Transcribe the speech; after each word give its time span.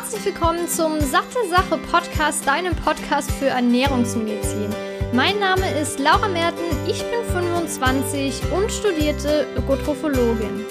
Herzlich 0.00 0.24
willkommen 0.24 0.66
zum 0.66 0.98
Satte 0.98 1.46
Sache 1.50 1.76
Podcast, 1.76 2.46
deinem 2.46 2.74
Podcast 2.74 3.30
für 3.32 3.48
Ernährungsmedizin. 3.48 4.70
Mein 5.12 5.38
Name 5.38 5.78
ist 5.78 5.98
Laura 6.00 6.26
Merten, 6.26 6.64
ich 6.88 7.02
bin 7.02 7.22
25 7.30 8.50
und 8.50 8.72
studierte 8.72 9.46
Ökotrophologin. 9.58 10.64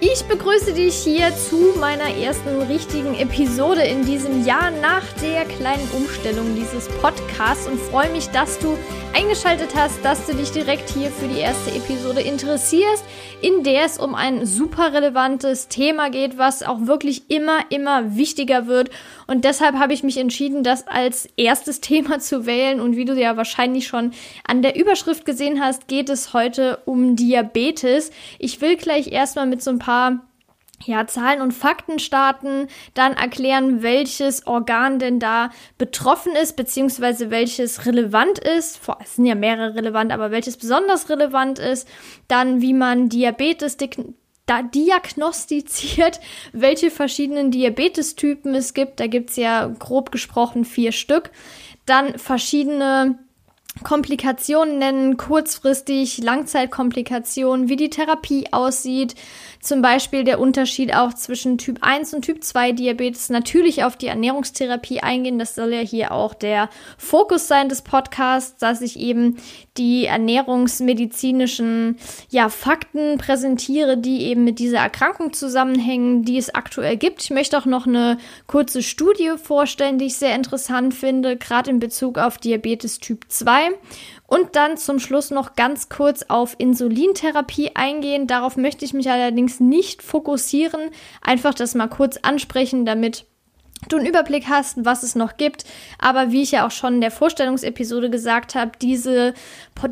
Ich 0.00 0.22
begrüße 0.26 0.74
dich 0.74 0.94
hier 0.94 1.34
zu 1.34 1.76
meiner 1.80 2.14
ersten 2.16 2.62
richtigen 2.62 3.16
Episode 3.16 3.82
in 3.82 4.04
diesem 4.04 4.44
Jahr 4.44 4.70
nach 4.70 5.02
der 5.20 5.44
kleinen 5.44 5.88
Umstellung 5.90 6.54
dieses 6.54 6.86
Podcasts 7.02 7.66
und 7.66 7.80
freue 7.80 8.08
mich, 8.12 8.28
dass 8.28 8.60
du 8.60 8.78
eingeschaltet 9.12 9.74
hast, 9.74 10.04
dass 10.04 10.24
du 10.26 10.36
dich 10.36 10.52
direkt 10.52 10.88
hier 10.90 11.10
für 11.10 11.26
die 11.26 11.40
erste 11.40 11.72
Episode 11.72 12.20
interessierst, 12.20 13.02
in 13.40 13.64
der 13.64 13.86
es 13.86 13.98
um 13.98 14.14
ein 14.14 14.46
super 14.46 14.92
relevantes 14.92 15.66
Thema 15.66 16.10
geht, 16.10 16.38
was 16.38 16.62
auch 16.62 16.86
wirklich 16.86 17.28
immer, 17.28 17.58
immer 17.70 18.14
wichtiger 18.16 18.68
wird. 18.68 18.90
Und 19.26 19.44
deshalb 19.44 19.74
habe 19.74 19.94
ich 19.94 20.04
mich 20.04 20.16
entschieden, 20.16 20.62
das 20.62 20.86
als 20.86 21.28
erstes 21.36 21.80
Thema 21.88 22.20
zu 22.20 22.46
wählen. 22.46 22.80
Und 22.80 22.94
wie 22.94 23.04
du 23.04 23.14
ja 23.14 23.36
wahrscheinlich 23.36 23.88
schon 23.88 24.12
an 24.46 24.62
der 24.62 24.76
Überschrift 24.76 25.24
gesehen 25.24 25.60
hast, 25.60 25.88
geht 25.88 26.08
es 26.08 26.32
heute 26.32 26.78
um 26.84 27.16
Diabetes. 27.16 28.12
Ich 28.38 28.60
will 28.60 28.76
gleich 28.76 29.10
erstmal 29.10 29.46
mit 29.46 29.62
so 29.62 29.70
ein 29.70 29.80
paar 29.80 29.87
ja, 30.84 31.06
Zahlen 31.06 31.42
und 31.42 31.52
Fakten 31.52 31.98
starten, 31.98 32.68
dann 32.94 33.14
erklären, 33.14 33.82
welches 33.82 34.46
Organ 34.46 34.98
denn 34.98 35.18
da 35.18 35.50
betroffen 35.76 36.32
ist, 36.32 36.56
beziehungsweise 36.56 37.30
welches 37.30 37.84
relevant 37.84 38.38
ist. 38.38 38.80
Es 39.02 39.16
sind 39.16 39.26
ja 39.26 39.34
mehrere 39.34 39.74
relevant, 39.74 40.12
aber 40.12 40.30
welches 40.30 40.56
besonders 40.56 41.08
relevant 41.08 41.58
ist. 41.58 41.88
Dann, 42.28 42.60
wie 42.60 42.74
man 42.74 43.08
Diabetes 43.08 43.76
da 44.46 44.62
diagnostiziert, 44.62 46.20
welche 46.52 46.90
verschiedenen 46.90 47.50
Diabetestypen 47.50 48.54
es 48.54 48.72
gibt. 48.72 49.00
Da 49.00 49.06
gibt's 49.06 49.36
ja 49.36 49.66
grob 49.78 50.12
gesprochen 50.12 50.64
vier 50.64 50.92
Stück. 50.92 51.30
Dann 51.86 52.18
verschiedene 52.18 53.18
Komplikationen 53.84 54.78
nennen, 54.78 55.16
kurzfristig, 55.16 56.18
Langzeitkomplikationen, 56.18 57.68
wie 57.68 57.76
die 57.76 57.90
Therapie 57.90 58.46
aussieht, 58.52 59.14
zum 59.60 59.82
Beispiel 59.82 60.24
der 60.24 60.40
Unterschied 60.40 60.94
auch 60.94 61.12
zwischen 61.14 61.58
Typ 61.58 61.78
1 61.80 62.14
und 62.14 62.22
Typ 62.22 62.44
2 62.44 62.72
Diabetes, 62.72 63.28
natürlich 63.28 63.84
auf 63.84 63.96
die 63.96 64.06
Ernährungstherapie 64.06 65.00
eingehen. 65.00 65.38
Das 65.38 65.54
soll 65.54 65.72
ja 65.72 65.80
hier 65.80 66.12
auch 66.12 66.34
der 66.34 66.68
Fokus 66.96 67.48
sein 67.48 67.68
des 67.68 67.82
Podcasts, 67.82 68.58
dass 68.58 68.80
ich 68.80 68.98
eben 68.98 69.36
die 69.76 70.06
ernährungsmedizinischen 70.06 71.98
ja, 72.30 72.48
Fakten 72.48 73.18
präsentiere, 73.18 73.96
die 73.96 74.22
eben 74.22 74.44
mit 74.44 74.58
dieser 74.58 74.78
Erkrankung 74.78 75.32
zusammenhängen, 75.32 76.24
die 76.24 76.38
es 76.38 76.54
aktuell 76.54 76.96
gibt. 76.96 77.22
Ich 77.22 77.30
möchte 77.30 77.58
auch 77.58 77.66
noch 77.66 77.86
eine 77.86 78.18
kurze 78.46 78.82
Studie 78.82 79.32
vorstellen, 79.42 79.98
die 79.98 80.06
ich 80.06 80.16
sehr 80.16 80.34
interessant 80.34 80.94
finde, 80.94 81.36
gerade 81.36 81.70
in 81.70 81.78
Bezug 81.78 82.18
auf 82.18 82.38
Diabetes 82.38 82.98
Typ 82.98 83.24
2. 83.28 83.70
Und 84.28 84.56
dann 84.56 84.76
zum 84.76 84.98
Schluss 84.98 85.30
noch 85.30 85.56
ganz 85.56 85.88
kurz 85.88 86.22
auf 86.28 86.54
Insulintherapie 86.58 87.72
eingehen. 87.74 88.26
Darauf 88.26 88.58
möchte 88.58 88.84
ich 88.84 88.92
mich 88.92 89.10
allerdings 89.10 89.58
nicht 89.58 90.02
fokussieren. 90.02 90.90
Einfach 91.22 91.54
das 91.54 91.74
mal 91.74 91.88
kurz 91.88 92.18
ansprechen, 92.18 92.84
damit 92.84 93.24
du 93.88 93.96
einen 93.96 94.04
Überblick 94.04 94.46
hast, 94.46 94.84
was 94.84 95.02
es 95.02 95.14
noch 95.14 95.38
gibt. 95.38 95.64
Aber 95.98 96.30
wie 96.30 96.42
ich 96.42 96.50
ja 96.50 96.66
auch 96.66 96.70
schon 96.70 96.96
in 96.96 97.00
der 97.00 97.10
Vorstellungsepisode 97.10 98.10
gesagt 98.10 98.54
habe, 98.54 98.72
diese, 98.82 99.32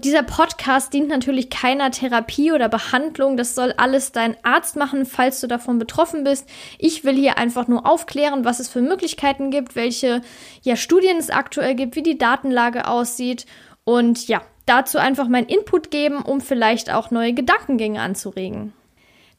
dieser 0.04 0.22
Podcast 0.22 0.92
dient 0.92 1.08
natürlich 1.08 1.48
keiner 1.48 1.90
Therapie 1.90 2.52
oder 2.52 2.68
Behandlung. 2.68 3.38
Das 3.38 3.54
soll 3.54 3.72
alles 3.78 4.12
dein 4.12 4.36
Arzt 4.44 4.76
machen, 4.76 5.06
falls 5.06 5.40
du 5.40 5.46
davon 5.46 5.78
betroffen 5.78 6.24
bist. 6.24 6.46
Ich 6.78 7.04
will 7.04 7.14
hier 7.14 7.38
einfach 7.38 7.68
nur 7.68 7.86
aufklären, 7.86 8.44
was 8.44 8.60
es 8.60 8.68
für 8.68 8.82
Möglichkeiten 8.82 9.50
gibt, 9.50 9.76
welche 9.76 10.20
ja, 10.60 10.76
Studien 10.76 11.16
es 11.16 11.30
aktuell 11.30 11.74
gibt, 11.74 11.96
wie 11.96 12.02
die 12.02 12.18
Datenlage 12.18 12.86
aussieht 12.86 13.46
und 13.86 14.26
ja, 14.26 14.42
dazu 14.66 14.98
einfach 14.98 15.28
meinen 15.28 15.46
Input 15.46 15.90
geben, 15.90 16.20
um 16.22 16.40
vielleicht 16.40 16.92
auch 16.92 17.10
neue 17.10 17.32
Gedankengänge 17.32 18.00
anzuregen. 18.00 18.72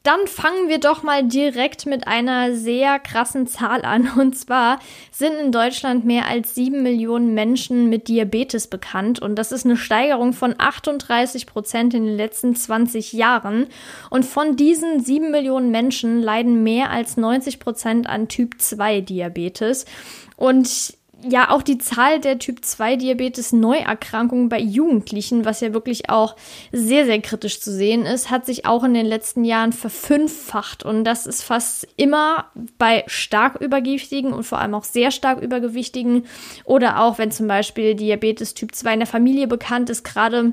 Dann 0.04 0.26
fangen 0.26 0.68
wir 0.68 0.78
doch 0.78 1.02
mal 1.02 1.22
direkt 1.22 1.84
mit 1.84 2.06
einer 2.06 2.54
sehr 2.54 2.98
krassen 2.98 3.46
Zahl 3.46 3.84
an. 3.84 4.10
Und 4.16 4.38
zwar 4.38 4.78
sind 5.10 5.34
in 5.34 5.52
Deutschland 5.52 6.06
mehr 6.06 6.26
als 6.26 6.54
sieben 6.54 6.82
Millionen 6.82 7.34
Menschen 7.34 7.90
mit 7.90 8.08
Diabetes 8.08 8.68
bekannt. 8.68 9.20
Und 9.20 9.34
das 9.34 9.52
ist 9.52 9.66
eine 9.66 9.76
Steigerung 9.76 10.32
von 10.32 10.54
38 10.56 11.46
Prozent 11.46 11.92
in 11.92 12.06
den 12.06 12.16
letzten 12.16 12.56
20 12.56 13.12
Jahren. 13.12 13.66
Und 14.08 14.24
von 14.24 14.56
diesen 14.56 15.04
sieben 15.04 15.30
Millionen 15.30 15.70
Menschen 15.70 16.22
leiden 16.22 16.62
mehr 16.62 16.90
als 16.90 17.18
90 17.18 17.60
Prozent 17.60 18.06
an 18.06 18.28
Typ 18.28 18.62
2 18.62 19.02
Diabetes. 19.02 19.84
Und 20.36 20.96
ja 21.22 21.50
auch 21.50 21.62
die 21.62 21.78
Zahl 21.78 22.20
der 22.20 22.38
Typ 22.38 22.64
2 22.64 22.96
Diabetes 22.96 23.52
Neuerkrankungen 23.52 24.48
bei 24.48 24.60
Jugendlichen, 24.60 25.44
was 25.44 25.60
ja 25.60 25.72
wirklich 25.72 26.10
auch 26.10 26.36
sehr, 26.70 27.06
sehr 27.06 27.20
kritisch 27.20 27.60
zu 27.60 27.72
sehen 27.72 28.06
ist, 28.06 28.30
hat 28.30 28.46
sich 28.46 28.66
auch 28.66 28.84
in 28.84 28.94
den 28.94 29.06
letzten 29.06 29.44
Jahren 29.44 29.72
verfünffacht. 29.72 30.84
Und 30.84 31.04
das 31.04 31.26
ist 31.26 31.42
fast 31.42 31.88
immer 31.96 32.46
bei 32.78 33.04
stark 33.06 33.60
übergewichtigen 33.60 34.32
und 34.32 34.44
vor 34.44 34.58
allem 34.58 34.74
auch 34.74 34.84
sehr 34.84 35.10
stark 35.10 35.42
übergewichtigen 35.42 36.24
oder 36.64 37.00
auch 37.00 37.18
wenn 37.18 37.30
zum 37.30 37.48
Beispiel 37.48 37.94
Diabetes 37.94 38.54
Typ 38.54 38.74
2 38.74 38.94
in 38.94 39.00
der 39.00 39.06
Familie 39.06 39.48
bekannt 39.48 39.90
ist, 39.90 40.04
gerade 40.04 40.52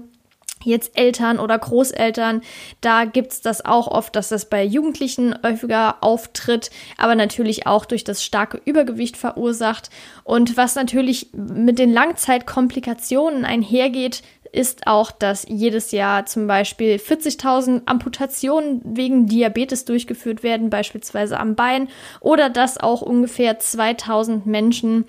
jetzt 0.66 0.98
Eltern 0.98 1.40
oder 1.40 1.58
Großeltern, 1.58 2.42
da 2.82 3.06
gibt's 3.06 3.42
das 3.42 3.64
auch 3.64 3.88
oft, 3.88 4.16
dass 4.16 4.30
das 4.30 4.50
bei 4.50 4.64
Jugendlichen 4.64 5.36
häufiger 5.44 5.98
auftritt, 6.02 6.70
aber 6.98 7.16
natürlich 7.16 7.68
auch 7.68 7.86
durch 7.86 8.04
das 8.04 8.24
starke 8.24 8.62
Übergewicht 8.66 9.18
verursacht. 9.18 9.90
Und 10.24 10.58
was 10.58 10.76
natürlich 10.76 11.30
mit 11.34 11.80
den 11.80 11.94
Langzeitkomplikationen 11.94 13.46
einhergeht, 13.46 14.24
ist 14.56 14.88
auch, 14.88 15.12
dass 15.12 15.46
jedes 15.48 15.92
Jahr 15.92 16.26
zum 16.26 16.48
Beispiel 16.48 16.96
40.000 16.96 17.82
Amputationen 17.86 18.82
wegen 18.84 19.28
Diabetes 19.28 19.86
durchgeführt 19.86 20.44
werden, 20.44 20.70
beispielsweise 20.70 21.40
am 21.40 21.56
Bein, 21.56 21.90
oder 22.22 22.50
dass 22.50 22.78
auch 22.78 23.02
ungefähr 23.02 23.60
2000 23.60 24.46
Menschen 24.46 25.06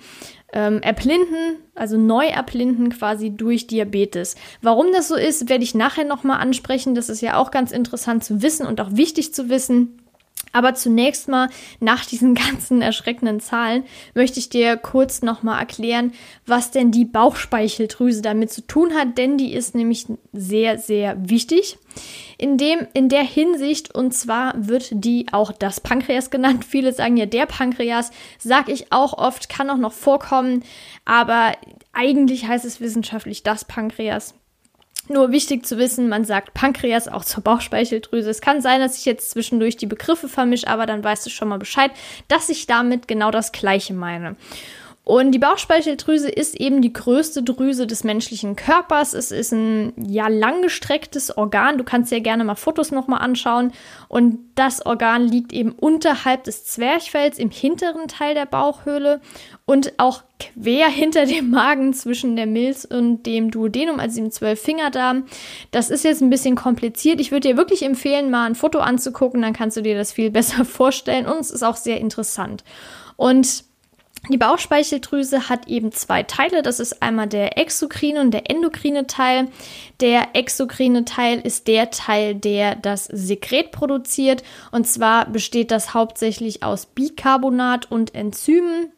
ähm, 0.53 0.81
erblinden, 0.81 1.57
also 1.75 1.97
neu 1.97 2.25
erblinden 2.25 2.89
quasi 2.89 3.31
durch 3.31 3.67
Diabetes. 3.67 4.35
Warum 4.61 4.87
das 4.93 5.07
so 5.07 5.15
ist, 5.15 5.49
werde 5.49 5.63
ich 5.63 5.75
nachher 5.75 6.05
nochmal 6.05 6.39
ansprechen. 6.39 6.95
Das 6.95 7.09
ist 7.09 7.21
ja 7.21 7.37
auch 7.37 7.51
ganz 7.51 7.71
interessant 7.71 8.23
zu 8.23 8.41
wissen 8.41 8.65
und 8.65 8.79
auch 8.79 8.91
wichtig 8.91 9.33
zu 9.33 9.49
wissen. 9.49 10.01
Aber 10.53 10.73
zunächst 10.73 11.27
mal, 11.27 11.49
nach 11.79 12.05
diesen 12.05 12.33
ganzen 12.47 12.81
erschreckenden 12.81 13.39
Zahlen, 13.39 13.83
möchte 14.15 14.39
ich 14.39 14.49
dir 14.49 14.77
kurz 14.77 15.21
nochmal 15.21 15.59
erklären, 15.59 16.13
was 16.45 16.71
denn 16.71 16.91
die 16.91 17.05
Bauchspeicheldrüse 17.05 18.21
damit 18.21 18.51
zu 18.51 18.65
tun 18.65 18.93
hat, 18.93 19.17
denn 19.17 19.37
die 19.37 19.53
ist 19.53 19.75
nämlich 19.75 20.07
sehr, 20.33 20.79
sehr 20.79 21.29
wichtig. 21.29 21.77
In, 22.37 22.57
dem, 22.57 22.87
in 22.93 23.09
der 23.09 23.23
Hinsicht, 23.23 23.93
und 23.93 24.13
zwar 24.13 24.53
wird 24.55 24.89
die 24.91 25.27
auch 25.31 25.51
das 25.51 25.79
Pankreas 25.79 26.29
genannt. 26.31 26.65
Viele 26.65 26.93
sagen 26.93 27.17
ja 27.17 27.25
der 27.25 27.45
Pankreas, 27.45 28.11
sag 28.39 28.69
ich 28.69 28.91
auch 28.91 29.13
oft, 29.13 29.49
kann 29.49 29.69
auch 29.69 29.77
noch 29.77 29.93
vorkommen, 29.93 30.63
aber 31.05 31.53
eigentlich 31.93 32.47
heißt 32.47 32.65
es 32.65 32.79
wissenschaftlich 32.79 33.43
das 33.43 33.65
Pankreas. 33.65 34.33
Nur 35.09 35.31
wichtig 35.31 35.65
zu 35.65 35.77
wissen, 35.77 36.09
man 36.09 36.25
sagt 36.25 36.53
Pankreas 36.53 37.07
auch 37.07 37.23
zur 37.23 37.43
Bauchspeicheldrüse. 37.43 38.29
Es 38.29 38.41
kann 38.41 38.61
sein, 38.61 38.81
dass 38.81 38.97
ich 38.97 39.05
jetzt 39.05 39.31
zwischendurch 39.31 39.77
die 39.77 39.85
Begriffe 39.85 40.27
vermische, 40.27 40.67
aber 40.67 40.85
dann 40.85 41.03
weißt 41.03 41.25
du 41.25 41.29
schon 41.29 41.47
mal 41.47 41.59
Bescheid, 41.59 41.91
dass 42.27 42.49
ich 42.49 42.67
damit 42.67 43.07
genau 43.07 43.31
das 43.31 43.51
Gleiche 43.51 43.93
meine. 43.93 44.35
Und 45.07 45.31
die 45.31 45.39
Bauchspeicheldrüse 45.39 46.27
ist 46.27 46.59
eben 46.59 46.81
die 46.81 46.91
größte 46.91 47.41
Drüse 47.41 47.87
des 47.87 48.03
menschlichen 48.03 48.57
Körpers. 48.57 49.13
Es 49.13 49.31
ist 49.31 49.53
ein 49.53 49.93
ja 49.95 50.27
langgestrecktes 50.27 51.37
Organ. 51.37 51.77
Du 51.77 51.85
kannst 51.85 52.11
dir 52.11 52.19
gerne 52.19 52.43
mal 52.43 52.55
Fotos 52.55 52.91
nochmal 52.91 53.21
anschauen. 53.21 53.71
Und 54.09 54.39
das 54.55 54.85
Organ 54.85 55.25
liegt 55.25 55.53
eben 55.53 55.71
unterhalb 55.71 56.43
des 56.43 56.65
Zwerchfells 56.65 57.39
im 57.39 57.51
hinteren 57.51 58.09
Teil 58.09 58.35
der 58.35 58.47
Bauchhöhle 58.47 59.21
und 59.67 59.99
auch 59.99 60.23
quer 60.39 60.87
hinter 60.87 61.25
dem 61.25 61.51
Magen 61.51 61.93
zwischen 61.93 62.37
der 62.37 62.47
Milz 62.47 62.85
und 62.85 63.23
dem 63.23 63.51
Duodenum, 63.51 63.99
also 63.99 64.21
dem 64.21 64.31
Zwölffingerdarm. 64.31 65.25
Das 65.71 65.89
ist 65.89 66.05
jetzt 66.05 66.21
ein 66.21 66.29
bisschen 66.29 66.55
kompliziert. 66.55 67.19
Ich 67.19 67.31
würde 67.31 67.49
dir 67.49 67.57
wirklich 67.57 67.83
empfehlen, 67.83 68.31
mal 68.31 68.45
ein 68.45 68.55
Foto 68.55 68.79
anzugucken, 68.79 69.41
dann 69.41 69.53
kannst 69.53 69.75
du 69.75 69.81
dir 69.81 69.97
das 69.97 70.13
viel 70.13 70.31
besser 70.31 70.63
vorstellen 70.65 71.27
und 71.27 71.41
es 71.41 71.51
ist 71.51 71.63
auch 71.63 71.75
sehr 71.75 71.99
interessant. 71.99 72.63
Und 73.17 73.65
die 74.29 74.37
Bauchspeicheldrüse 74.37 75.49
hat 75.49 75.67
eben 75.67 75.91
zwei 75.91 76.23
Teile. 76.23 76.61
Das 76.61 76.79
ist 76.79 77.01
einmal 77.01 77.27
der 77.27 77.57
exokrine 77.57 78.21
und 78.21 78.31
der 78.31 78.49
endokrine 78.49 79.05
Teil. 79.05 79.49
Der 79.99 80.29
exokrine 80.33 81.05
Teil 81.05 81.39
ist 81.39 81.67
der 81.67 81.91
Teil, 81.91 82.35
der 82.35 82.75
das 82.75 83.05
Sekret 83.05 83.71
produziert. 83.71 84.43
Und 84.71 84.87
zwar 84.87 85.29
besteht 85.29 85.71
das 85.71 85.93
hauptsächlich 85.93 86.63
aus 86.63 86.87
Bicarbonat 86.87 87.89
und 87.91 88.15
Enzymen. 88.15 88.91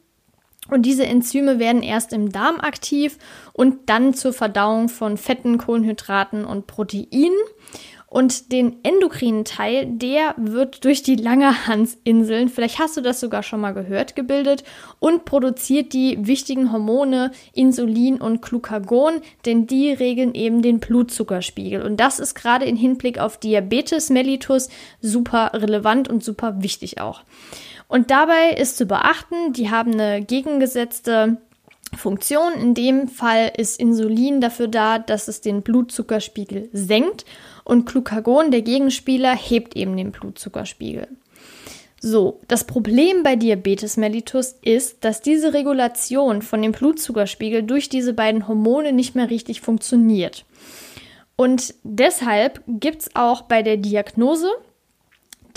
Und 0.69 0.83
diese 0.83 1.05
Enzyme 1.05 1.59
werden 1.59 1.83
erst 1.83 2.13
im 2.13 2.31
Darm 2.31 2.59
aktiv 2.59 3.17
und 3.53 3.89
dann 3.89 4.13
zur 4.13 4.33
Verdauung 4.33 4.89
von 4.89 5.17
Fetten, 5.17 5.57
Kohlenhydraten 5.57 6.45
und 6.45 6.67
Proteinen. 6.67 7.37
Und 8.09 8.51
den 8.51 8.83
endokrinen 8.83 9.45
Teil, 9.45 9.85
der 9.85 10.33
wird 10.35 10.83
durch 10.83 11.03
die 11.03 11.15
Langerhansinseln, 11.15 12.49
vielleicht 12.49 12.79
hast 12.79 12.97
du 12.97 13.01
das 13.01 13.19
sogar 13.19 13.43
schon 13.43 13.61
mal 13.61 13.75
gehört, 13.75 14.15
gebildet 14.15 14.63
und 14.97 15.25
produziert 15.25 15.93
die 15.93 16.17
wichtigen 16.25 16.71
Hormone 16.71 17.29
Insulin 17.53 18.19
und 18.19 18.41
Glucagon, 18.41 19.21
denn 19.45 19.67
die 19.67 19.91
regeln 19.91 20.33
eben 20.33 20.63
den 20.63 20.79
Blutzuckerspiegel. 20.79 21.83
Und 21.83 21.97
das 21.97 22.19
ist 22.19 22.33
gerade 22.33 22.65
im 22.65 22.75
Hinblick 22.75 23.19
auf 23.19 23.37
Diabetes 23.37 24.09
mellitus 24.09 24.69
super 25.01 25.51
relevant 25.53 26.09
und 26.09 26.23
super 26.23 26.63
wichtig 26.63 26.99
auch. 26.99 27.21
Und 27.89 28.11
dabei 28.11 28.51
ist 28.51 28.77
zu 28.77 28.85
beachten, 28.85 29.51
die 29.51 29.71
haben 29.71 29.93
eine 29.93 30.21
gegengesetzte 30.21 31.37
Funktion. 31.97 32.53
In 32.53 32.75
dem 32.75 33.07
Fall 33.07 33.51
ist 33.57 33.79
Insulin 33.79 34.41
dafür 34.41 34.67
da, 34.67 34.99
dass 34.99 35.27
es 35.27 35.41
den 35.41 35.63
Blutzuckerspiegel 35.63 36.69
senkt 36.71 37.25
und 37.63 37.87
Glucagon, 37.87 38.51
der 38.51 38.61
Gegenspieler, 38.61 39.35
hebt 39.35 39.75
eben 39.75 39.97
den 39.97 40.11
Blutzuckerspiegel. 40.11 41.07
So, 41.99 42.39
das 42.47 42.63
Problem 42.63 43.23
bei 43.23 43.35
Diabetes 43.35 43.97
mellitus 43.97 44.55
ist, 44.61 45.03
dass 45.03 45.23
diese 45.23 45.53
Regulation 45.55 46.43
von 46.43 46.61
dem 46.61 46.71
Blutzuckerspiegel 46.71 47.63
durch 47.63 47.89
diese 47.89 48.13
beiden 48.13 48.47
Hormone 48.47 48.93
nicht 48.93 49.15
mehr 49.15 49.31
richtig 49.31 49.61
funktioniert. 49.61 50.45
Und 51.35 51.73
deshalb 51.83 52.61
gibt 52.67 53.01
es 53.01 53.15
auch 53.15 53.41
bei 53.41 53.63
der 53.63 53.77
Diagnose 53.77 54.51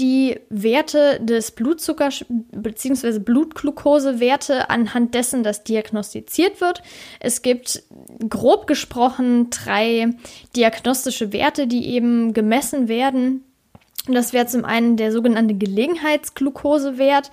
die 0.01 0.41
Werte 0.49 1.21
des 1.21 1.51
Blutzuckers 1.51 2.25
bzw. 2.29 3.19
Blutglukosewerte 3.19 4.71
anhand 4.71 5.15
dessen 5.15 5.43
das 5.43 5.65
diagnostiziert 5.65 6.61
wird. 6.61 6.83
Es 7.21 7.43
gibt 7.43 7.83
grob 8.29 8.67
gesprochen 8.67 9.51
drei 9.51 10.11
diagnostische 10.57 11.33
Werte, 11.33 11.67
die 11.67 11.87
eben 11.87 12.33
gemessen 12.33 12.89
werden. 12.89 13.45
Das 14.09 14.33
wäre 14.33 14.47
zum 14.47 14.65
einen 14.65 14.97
der 14.97 15.13
sogenannte 15.13 15.55
Gelegenheitsglukosewert. 15.55 17.31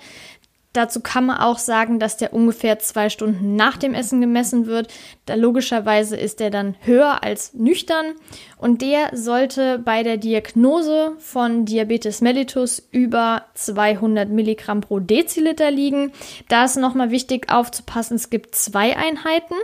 Dazu 0.72 1.00
kann 1.00 1.26
man 1.26 1.38
auch 1.38 1.58
sagen, 1.58 1.98
dass 1.98 2.16
der 2.16 2.32
ungefähr 2.32 2.78
zwei 2.78 3.08
Stunden 3.08 3.56
nach 3.56 3.76
dem 3.76 3.92
Essen 3.92 4.20
gemessen 4.20 4.66
wird. 4.66 4.92
Da 5.26 5.34
logischerweise 5.34 6.16
ist 6.16 6.38
der 6.38 6.50
dann 6.50 6.76
höher 6.80 7.24
als 7.24 7.54
nüchtern 7.54 8.14
und 8.56 8.80
der 8.80 9.16
sollte 9.16 9.80
bei 9.80 10.04
der 10.04 10.16
Diagnose 10.16 11.16
von 11.18 11.64
Diabetes 11.64 12.20
mellitus 12.20 12.86
über 12.92 13.46
200 13.54 14.28
Milligramm 14.28 14.80
pro 14.80 15.00
Deziliter 15.00 15.72
liegen. 15.72 16.12
Da 16.48 16.64
ist 16.64 16.76
nochmal 16.76 17.10
wichtig 17.10 17.50
aufzupassen, 17.50 18.14
es 18.14 18.30
gibt 18.30 18.54
zwei 18.54 18.96
Einheiten. 18.96 19.54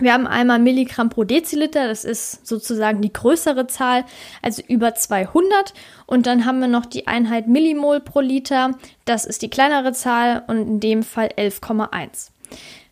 Wir 0.00 0.12
haben 0.12 0.28
einmal 0.28 0.60
Milligramm 0.60 1.10
pro 1.10 1.24
Deziliter, 1.24 1.88
das 1.88 2.04
ist 2.04 2.46
sozusagen 2.46 3.02
die 3.02 3.12
größere 3.12 3.66
Zahl, 3.66 4.04
also 4.42 4.62
über 4.68 4.94
200. 4.94 5.74
Und 6.06 6.26
dann 6.26 6.44
haben 6.44 6.60
wir 6.60 6.68
noch 6.68 6.86
die 6.86 7.08
Einheit 7.08 7.48
Millimol 7.48 7.98
pro 7.98 8.20
Liter, 8.20 8.78
das 9.04 9.24
ist 9.24 9.42
die 9.42 9.50
kleinere 9.50 9.92
Zahl 9.92 10.44
und 10.46 10.58
in 10.58 10.80
dem 10.80 11.02
Fall 11.02 11.30
11,1. 11.36 12.30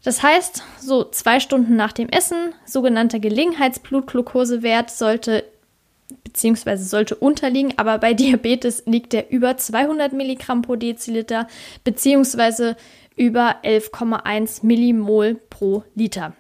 Das 0.03 0.23
heißt, 0.23 0.64
so 0.81 1.05
zwei 1.05 1.38
Stunden 1.38 1.76
nach 1.76 1.93
dem 1.93 2.08
Essen, 2.08 2.55
sogenannter 2.64 3.20
Gelegenheitsblutglukosewert 3.20 4.91
sollte 4.91 5.44
beziehungsweise 6.25 6.85
sollte 6.85 7.14
unterliegen, 7.14 7.75
aber 7.76 7.99
bei 7.99 8.14
Diabetes 8.14 8.82
liegt 8.87 9.12
der 9.12 9.31
über 9.31 9.56
200 9.56 10.12
Milligramm 10.12 10.62
pro 10.62 10.75
Deziliter 10.75 11.47
beziehungsweise 11.85 12.76
über 13.17 13.56
11,1 13.62 14.64
Millimol 14.67 15.41
pro 15.50 15.85
Liter. 15.94 16.35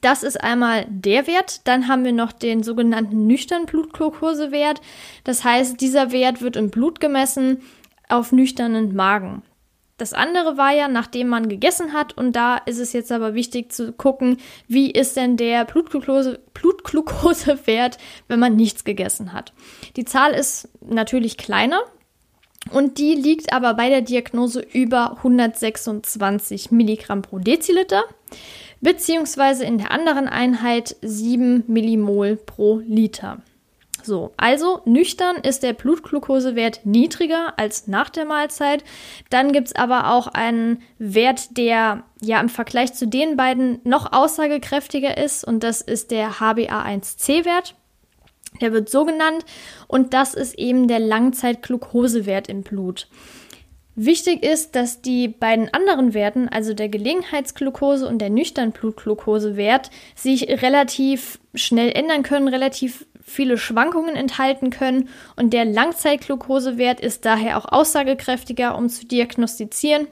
Das 0.00 0.22
ist 0.22 0.40
einmal 0.40 0.86
der 0.88 1.26
Wert. 1.26 1.66
Dann 1.66 1.88
haben 1.88 2.04
wir 2.04 2.12
noch 2.12 2.32
den 2.32 2.62
sogenannten 2.62 3.26
nüchternen 3.26 3.66
Blutglukosewert. 3.66 4.80
Das 5.24 5.44
heißt, 5.44 5.80
dieser 5.80 6.12
Wert 6.12 6.42
wird 6.42 6.56
im 6.56 6.70
Blut 6.70 7.00
gemessen 7.00 7.62
auf 8.08 8.32
nüchternen 8.32 8.94
Magen. 8.94 9.42
Das 9.96 10.14
andere 10.14 10.56
war 10.56 10.72
ja, 10.72 10.86
nachdem 10.86 11.26
man 11.26 11.48
gegessen 11.48 11.92
hat, 11.92 12.16
und 12.16 12.36
da 12.36 12.56
ist 12.56 12.78
es 12.78 12.92
jetzt 12.92 13.10
aber 13.10 13.34
wichtig 13.34 13.72
zu 13.72 13.92
gucken, 13.92 14.36
wie 14.68 14.92
ist 14.92 15.16
denn 15.16 15.36
der 15.36 15.64
Blutglukose, 15.64 16.38
Blutglukosewert, 16.54 17.98
wenn 18.28 18.38
man 18.38 18.54
nichts 18.54 18.84
gegessen 18.84 19.32
hat. 19.32 19.52
Die 19.96 20.04
Zahl 20.04 20.34
ist 20.34 20.68
natürlich 20.80 21.36
kleiner, 21.36 21.80
und 22.70 22.98
die 22.98 23.14
liegt 23.14 23.52
aber 23.52 23.74
bei 23.74 23.88
der 23.88 24.02
Diagnose 24.02 24.60
über 24.60 25.16
126 25.18 26.70
Milligramm 26.70 27.22
pro 27.22 27.38
Deziliter 27.38 28.04
beziehungsweise 28.80 29.64
in 29.64 29.78
der 29.78 29.90
anderen 29.90 30.28
Einheit 30.28 30.96
7 31.02 31.64
Millimol 31.66 32.36
pro 32.36 32.78
Liter. 32.78 33.42
So, 34.02 34.32
also 34.36 34.80
nüchtern 34.84 35.36
ist 35.36 35.62
der 35.62 35.72
Blutglukosewert 35.72 36.86
niedriger 36.86 37.54
als 37.58 37.88
nach 37.88 38.08
der 38.08 38.24
Mahlzeit. 38.24 38.84
Dann 39.28 39.52
gibt 39.52 39.68
es 39.68 39.74
aber 39.74 40.10
auch 40.12 40.28
einen 40.28 40.82
Wert, 40.98 41.56
der 41.56 42.04
ja 42.20 42.40
im 42.40 42.48
Vergleich 42.48 42.94
zu 42.94 43.06
den 43.06 43.36
beiden 43.36 43.80
noch 43.84 44.12
aussagekräftiger 44.12 45.18
ist 45.18 45.44
und 45.44 45.62
das 45.62 45.82
ist 45.82 46.10
der 46.10 46.34
HbA1c-Wert. 46.34 47.74
Der 48.60 48.72
wird 48.72 48.88
so 48.88 49.04
genannt 49.04 49.44
und 49.88 50.14
das 50.14 50.34
ist 50.34 50.58
eben 50.58 50.88
der 50.88 51.00
Langzeitglukosewert 51.00 52.48
im 52.48 52.62
Blut. 52.62 53.08
Wichtig 54.00 54.44
ist, 54.44 54.76
dass 54.76 55.02
die 55.02 55.26
beiden 55.26 55.74
anderen 55.74 56.14
Werten, 56.14 56.48
also 56.48 56.72
der 56.72 56.88
Gelegenheitsglukose 56.88 58.06
und 58.06 58.20
der 58.20 58.30
nüchtern 58.30 58.70
Blutglukosewert, 58.70 59.90
sich 60.14 60.62
relativ 60.62 61.40
schnell 61.52 61.90
ändern 61.90 62.22
können, 62.22 62.46
relativ 62.46 63.06
viele 63.20 63.58
Schwankungen 63.58 64.14
enthalten 64.14 64.70
können 64.70 65.08
und 65.34 65.52
der 65.52 65.64
Langzeitglukosewert 65.64 67.00
ist 67.00 67.24
daher 67.24 67.58
auch 67.58 67.64
aussagekräftiger, 67.64 68.78
um 68.78 68.88
zu 68.88 69.04
diagnostizieren, 69.04 70.06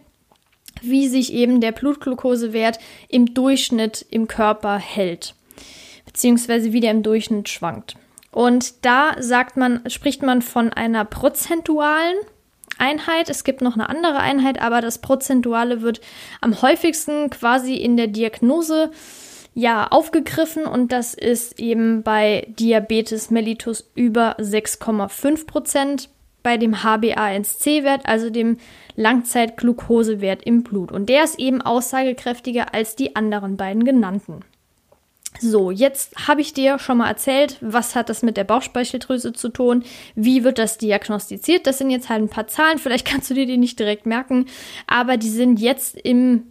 wie 0.83 1.06
sich 1.06 1.33
eben 1.33 1.61
der 1.61 1.71
Blutglukosewert 1.71 2.81
im 3.09 3.35
Durchschnitt 3.35 4.05
im 4.11 4.27
Körper 4.27 4.79
hält, 4.79 5.37
beziehungsweise 6.05 6.73
wie 6.73 6.81
der 6.81 6.91
im 6.91 7.05
Durchschnitt 7.05 7.49
schwankt. 7.49 7.94
Und 8.33 8.85
da 8.85 9.15
sagt 9.21 9.56
man, 9.56 9.88
spricht 9.88 10.25
man 10.25 10.43
von 10.43 10.73
einer 10.73 11.05
prozentualen 11.05 12.17
Einheit. 12.78 13.28
Es 13.28 13.44
gibt 13.44 13.61
noch 13.61 13.75
eine 13.75 13.88
andere 13.88 14.19
Einheit, 14.19 14.61
aber 14.61 14.81
das 14.81 15.00
Prozentuale 15.00 15.82
wird 15.82 16.00
am 16.40 16.61
häufigsten 16.62 17.31
quasi 17.31 17.75
in 17.75 17.96
der 17.96 18.08
Diagnose 18.08 18.90
ja 19.55 19.87
aufgegriffen 19.88 20.67
und 20.67 20.93
das 20.93 21.14
ist 21.14 21.58
eben 21.58 22.02
bei 22.02 22.46
Diabetes 22.58 23.31
mellitus 23.31 23.90
über 23.94 24.37
6,5 24.38 25.46
Prozent 25.46 26.11
bei 26.43 26.58
dem 26.58 26.76
HbA1c-Wert, 26.76 28.06
also 28.06 28.30
dem 28.30 28.59
Langzeitglukosewert 28.95 30.45
im 30.45 30.62
Blut. 30.62 30.92
Und 30.92 31.09
der 31.09 31.25
ist 31.25 31.40
eben 31.40 31.61
aussagekräftiger 31.61 32.73
als 32.73 32.95
die 32.95 33.16
anderen 33.16 33.56
beiden 33.56 33.85
genannten. 33.85 34.45
So, 35.40 35.71
jetzt 35.71 36.28
habe 36.28 36.40
ich 36.40 36.52
dir 36.52 36.78
schon 36.78 36.99
mal 36.99 37.09
erzählt, 37.09 37.59
was 37.61 37.95
hat 37.95 38.09
das 38.09 38.23
mit 38.23 38.37
der 38.37 38.45
Bauchspeicheldrüse 38.45 39.33
zu 39.33 39.49
tun, 39.49 39.85
wie 40.14 40.45
wird 40.45 40.59
das 40.59 40.78
diagnostiziert. 40.78 41.66
Das 41.66 41.78
sind 41.78 41.90
jetzt 41.90 42.09
halt 42.09 42.23
ein 42.23 42.28
paar 42.28 42.47
Zahlen, 42.47 42.78
vielleicht 42.81 43.07
kannst 43.07 43.31
du 43.31 43.35
dir 43.35 43.47
die 43.47 43.59
nicht 43.59 43.78
direkt 43.78 44.07
merken, 44.07 44.47
aber 44.87 45.16
die 45.16 45.31
sind 45.31 45.61
jetzt 45.61 45.97
im, 45.97 46.45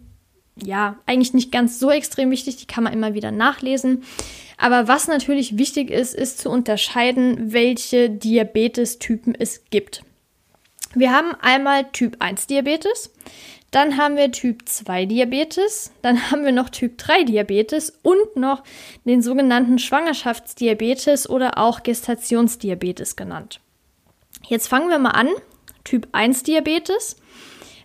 ja, 0.62 0.96
eigentlich 1.06 1.34
nicht 1.34 1.52
ganz 1.52 1.78
so 1.78 1.90
extrem 1.90 2.30
wichtig, 2.30 2.56
die 2.56 2.66
kann 2.66 2.84
man 2.84 2.92
immer 2.92 3.14
wieder 3.14 3.30
nachlesen. 3.30 4.04
Aber 4.58 4.88
was 4.88 5.06
natürlich 5.06 5.58
wichtig 5.58 5.90
ist, 5.90 6.14
ist 6.14 6.38
zu 6.38 6.48
unterscheiden, 6.48 7.52
welche 7.52 8.08
Diabetes-Typen 8.08 9.34
es 9.34 9.64
gibt. 9.68 10.02
Wir 10.94 11.12
haben 11.12 11.34
einmal 11.42 11.84
Typ 11.92 12.16
1 12.20 12.46
Diabetes. 12.46 13.12
Dann 13.76 13.98
haben 13.98 14.16
wir 14.16 14.32
Typ 14.32 14.66
2 14.66 15.04
Diabetes, 15.04 15.92
dann 16.00 16.30
haben 16.30 16.46
wir 16.46 16.52
noch 16.52 16.70
Typ 16.70 16.96
3 16.96 17.24
Diabetes 17.24 17.92
und 18.02 18.34
noch 18.34 18.62
den 19.04 19.20
sogenannten 19.20 19.78
Schwangerschaftsdiabetes 19.78 21.28
oder 21.28 21.58
auch 21.58 21.82
Gestationsdiabetes 21.82 23.16
genannt. 23.16 23.60
Jetzt 24.48 24.68
fangen 24.68 24.88
wir 24.88 24.98
mal 24.98 25.10
an. 25.10 25.28
Typ 25.84 26.08
1 26.12 26.44
Diabetes. 26.44 27.16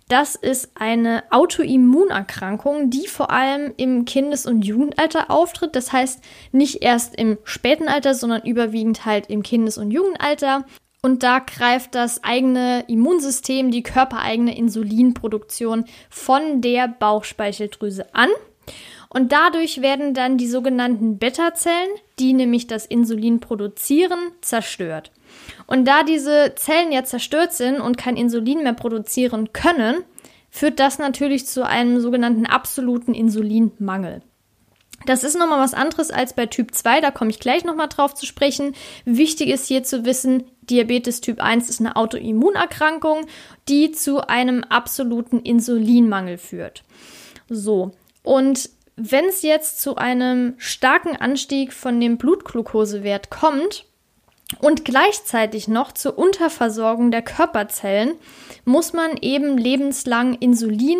Das 0.07 0.35
ist 0.35 0.71
eine 0.75 1.25
Autoimmunerkrankung, 1.29 2.89
die 2.89 3.07
vor 3.07 3.29
allem 3.29 3.73
im 3.75 4.05
Kindes- 4.05 4.45
und 4.45 4.61
Jugendalter 4.61 5.29
auftritt. 5.29 5.75
Das 5.75 5.91
heißt 5.91 6.23
nicht 6.53 6.83
erst 6.83 7.17
im 7.17 7.37
späten 7.43 7.89
Alter, 7.89 8.13
sondern 8.13 8.43
überwiegend 8.43 9.03
halt 9.03 9.29
im 9.29 9.43
Kindes- 9.43 9.77
und 9.77 9.91
Jugendalter. 9.91 10.63
Und 11.03 11.23
da 11.23 11.39
greift 11.39 11.95
das 11.95 12.23
eigene 12.23 12.85
Immunsystem, 12.87 13.71
die 13.71 13.81
körpereigene 13.81 14.55
Insulinproduktion 14.55 15.85
von 16.11 16.61
der 16.61 16.87
Bauchspeicheldrüse 16.87 18.13
an. 18.13 18.29
Und 19.09 19.31
dadurch 19.31 19.81
werden 19.81 20.13
dann 20.13 20.37
die 20.37 20.47
sogenannten 20.47 21.17
Beta-Zellen, 21.17 21.89
die 22.19 22.33
nämlich 22.33 22.67
das 22.67 22.85
Insulin 22.85 23.39
produzieren, 23.39 24.19
zerstört. 24.41 25.11
Und 25.65 25.85
da 25.85 26.03
diese 26.03 26.53
Zellen 26.55 26.91
ja 26.91 27.03
zerstört 27.03 27.51
sind 27.53 27.81
und 27.81 27.97
kein 27.97 28.15
Insulin 28.15 28.61
mehr 28.61 28.73
produzieren 28.73 29.51
können, 29.53 30.03
führt 30.51 30.79
das 30.79 30.99
natürlich 30.99 31.47
zu 31.47 31.65
einem 31.65 31.99
sogenannten 31.99 32.45
absoluten 32.45 33.13
Insulinmangel. 33.13 34.21
Das 35.05 35.23
ist 35.23 35.37
nochmal 35.37 35.59
was 35.59 35.73
anderes 35.73 36.11
als 36.11 36.33
bei 36.33 36.45
Typ 36.45 36.73
2, 36.73 37.01
da 37.01 37.11
komme 37.11 37.31
ich 37.31 37.39
gleich 37.39 37.63
nochmal 37.63 37.87
drauf 37.87 38.13
zu 38.13 38.25
sprechen. 38.25 38.75
Wichtig 39.05 39.49
ist 39.49 39.67
hier 39.67 39.83
zu 39.83 40.05
wissen, 40.05 40.43
Diabetes 40.61 41.21
Typ 41.21 41.41
1 41.41 41.69
ist 41.69 41.79
eine 41.79 41.95
Autoimmunerkrankung, 41.95 43.25
die 43.67 43.91
zu 43.91 44.27
einem 44.27 44.63
absoluten 44.63 45.39
Insulinmangel 45.39 46.37
führt. 46.37 46.83
So, 47.49 47.91
und 48.23 48.69
wenn 48.95 49.25
es 49.25 49.41
jetzt 49.41 49.81
zu 49.81 49.95
einem 49.95 50.53
starken 50.57 51.15
Anstieg 51.15 51.73
von 51.73 51.99
dem 51.99 52.17
Blutglukosewert 52.17 53.29
kommt 53.29 53.85
und 54.59 54.85
gleichzeitig 54.85 55.67
noch 55.67 55.91
zur 55.91 56.17
Unterversorgung 56.17 57.09
der 57.09 57.23
Körperzellen, 57.23 58.13
muss 58.63 58.93
man 58.93 59.17
eben 59.17 59.57
lebenslang 59.57 60.35
Insulin 60.35 60.99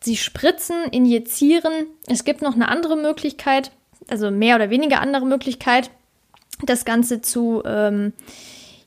sie 0.00 0.16
spritzen, 0.16 0.84
injizieren. 0.90 1.86
Es 2.06 2.24
gibt 2.24 2.42
noch 2.42 2.54
eine 2.54 2.68
andere 2.68 2.96
Möglichkeit, 2.96 3.72
also 4.08 4.30
mehr 4.30 4.56
oder 4.56 4.70
weniger 4.70 5.00
andere 5.00 5.26
Möglichkeit, 5.26 5.90
das 6.64 6.84
Ganze 6.84 7.20
zu 7.20 7.62
ähm, 7.64 8.12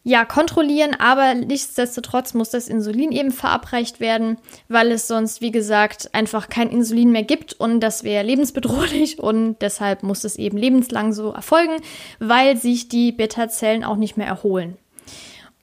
ja, 0.03 0.25
kontrollieren, 0.25 0.95
aber 0.95 1.35
nichtsdestotrotz 1.35 2.33
muss 2.33 2.49
das 2.49 2.67
Insulin 2.67 3.11
eben 3.11 3.31
verabreicht 3.31 3.99
werden, 3.99 4.37
weil 4.67 4.91
es 4.91 5.07
sonst, 5.07 5.41
wie 5.41 5.51
gesagt, 5.51 6.09
einfach 6.13 6.49
kein 6.49 6.69
Insulin 6.69 7.11
mehr 7.11 7.23
gibt 7.23 7.53
und 7.53 7.81
das 7.81 8.03
wäre 8.03 8.25
lebensbedrohlich 8.25 9.19
und 9.19 9.57
deshalb 9.61 10.01
muss 10.01 10.23
es 10.23 10.37
eben 10.37 10.57
lebenslang 10.57 11.13
so 11.13 11.31
erfolgen, 11.31 11.75
weil 12.19 12.57
sich 12.57 12.89
die 12.89 13.11
Beta-Zellen 13.11 13.83
auch 13.83 13.97
nicht 13.97 14.17
mehr 14.17 14.27
erholen. 14.27 14.77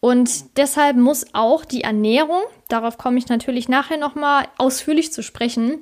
Und 0.00 0.57
deshalb 0.57 0.97
muss 0.97 1.26
auch 1.33 1.64
die 1.64 1.83
Ernährung, 1.83 2.40
darauf 2.69 2.99
komme 2.99 3.19
ich 3.19 3.28
natürlich 3.28 3.69
nachher 3.69 3.97
nochmal 3.97 4.47
ausführlich 4.57 5.12
zu 5.12 5.23
sprechen, 5.23 5.78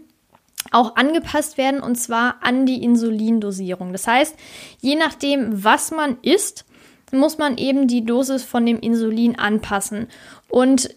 auch 0.72 0.96
angepasst 0.96 1.58
werden 1.58 1.80
und 1.80 1.96
zwar 1.96 2.36
an 2.42 2.66
die 2.66 2.82
Insulindosierung. 2.82 3.92
Das 3.92 4.06
heißt, 4.06 4.34
je 4.80 4.96
nachdem, 4.96 5.62
was 5.64 5.90
man 5.90 6.18
isst, 6.22 6.64
muss 7.12 7.38
man 7.38 7.56
eben 7.56 7.86
die 7.86 8.04
Dosis 8.04 8.42
von 8.42 8.66
dem 8.66 8.80
Insulin 8.80 9.38
anpassen. 9.38 10.08
Und 10.48 10.90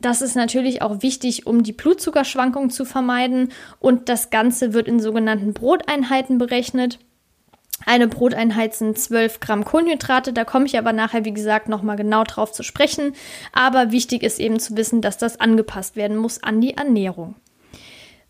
das 0.00 0.20
ist 0.20 0.36
natürlich 0.36 0.82
auch 0.82 1.02
wichtig, 1.02 1.46
um 1.46 1.62
die 1.62 1.72
Blutzuckerschwankung 1.72 2.70
zu 2.70 2.84
vermeiden. 2.84 3.52
Und 3.80 4.08
das 4.08 4.30
Ganze 4.30 4.74
wird 4.74 4.88
in 4.88 5.00
sogenannten 5.00 5.54
Broteinheiten 5.54 6.38
berechnet. 6.38 6.98
Eine 7.84 8.08
Broteinheit 8.08 8.74
sind 8.74 8.98
12 8.98 9.40
Gramm 9.40 9.64
Kohlenhydrate, 9.64 10.32
da 10.32 10.44
komme 10.44 10.66
ich 10.66 10.78
aber 10.78 10.92
nachher, 10.92 11.24
wie 11.24 11.34
gesagt, 11.34 11.68
nochmal 11.68 11.96
genau 11.96 12.24
drauf 12.24 12.52
zu 12.52 12.62
sprechen. 12.62 13.14
Aber 13.52 13.92
wichtig 13.92 14.22
ist 14.22 14.40
eben 14.40 14.58
zu 14.58 14.76
wissen, 14.76 15.02
dass 15.02 15.18
das 15.18 15.40
angepasst 15.40 15.94
werden 15.94 16.16
muss 16.16 16.42
an 16.42 16.60
die 16.60 16.74
Ernährung. 16.74 17.34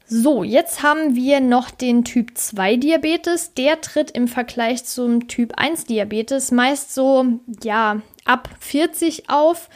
So, 0.09 0.45
jetzt 0.45 0.85
haben 0.85 1.17
wir 1.17 1.41
noch 1.41 1.71
den 1.71 2.05
Typ 2.05 2.39
2 2.39 2.77
Diabetes. 2.77 3.55
Der 3.55 3.81
tritt 3.81 4.13
im 4.13 4.29
Vergleich 4.29 4.85
zum 4.85 5.27
Typ 5.27 5.55
1 5.57 5.85
Diabetes 5.85 6.53
meist 6.53 6.95
so, 6.95 7.27
ja, 7.63 8.03
ab 8.25 8.49
40 8.61 9.31
auf. 9.31 9.69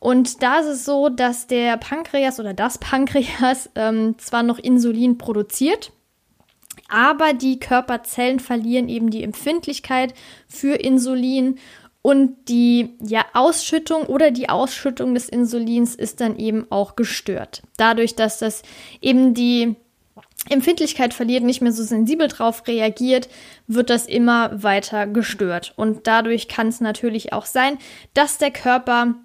Und 0.00 0.42
da 0.42 0.58
ist 0.58 0.66
es 0.66 0.84
so, 0.84 1.08
dass 1.08 1.46
der 1.46 1.76
Pankreas 1.76 2.40
oder 2.40 2.52
das 2.52 2.78
Pankreas 2.78 3.70
ähm, 3.76 4.16
zwar 4.18 4.42
noch 4.42 4.58
Insulin 4.58 5.18
produziert, 5.18 5.92
aber 6.88 7.32
die 7.32 7.58
Körperzellen 7.58 8.40
verlieren 8.40 8.88
eben 8.88 9.10
die 9.10 9.22
Empfindlichkeit 9.22 10.14
für 10.48 10.74
Insulin 10.74 11.58
und 12.02 12.36
die 12.48 12.90
ja, 13.00 13.24
Ausschüttung 13.32 14.04
oder 14.04 14.30
die 14.30 14.48
Ausschüttung 14.48 15.14
des 15.14 15.28
Insulins 15.28 15.96
ist 15.96 16.20
dann 16.20 16.36
eben 16.38 16.66
auch 16.70 16.94
gestört. 16.94 17.62
Dadurch, 17.76 18.14
dass 18.14 18.38
das 18.38 18.62
eben 19.00 19.34
die 19.34 19.74
Empfindlichkeit 20.48 21.14
verliert, 21.14 21.42
nicht 21.42 21.60
mehr 21.60 21.72
so 21.72 21.82
sensibel 21.82 22.28
drauf 22.28 22.62
reagiert, 22.68 23.28
wird 23.66 23.90
das 23.90 24.06
immer 24.06 24.62
weiter 24.62 25.08
gestört. 25.08 25.72
Und 25.76 26.06
dadurch 26.06 26.46
kann 26.46 26.68
es 26.68 26.80
natürlich 26.80 27.32
auch 27.32 27.46
sein, 27.46 27.78
dass 28.14 28.38
der 28.38 28.52
Körper 28.52 29.16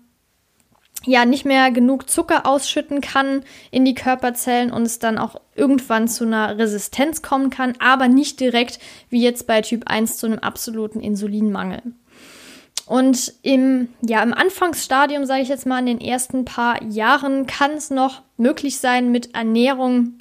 ja 1.06 1.26
nicht 1.26 1.46
mehr 1.46 1.72
genug 1.72 2.10
Zucker 2.10 2.46
ausschütten 2.46 3.02
kann 3.02 3.44
in 3.72 3.86
die 3.86 3.96
Körperzellen 3.96 4.72
und 4.72 4.84
es 4.84 5.00
dann 5.00 5.18
auch 5.18 5.36
irgendwann 5.56 6.08
zu 6.08 6.26
einer 6.26 6.58
Resistenz 6.58 7.22
kommen 7.22 7.50
kann, 7.50 7.74
aber 7.80 8.08
nicht 8.08 8.40
direkt 8.40 8.80
wie 9.10 9.22
jetzt 9.22 9.48
bei 9.48 9.62
Typ 9.62 9.84
1 9.88 10.18
zu 10.18 10.28
einem 10.28 10.40
absoluten 10.40 11.00
Insulinmangel. 11.00 11.82
Und 12.86 13.34
im, 13.42 13.90
ja, 14.02 14.22
im 14.22 14.34
Anfangsstadium, 14.34 15.26
sage 15.26 15.42
ich 15.42 15.50
jetzt 15.50 15.66
mal, 15.66 15.80
in 15.80 15.86
den 15.86 16.02
ersten 16.02 16.46
paar 16.46 16.84
Jahren 16.84 17.48
kann 17.48 17.72
es 17.72 17.90
noch 17.90 18.22
möglich 18.38 18.80
sein, 18.80 19.12
mit 19.12 19.34
Ernährung 19.34 20.20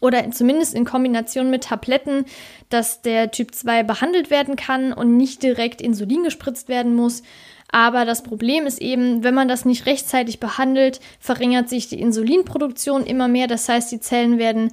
oder 0.00 0.30
zumindest 0.30 0.74
in 0.74 0.84
Kombination 0.84 1.50
mit 1.50 1.64
Tabletten, 1.64 2.26
dass 2.68 3.02
der 3.02 3.30
Typ 3.30 3.54
2 3.54 3.82
behandelt 3.82 4.30
werden 4.30 4.54
kann 4.54 4.92
und 4.92 5.16
nicht 5.16 5.42
direkt 5.42 5.80
Insulin 5.80 6.22
gespritzt 6.22 6.68
werden 6.68 6.94
muss. 6.94 7.22
Aber 7.70 8.04
das 8.04 8.22
Problem 8.22 8.66
ist 8.66 8.80
eben, 8.80 9.22
wenn 9.22 9.34
man 9.34 9.48
das 9.48 9.64
nicht 9.64 9.86
rechtzeitig 9.86 10.40
behandelt, 10.40 11.00
verringert 11.20 11.68
sich 11.68 11.88
die 11.88 12.00
Insulinproduktion 12.00 13.04
immer 13.04 13.28
mehr. 13.28 13.46
Das 13.46 13.68
heißt, 13.68 13.92
die 13.92 14.00
Zellen 14.00 14.38
werden 14.38 14.72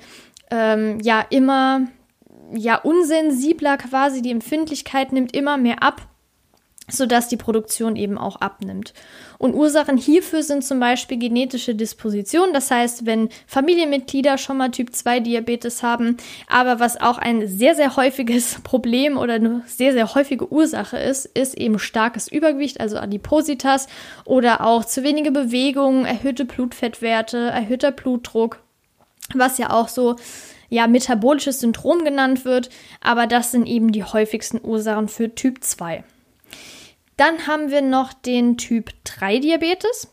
ähm, 0.50 1.00
ja 1.02 1.26
immer 1.30 1.88
ja 2.54 2.78
unsensibler 2.78 3.78
quasi. 3.78 4.22
Die 4.22 4.32
Empfindlichkeit 4.32 5.12
nimmt 5.12 5.36
immer 5.36 5.58
mehr 5.58 5.84
ab 5.84 6.08
sodass 6.88 7.28
die 7.28 7.38
Produktion 7.38 7.96
eben 7.96 8.18
auch 8.18 8.38
abnimmt. 8.38 8.94
Und 9.38 9.54
Ursachen 9.54 9.98
hierfür 9.98 10.44
sind 10.44 10.64
zum 10.64 10.80
Beispiel 10.80 11.18
genetische 11.18 11.76
Disposition, 11.76 12.54
das 12.54 12.72
heißt, 12.72 13.06
wenn 13.06 13.30
Familienmitglieder 13.48 14.38
schon 14.38 14.58
mal 14.58 14.70
Typ 14.70 14.94
2 14.96 15.20
Diabetes 15.22 15.84
haben, 15.84 16.18
aber 16.48 16.80
was 16.80 17.00
auch 17.00 17.18
ein 17.18 17.48
sehr, 17.48 17.76
sehr 17.76 17.96
häufiges 17.96 18.60
Problem 18.64 19.18
oder 19.18 19.36
eine 19.36 19.64
sehr, 19.66 19.94
sehr 19.94 20.14
häufige 20.14 20.52
Ursache 20.52 20.98
ist, 20.98 21.26
ist 21.26 21.58
eben 21.58 21.80
starkes 21.80 22.28
Übergewicht, 22.28 22.80
also 22.80 22.98
Adipositas 22.98 23.88
oder 24.24 24.66
auch 24.66 24.86
zu 24.86 25.04
wenige 25.04 25.32
Bewegung, 25.32 26.06
erhöhte 26.06 26.46
Blutfettwerte, 26.46 27.38
erhöhter 27.38 27.92
Blutdruck, 27.92 28.60
was 29.34 29.58
ja 29.58 29.72
auch 29.72 29.88
so 29.88 30.16
ja, 30.70 30.88
metabolisches 30.88 31.60
Syndrom 31.60 32.04
genannt 32.04 32.46
wird, 32.46 32.70
aber 33.02 33.28
das 33.28 33.52
sind 33.52 33.68
eben 33.68 33.92
die 33.92 34.04
häufigsten 34.04 34.60
Ursachen 34.64 35.08
für 35.08 35.34
Typ 35.34 35.64
2. 35.64 36.04
Dann 37.18 37.48
haben 37.48 37.72
wir 37.72 37.82
noch 37.82 38.14
den 38.14 38.58
Typ 38.58 38.92
3 39.04 39.40
Diabetes. 39.40 40.10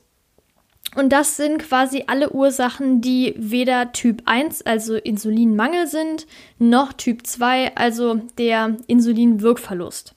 Und 0.94 1.11
das 1.11 1.37
sind 1.37 1.59
quasi 1.59 2.04
alle 2.06 2.30
Ursachen, 2.32 3.00
die 3.00 3.35
weder 3.37 3.92
Typ 3.92 4.23
1, 4.26 4.62
also 4.62 4.94
Insulinmangel 4.94 5.87
sind, 5.87 6.26
noch 6.59 6.92
Typ 6.92 7.26
2, 7.26 7.76
also 7.76 8.16
der 8.37 8.76
Insulinwirkverlust. 8.88 10.14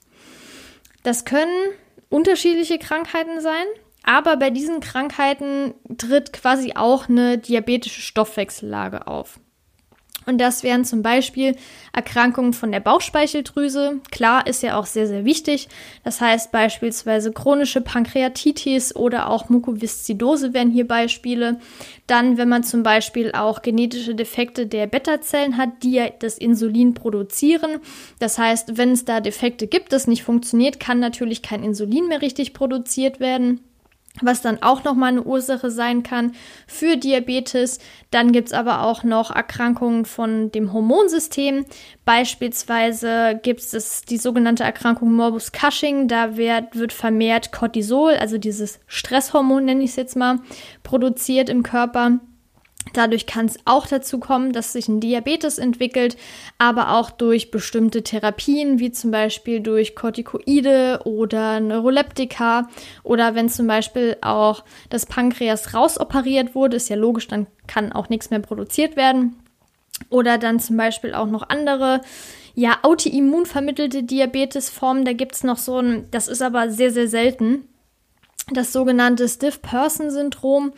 Das 1.03 1.23
können 1.23 1.71
unterschiedliche 2.09 2.77
Krankheiten 2.77 3.39
sein, 3.39 3.65
aber 4.03 4.35
bei 4.37 4.49
diesen 4.49 4.81
Krankheiten 4.81 5.73
tritt 5.97 6.33
quasi 6.33 6.73
auch 6.75 7.07
eine 7.07 7.37
diabetische 7.37 8.01
Stoffwechsellage 8.01 9.07
auf. 9.07 9.39
Und 10.25 10.39
das 10.39 10.63
wären 10.63 10.85
zum 10.85 11.01
Beispiel 11.01 11.55
Erkrankungen 11.93 12.53
von 12.53 12.71
der 12.71 12.79
Bauchspeicheldrüse. 12.79 13.99
Klar, 14.11 14.47
ist 14.47 14.63
ja 14.63 14.77
auch 14.77 14.85
sehr, 14.85 15.07
sehr 15.07 15.25
wichtig. 15.25 15.67
Das 16.03 16.21
heißt 16.21 16.51
beispielsweise 16.51 17.31
chronische 17.31 17.81
Pankreatitis 17.81 18.95
oder 18.95 19.29
auch 19.29 19.49
Mukoviszidose 19.49 20.53
wären 20.53 20.71
hier 20.71 20.87
Beispiele. 20.87 21.59
Dann, 22.07 22.37
wenn 22.37 22.49
man 22.49 22.63
zum 22.63 22.83
Beispiel 22.83 23.31
auch 23.33 23.61
genetische 23.61 24.15
Defekte 24.15 24.67
der 24.67 24.87
Beta-Zellen 24.87 25.57
hat, 25.57 25.83
die 25.83 25.93
ja 25.93 26.09
das 26.19 26.37
Insulin 26.37 26.93
produzieren. 26.93 27.79
Das 28.19 28.37
heißt, 28.37 28.77
wenn 28.77 28.91
es 28.91 29.05
da 29.05 29.21
Defekte 29.21 29.67
gibt, 29.67 29.93
das 29.93 30.07
nicht 30.07 30.23
funktioniert, 30.23 30.79
kann 30.79 30.99
natürlich 30.99 31.41
kein 31.41 31.63
Insulin 31.63 32.07
mehr 32.07 32.21
richtig 32.21 32.53
produziert 32.53 33.19
werden 33.19 33.61
was 34.21 34.41
dann 34.41 34.61
auch 34.61 34.83
nochmal 34.83 35.09
eine 35.09 35.23
Ursache 35.23 35.69
sein 35.69 36.03
kann 36.03 36.33
für 36.67 36.97
Diabetes. 36.97 37.79
Dann 38.11 38.31
gibt 38.31 38.49
es 38.49 38.53
aber 38.53 38.83
auch 38.83 39.03
noch 39.03 39.31
Erkrankungen 39.31 40.05
von 40.05 40.51
dem 40.51 40.73
Hormonsystem. 40.73 41.65
Beispielsweise 42.05 43.39
gibt 43.41 43.61
es 43.61 44.01
die 44.03 44.17
sogenannte 44.17 44.63
Erkrankung 44.63 45.13
Morbus 45.13 45.51
Cushing. 45.51 46.07
Da 46.07 46.37
wird, 46.37 46.75
wird 46.75 46.93
vermehrt 46.93 47.51
Cortisol, 47.51 48.13
also 48.13 48.37
dieses 48.37 48.79
Stresshormon 48.87 49.65
nenne 49.65 49.83
ich 49.83 49.91
es 49.91 49.95
jetzt 49.95 50.15
mal, 50.15 50.39
produziert 50.83 51.49
im 51.49 51.63
Körper. 51.63 52.19
Dadurch 52.93 53.25
kann 53.25 53.47
es 53.47 53.57
auch 53.65 53.87
dazu 53.87 54.19
kommen, 54.19 54.53
dass 54.53 54.73
sich 54.73 54.87
ein 54.87 54.99
Diabetes 54.99 55.57
entwickelt, 55.57 56.17
aber 56.57 56.93
auch 56.93 57.09
durch 57.09 57.51
bestimmte 57.51 58.03
Therapien, 58.03 58.79
wie 58.79 58.91
zum 58.91 59.11
Beispiel 59.11 59.59
durch 59.59 59.95
Corticoide 59.95 61.01
oder 61.03 61.59
Neuroleptika 61.59 62.69
oder 63.03 63.35
wenn 63.35 63.49
zum 63.49 63.67
Beispiel 63.67 64.17
auch 64.21 64.63
das 64.89 65.05
Pankreas 65.05 65.73
rausoperiert 65.73 66.55
wurde, 66.55 66.77
ist 66.77 66.89
ja 66.89 66.95
logisch, 66.95 67.27
dann 67.27 67.47
kann 67.67 67.91
auch 67.91 68.09
nichts 68.09 68.29
mehr 68.29 68.39
produziert 68.39 68.95
werden. 68.95 69.35
Oder 70.09 70.37
dann 70.37 70.59
zum 70.59 70.77
Beispiel 70.77 71.13
auch 71.13 71.27
noch 71.27 71.49
andere, 71.49 72.01
ja, 72.53 72.77
autoimmun 72.83 73.45
vermittelte 73.45 74.03
Diabetesformen. 74.03 75.05
Da 75.05 75.13
gibt 75.13 75.35
es 75.35 75.43
noch 75.43 75.57
so 75.57 75.79
ein, 75.79 76.05
das 76.11 76.27
ist 76.27 76.41
aber 76.41 76.69
sehr, 76.69 76.91
sehr 76.91 77.07
selten 77.07 77.67
das 78.51 78.71
sogenannte 78.71 79.27
Stiff-Person-Syndrom. 79.27 80.73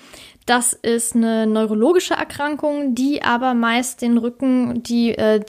Das 0.48 0.72
ist 0.72 1.14
eine 1.14 1.46
neurologische 1.46 2.14
Erkrankung, 2.14 2.96
die 2.96 3.22
aber 3.22 3.54
meist 3.54 4.02
den 4.02 4.18
Rücken, 4.18 4.82
die, 4.82 5.12
äh, 5.12 5.44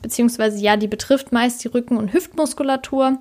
beziehungsweise 0.00 0.62
ja, 0.62 0.76
die 0.76 0.86
betrifft 0.86 1.32
meist 1.32 1.64
die 1.64 1.68
Rücken- 1.68 1.96
und 1.96 2.12
Hüftmuskulatur. 2.12 3.20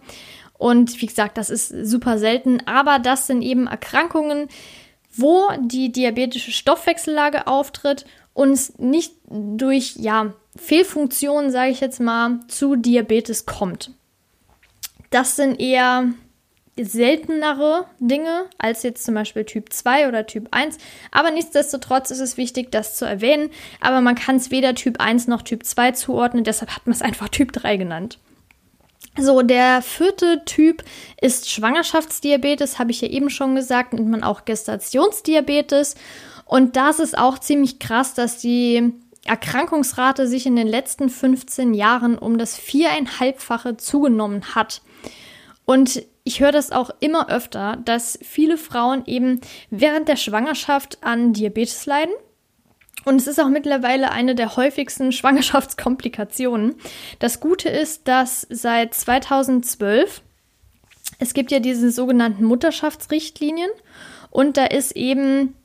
Und 0.60 1.02
wie 1.02 1.08
gesagt, 1.08 1.40
das 1.40 1.50
ist 1.50 1.70
super 1.70 2.20
selten, 2.20 2.60
aber 2.68 3.00
das 3.00 3.26
sind 3.26 3.42
eben 3.42 3.66
Erkrankungen, 3.66 4.48
wo 5.12 5.50
die 5.60 5.92
diabetische 5.92 6.52
Stoffwechsellage 6.52 7.48
auftritt 7.48 8.06
und 8.36 8.80
nicht 8.80 9.16
durch 9.28 9.96
ja, 9.96 10.34
Fehlfunktionen, 10.56 11.50
sage 11.50 11.72
ich 11.72 11.82
jetzt 11.82 12.00
mal, 12.00 12.42
zu 12.48 12.76
Diabetes 12.76 13.48
kommt. 13.48 13.90
Das 15.10 15.36
sind 15.36 15.60
eher 15.60 16.14
seltenere 16.80 17.86
Dinge 18.00 18.46
als 18.58 18.84
jetzt 18.84 19.04
zum 19.06 19.14
Beispiel 19.14 19.46
Typ 19.46 19.72
2 19.72 20.08
oder 20.08 20.26
Typ 20.26 20.48
1. 20.52 20.78
Aber 21.12 21.32
nichtsdestotrotz 21.32 22.10
ist 22.10 22.20
es 22.20 22.38
wichtig, 22.38 22.72
das 22.72 22.96
zu 22.96 23.06
erwähnen. 23.06 23.52
Aber 23.80 24.02
man 24.02 24.16
kann 24.16 24.38
es 24.38 24.52
weder 24.52 24.74
Typ 24.74 25.00
1 25.00 25.28
noch 25.28 25.44
Typ 25.44 25.66
2 25.66 25.92
zuordnen, 25.92 26.44
deshalb 26.44 26.76
hat 26.76 26.86
man 26.88 26.96
es 26.96 27.02
einfach 27.04 27.30
Typ 27.30 27.52
3 27.52 27.78
genannt. 27.78 28.20
So, 29.16 29.44
der 29.44 29.84
vierte 29.84 30.44
Typ 30.46 30.84
ist 31.22 31.52
Schwangerschaftsdiabetes, 31.52 32.80
habe 32.80 32.90
ich 32.90 33.02
ja 33.02 33.10
eben 33.10 33.30
schon 33.30 33.56
gesagt, 33.56 33.94
nennt 33.94 34.10
man 34.10 34.24
auch 34.24 34.44
Gestationsdiabetes. 34.46 35.96
Und 36.46 36.76
das 36.76 37.00
ist 37.00 37.16
auch 37.16 37.38
ziemlich 37.38 37.78
krass, 37.78 38.16
dass 38.16 38.40
die 38.40 38.94
Erkrankungsrate 39.26 40.28
sich 40.28 40.48
in 40.48 40.56
den 40.56 40.68
letzten 40.68 41.10
15 41.10 41.76
Jahren 41.76 42.18
um 42.18 42.40
das 42.40 42.58
viereinhalbfache 42.58 43.78
zugenommen 43.78 44.56
hat. 44.56 44.82
Und 45.66 46.04
ich 46.24 46.40
höre 46.40 46.52
das 46.52 46.72
auch 46.72 46.90
immer 47.00 47.30
öfter, 47.30 47.78
dass 47.86 48.20
viele 48.22 48.58
Frauen 48.58 49.04
eben 49.06 49.42
während 49.70 50.08
der 50.08 50.16
Schwangerschaft 50.16 50.98
an 51.02 51.34
Diabetes 51.34 51.86
leiden. 51.86 52.14
Und 53.06 53.18
es 53.18 53.28
ist 53.28 53.40
auch 53.40 53.50
mittlerweile 53.50 54.12
eine 54.12 54.36
der 54.36 54.56
häufigsten 54.56 55.12
Schwangerschaftskomplikationen. 55.14 56.76
Das 57.20 57.40
Gute 57.40 57.70
ist, 57.70 58.08
dass 58.08 58.48
seit 58.50 58.94
2012 58.94 60.22
es 61.20 61.34
gibt 61.34 61.52
ja 61.52 61.60
diese 61.60 61.92
sogenannten 61.92 62.44
Mutterschaftsrichtlinien 62.44 63.70
und 64.30 64.58
da 64.58 64.66
ist 64.66 64.94
eben 64.94 65.56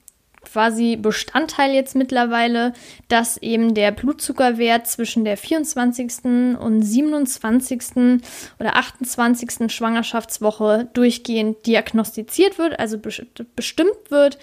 quasi 0.53 0.97
Bestandteil 0.97 1.73
jetzt 1.73 1.95
mittlerweile, 1.95 2.73
dass 3.09 3.37
eben 3.37 3.75
der 3.75 3.93
Blutzuckerwert 3.93 4.87
zwischen 4.87 5.25
der 5.25 5.37
24. 5.37 6.25
und 6.59 6.83
27. 6.83 8.21
oder 8.59 8.77
28. 8.77 9.73
Schwangerschaftswoche 9.73 10.89
durchgehend 10.93 11.67
diagnostiziert 11.67 12.59
wird, 12.59 12.79
also 12.79 12.99
bestimmt 12.99 14.11
wird, 14.11 14.39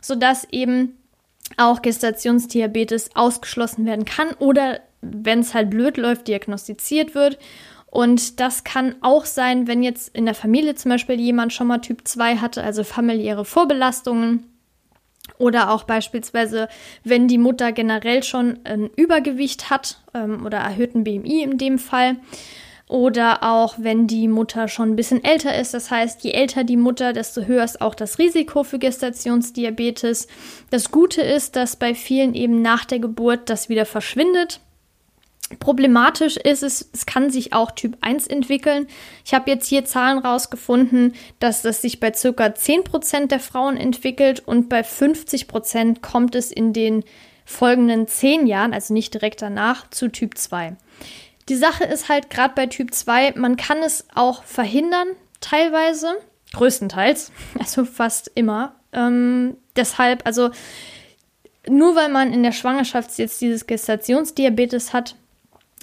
sodass 0.00 0.46
eben 0.50 0.96
auch 1.56 1.82
Gestationsdiabetes 1.82 3.10
ausgeschlossen 3.14 3.84
werden 3.86 4.04
kann 4.04 4.32
oder 4.38 4.80
wenn 5.02 5.40
es 5.40 5.54
halt 5.54 5.70
blöd 5.70 5.96
läuft, 5.96 6.28
diagnostiziert 6.28 7.14
wird. 7.14 7.38
Und 7.86 8.38
das 8.38 8.62
kann 8.62 8.94
auch 9.00 9.24
sein, 9.24 9.66
wenn 9.66 9.82
jetzt 9.82 10.14
in 10.14 10.24
der 10.24 10.34
Familie 10.34 10.76
zum 10.76 10.90
Beispiel 10.90 11.18
jemand 11.18 11.52
schon 11.52 11.66
mal 11.66 11.78
Typ 11.78 12.06
2 12.06 12.36
hatte, 12.36 12.62
also 12.62 12.84
familiäre 12.84 13.44
Vorbelastungen 13.44 14.44
oder 15.40 15.70
auch 15.70 15.84
beispielsweise, 15.84 16.68
wenn 17.02 17.26
die 17.26 17.38
Mutter 17.38 17.72
generell 17.72 18.22
schon 18.22 18.60
ein 18.64 18.90
Übergewicht 18.94 19.70
hat 19.70 20.00
ähm, 20.14 20.44
oder 20.46 20.58
erhöhten 20.58 21.02
BMI 21.02 21.42
in 21.42 21.58
dem 21.58 21.78
Fall. 21.78 22.16
Oder 22.86 23.44
auch 23.44 23.76
wenn 23.78 24.08
die 24.08 24.26
Mutter 24.26 24.66
schon 24.66 24.90
ein 24.90 24.96
bisschen 24.96 25.22
älter 25.22 25.56
ist. 25.56 25.74
Das 25.74 25.92
heißt, 25.92 26.24
je 26.24 26.32
älter 26.32 26.64
die 26.64 26.76
Mutter, 26.76 27.12
desto 27.12 27.42
höher 27.42 27.62
ist 27.62 27.80
auch 27.80 27.94
das 27.94 28.18
Risiko 28.18 28.64
für 28.64 28.80
Gestationsdiabetes. 28.80 30.26
Das 30.70 30.90
Gute 30.90 31.22
ist, 31.22 31.54
dass 31.54 31.76
bei 31.76 31.94
vielen 31.94 32.34
eben 32.34 32.62
nach 32.62 32.84
der 32.84 32.98
Geburt 32.98 33.48
das 33.48 33.68
wieder 33.68 33.86
verschwindet. 33.86 34.60
Problematisch 35.58 36.36
ist 36.36 36.62
es, 36.62 36.88
es 36.92 37.06
kann 37.06 37.30
sich 37.30 37.52
auch 37.52 37.72
Typ 37.72 37.98
1 38.02 38.28
entwickeln. 38.28 38.86
Ich 39.24 39.34
habe 39.34 39.50
jetzt 39.50 39.66
hier 39.66 39.84
Zahlen 39.84 40.18
rausgefunden, 40.18 41.14
dass 41.40 41.62
das 41.62 41.82
sich 41.82 41.98
bei 41.98 42.12
circa 42.12 42.46
10% 42.46 43.26
der 43.26 43.40
Frauen 43.40 43.76
entwickelt 43.76 44.40
und 44.46 44.68
bei 44.68 44.82
50% 44.82 46.00
kommt 46.00 46.36
es 46.36 46.52
in 46.52 46.72
den 46.72 47.04
folgenden 47.44 48.06
10 48.06 48.46
Jahren, 48.46 48.72
also 48.72 48.94
nicht 48.94 49.12
direkt 49.12 49.42
danach, 49.42 49.90
zu 49.90 50.08
Typ 50.08 50.38
2. 50.38 50.76
Die 51.48 51.56
Sache 51.56 51.82
ist 51.84 52.08
halt 52.08 52.30
gerade 52.30 52.54
bei 52.54 52.66
Typ 52.66 52.94
2, 52.94 53.32
man 53.32 53.56
kann 53.56 53.78
es 53.78 54.06
auch 54.14 54.44
verhindern, 54.44 55.08
teilweise, 55.40 56.14
größtenteils, 56.52 57.32
also 57.58 57.84
fast 57.84 58.30
immer. 58.36 58.76
Ähm, 58.92 59.56
deshalb, 59.74 60.24
also 60.26 60.50
nur 61.68 61.96
weil 61.96 62.08
man 62.08 62.32
in 62.32 62.44
der 62.44 62.52
Schwangerschaft 62.52 63.18
jetzt 63.18 63.40
dieses 63.40 63.66
Gestationsdiabetes 63.66 64.92
hat, 64.92 65.16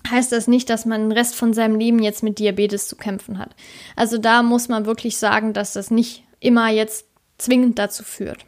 heißt 0.10 0.32
das 0.32 0.48
nicht, 0.48 0.70
dass 0.70 0.86
man 0.86 1.10
den 1.10 1.12
Rest 1.12 1.36
von 1.36 1.54
seinem 1.54 1.80
Leben 1.80 2.00
jetzt 2.00 2.24
mit 2.24 2.40
Diabetes 2.40 2.88
zu 2.88 2.96
kämpfen 2.96 3.38
hat. 3.38 3.56
Also 3.96 4.18
da 4.18 4.44
muss 4.44 4.68
man 4.68 4.86
wirklich 4.86 5.18
sagen, 5.18 5.54
dass 5.54 5.74
das 5.74 5.92
nicht 5.92 6.24
immer 6.40 6.70
jetzt 6.70 7.06
zwingend 7.38 7.80
dazu 7.80 8.04
führt. 8.04 8.46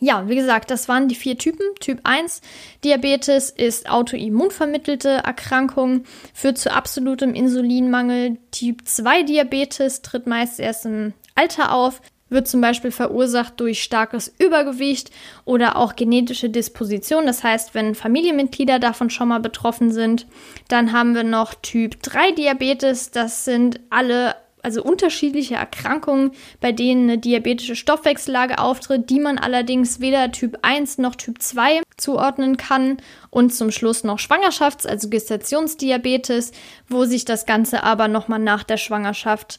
Ja, 0.00 0.28
wie 0.28 0.34
gesagt, 0.34 0.72
das 0.72 0.88
waren 0.88 1.06
die 1.06 1.14
vier 1.14 1.38
Typen. 1.38 1.64
Typ 1.78 2.00
1 2.02 2.40
Diabetes 2.82 3.50
ist 3.50 3.88
autoimmunvermittelte 3.88 5.08
Erkrankung, 5.08 6.02
führt 6.34 6.58
zu 6.58 6.72
absolutem 6.72 7.34
Insulinmangel. 7.34 8.38
Typ 8.50 8.80
2 8.84 9.22
Diabetes 9.22 10.02
tritt 10.02 10.26
meist 10.26 10.58
erst 10.58 10.86
im 10.86 11.12
Alter 11.36 11.72
auf, 11.72 12.02
wird 12.32 12.48
zum 12.48 12.60
Beispiel 12.60 12.90
verursacht 12.90 13.60
durch 13.60 13.82
starkes 13.82 14.32
Übergewicht 14.38 15.10
oder 15.44 15.76
auch 15.76 15.96
genetische 15.96 16.50
Disposition. 16.50 17.26
Das 17.26 17.44
heißt, 17.44 17.74
wenn 17.74 17.94
Familienmitglieder 17.94 18.78
davon 18.78 19.10
schon 19.10 19.28
mal 19.28 19.40
betroffen 19.40 19.92
sind. 19.92 20.26
Dann 20.68 20.92
haben 20.92 21.14
wir 21.14 21.24
noch 21.24 21.54
Typ 21.54 22.02
3 22.02 22.32
Diabetes. 22.32 23.10
Das 23.10 23.44
sind 23.44 23.80
alle 23.90 24.34
also 24.62 24.82
unterschiedliche 24.82 25.56
Erkrankungen, 25.56 26.30
bei 26.60 26.72
denen 26.72 27.10
eine 27.10 27.18
diabetische 27.18 27.74
Stoffwechsellage 27.76 28.58
auftritt, 28.58 29.10
die 29.10 29.18
man 29.18 29.38
allerdings 29.38 30.00
weder 30.00 30.30
Typ 30.30 30.58
1 30.62 30.98
noch 30.98 31.16
Typ 31.16 31.42
2 31.42 31.82
zuordnen 31.96 32.56
kann. 32.56 32.98
Und 33.30 33.52
zum 33.52 33.70
Schluss 33.70 34.04
noch 34.04 34.18
Schwangerschafts-, 34.18 34.86
also 34.86 35.08
Gestationsdiabetes, 35.08 36.52
wo 36.88 37.04
sich 37.04 37.24
das 37.24 37.44
Ganze 37.44 37.82
aber 37.82 38.08
nochmal 38.08 38.38
nach 38.38 38.62
der 38.62 38.76
Schwangerschaft 38.76 39.58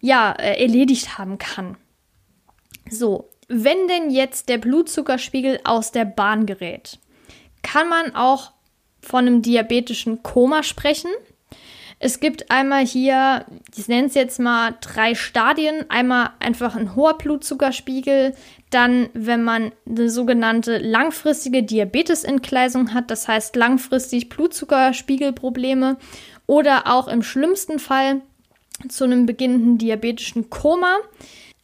ja, 0.00 0.32
äh, 0.32 0.62
erledigt 0.62 1.18
haben 1.18 1.38
kann. 1.38 1.76
So, 2.90 3.28
wenn 3.48 3.88
denn 3.88 4.10
jetzt 4.10 4.48
der 4.48 4.58
Blutzuckerspiegel 4.58 5.60
aus 5.64 5.92
der 5.92 6.04
Bahn 6.04 6.46
gerät, 6.46 6.98
kann 7.62 7.88
man 7.88 8.14
auch 8.14 8.52
von 9.00 9.26
einem 9.26 9.42
diabetischen 9.42 10.22
Koma 10.22 10.62
sprechen. 10.62 11.10
Es 12.00 12.20
gibt 12.20 12.50
einmal 12.50 12.86
hier, 12.86 13.44
ich 13.76 13.88
nenne 13.88 14.06
es 14.06 14.14
jetzt 14.14 14.38
mal 14.38 14.76
drei 14.80 15.14
Stadien. 15.14 15.90
Einmal 15.90 16.30
einfach 16.38 16.76
ein 16.76 16.94
hoher 16.94 17.18
Blutzuckerspiegel, 17.18 18.34
dann, 18.70 19.08
wenn 19.14 19.42
man 19.42 19.72
eine 19.88 20.08
sogenannte 20.08 20.78
langfristige 20.78 21.62
Diabetesentgleisung 21.62 22.94
hat, 22.94 23.10
das 23.10 23.26
heißt 23.26 23.56
langfristig 23.56 24.28
Blutzuckerspiegelprobleme 24.28 25.96
oder 26.46 26.86
auch 26.86 27.08
im 27.08 27.22
schlimmsten 27.22 27.78
Fall 27.78 28.20
zu 28.88 29.04
einem 29.04 29.26
beginnenden 29.26 29.78
diabetischen 29.78 30.50
Koma. 30.50 30.98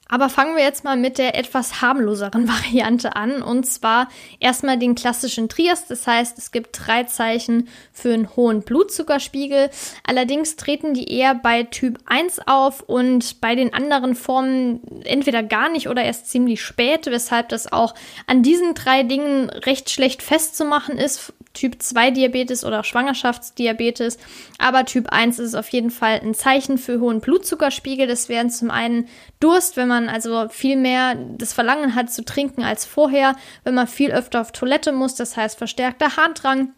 Aber 0.09 0.29
fangen 0.29 0.55
wir 0.55 0.63
jetzt 0.63 0.85
mal 0.85 0.97
mit 0.97 1.17
der 1.19 1.35
etwas 1.37 1.81
harmloseren 1.81 2.49
Variante 2.49 3.17
an. 3.17 3.43
Und 3.43 3.65
zwar 3.65 4.09
erstmal 4.39 4.79
den 4.79 4.95
klassischen 4.95 5.49
Trias. 5.49 5.87
Das 5.87 6.07
heißt, 6.07 6.39
es 6.39 6.53
gibt 6.53 6.79
drei 6.87 7.05
Zeichen 7.05 7.69
für 7.93 8.13
einen 8.13 8.37
hohen 8.37 8.63
Blutzuckerspiegel. 8.63 9.71
Allerdings 10.07 10.57
treten 10.57 10.95
die 10.95 11.11
eher 11.11 11.35
bei 11.35 11.63
Typ 11.63 11.99
1 12.07 12.41
auf 12.47 12.81
und 12.83 13.41
bei 13.41 13.55
den 13.55 13.73
anderen 13.73 14.15
Formen 14.15 14.81
entweder 15.05 15.43
gar 15.43 15.69
nicht 15.69 15.89
oder 15.89 16.03
erst 16.03 16.31
ziemlich 16.31 16.63
spät, 16.63 17.07
weshalb 17.07 17.49
das 17.49 17.73
auch 17.73 17.95
an 18.27 18.43
diesen 18.43 18.75
drei 18.75 19.03
Dingen 19.03 19.49
recht 19.51 19.91
schlecht 19.91 20.23
festzumachen 20.23 20.99
ist. 20.99 21.33
Typ 21.55 21.81
2 21.81 22.11
Diabetes 22.11 22.65
oder 22.65 22.83
Schwangerschaftsdiabetes. 22.83 24.19
Aber 24.59 24.85
Typ 24.85 25.11
1 25.11 25.39
ist 25.39 25.55
auf 25.55 25.69
jeden 25.69 25.91
Fall 25.91 26.21
ein 26.21 26.35
Zeichen 26.35 26.79
für 26.79 26.99
hohen 26.99 27.21
Blutzuckerspiegel. 27.21 28.09
Das 28.09 28.29
wären 28.29 28.51
zum 28.51 28.73
einen 28.73 29.09
Durst, 29.39 29.77
wenn 29.77 29.89
man 29.89 29.94
also 30.09 30.49
viel 30.49 30.77
mehr 30.77 31.15
das 31.15 31.53
Verlangen 31.53 31.95
hat 31.95 32.13
zu 32.13 32.25
trinken 32.25 32.63
als 32.63 32.85
vorher, 32.85 33.37
wenn 33.65 33.75
man 33.75 33.87
viel 33.87 34.13
öfter 34.13 34.41
auf 34.41 34.53
Toilette 34.53 34.93
muss, 34.93 35.15
das 35.15 35.37
heißt 35.37 35.57
verstärkter 35.57 36.17
Harndrang 36.17 36.73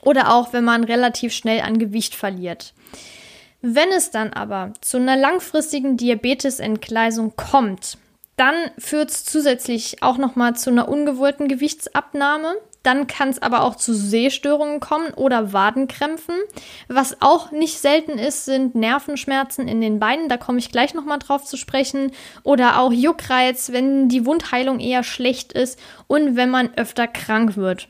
oder 0.00 0.32
auch 0.32 0.52
wenn 0.52 0.64
man 0.64 0.84
relativ 0.84 1.32
schnell 1.32 1.60
an 1.60 1.78
Gewicht 1.78 2.14
verliert. 2.14 2.72
Wenn 3.60 3.90
es 3.90 4.10
dann 4.10 4.32
aber 4.32 4.72
zu 4.80 4.96
einer 4.96 5.16
langfristigen 5.16 5.96
Diabetesentgleisung 5.96 7.36
kommt, 7.36 7.98
dann 8.36 8.54
führt 8.78 9.10
es 9.10 9.24
zusätzlich 9.24 10.02
auch 10.02 10.18
nochmal 10.18 10.56
zu 10.56 10.70
einer 10.70 10.88
ungewollten 10.88 11.48
Gewichtsabnahme. 11.48 12.54
Dann 12.82 13.06
kann 13.06 13.28
es 13.28 13.40
aber 13.40 13.62
auch 13.62 13.76
zu 13.76 13.94
Sehstörungen 13.94 14.80
kommen 14.80 15.12
oder 15.14 15.52
Wadenkrämpfen. 15.52 16.34
Was 16.88 17.16
auch 17.20 17.52
nicht 17.52 17.78
selten 17.78 18.18
ist, 18.18 18.44
sind 18.44 18.74
Nervenschmerzen 18.74 19.68
in 19.68 19.80
den 19.80 20.00
Beinen. 20.00 20.28
Da 20.28 20.36
komme 20.36 20.58
ich 20.58 20.72
gleich 20.72 20.94
nochmal 20.94 21.18
drauf 21.18 21.44
zu 21.44 21.56
sprechen. 21.56 22.12
Oder 22.42 22.80
auch 22.80 22.92
Juckreiz, 22.92 23.72
wenn 23.72 24.08
die 24.08 24.26
Wundheilung 24.26 24.80
eher 24.80 25.04
schlecht 25.04 25.52
ist 25.52 25.78
und 26.06 26.36
wenn 26.36 26.50
man 26.50 26.74
öfter 26.76 27.06
krank 27.06 27.56
wird. 27.56 27.88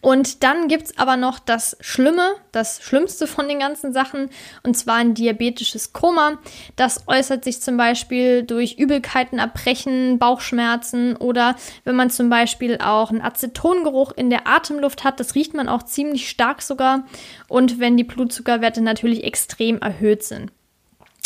Und 0.00 0.42
dann 0.42 0.68
gibt 0.68 0.84
es 0.84 0.98
aber 0.98 1.16
noch 1.16 1.38
das 1.38 1.76
Schlimme, 1.80 2.34
das 2.52 2.82
Schlimmste 2.82 3.26
von 3.26 3.48
den 3.48 3.58
ganzen 3.58 3.92
Sachen, 3.92 4.30
und 4.62 4.76
zwar 4.76 4.96
ein 4.96 5.14
diabetisches 5.14 5.92
Koma. 5.92 6.38
Das 6.76 7.04
äußert 7.06 7.44
sich 7.44 7.60
zum 7.60 7.76
Beispiel 7.76 8.42
durch 8.42 8.78
Übelkeiten, 8.78 9.38
Erbrechen, 9.38 10.18
Bauchschmerzen 10.18 11.16
oder 11.16 11.56
wenn 11.84 11.96
man 11.96 12.10
zum 12.10 12.30
Beispiel 12.30 12.78
auch 12.78 13.10
einen 13.10 13.22
Acetongeruch 13.22 14.12
in 14.12 14.30
der 14.30 14.46
Atemluft 14.46 15.04
hat, 15.04 15.20
das 15.20 15.34
riecht 15.34 15.54
man 15.54 15.68
auch 15.68 15.82
ziemlich 15.82 16.28
stark 16.28 16.62
sogar. 16.62 17.04
Und 17.48 17.80
wenn 17.80 17.96
die 17.96 18.04
Blutzuckerwerte 18.04 18.80
natürlich 18.80 19.24
extrem 19.24 19.78
erhöht 19.78 20.22
sind. 20.22 20.52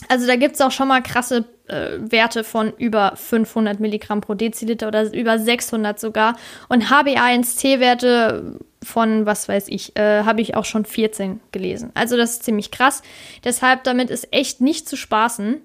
Also 0.09 0.27
da 0.27 0.37
gibt 0.37 0.55
es 0.55 0.61
auch 0.61 0.71
schon 0.71 0.89
mal 0.89 1.03
krasse 1.03 1.45
äh, 1.69 1.99
Werte 1.99 2.45
von 2.45 2.73
über 2.77 3.15
500 3.17 3.81
Milligramm 3.81 4.21
pro 4.21 4.35
Deziliter 4.35 4.89
oder 4.89 5.13
über 5.13 5.39
600 5.39 5.99
sogar. 5.99 6.37
Und 6.69 6.85
HbA1c-Werte 6.85 8.59
von, 8.83 9.27
was 9.27 9.49
weiß 9.49 9.69
ich, 9.69 9.97
äh, 9.97 10.23
habe 10.25 10.41
ich 10.41 10.55
auch 10.55 10.65
schon 10.65 10.85
14 10.85 11.41
gelesen. 11.53 11.91
Also 11.95 12.17
das 12.17 12.33
ist 12.33 12.45
ziemlich 12.45 12.71
krass. 12.71 13.03
Deshalb 13.45 13.85
damit 13.85 14.11
ist 14.11 14.33
echt 14.33 14.61
nicht 14.61 14.89
zu 14.89 14.97
spaßen. 14.97 15.61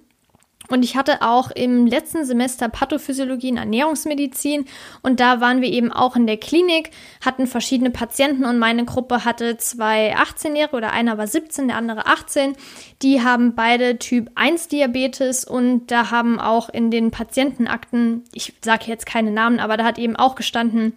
Und 0.74 0.82
ich 0.82 0.98
hatte 0.98 1.22
auch 1.22 1.52
im 1.52 1.86
letzten 1.86 2.26
Semester 2.26 2.68
Pathophysiologie 2.68 3.52
und 3.52 3.58
Ernährungsmedizin. 3.58 4.66
Und 5.04 5.20
da 5.20 5.40
waren 5.40 5.62
wir 5.62 5.70
eben 5.70 5.92
auch 5.92 6.16
in 6.16 6.26
der 6.26 6.38
Klinik, 6.38 6.90
hatten 7.24 7.46
verschiedene 7.46 7.92
Patienten. 7.92 8.44
Und 8.44 8.58
meine 8.58 8.84
Gruppe 8.84 9.24
hatte 9.24 9.58
zwei 9.58 10.16
18-Jährige 10.16 10.76
oder 10.76 10.92
einer 10.92 11.20
war 11.20 11.28
17, 11.28 11.68
der 11.68 11.78
andere 11.78 12.08
18. 12.08 12.56
Die 13.04 13.22
haben 13.22 13.54
beide 13.54 14.00
Typ 14.00 14.32
1 14.34 14.70
Diabetes. 14.70 15.46
Und 15.46 15.92
da 15.92 16.10
haben 16.10 16.40
auch 16.40 16.70
in 16.70 16.90
den 16.90 17.12
Patientenakten, 17.12 18.24
ich 18.34 18.54
sage 18.66 18.86
jetzt 18.88 19.06
keine 19.06 19.30
Namen, 19.30 19.60
aber 19.60 19.78
da 19.78 19.84
hat 19.84 20.00
eben 20.00 20.16
auch 20.16 20.34
gestanden, 20.34 20.94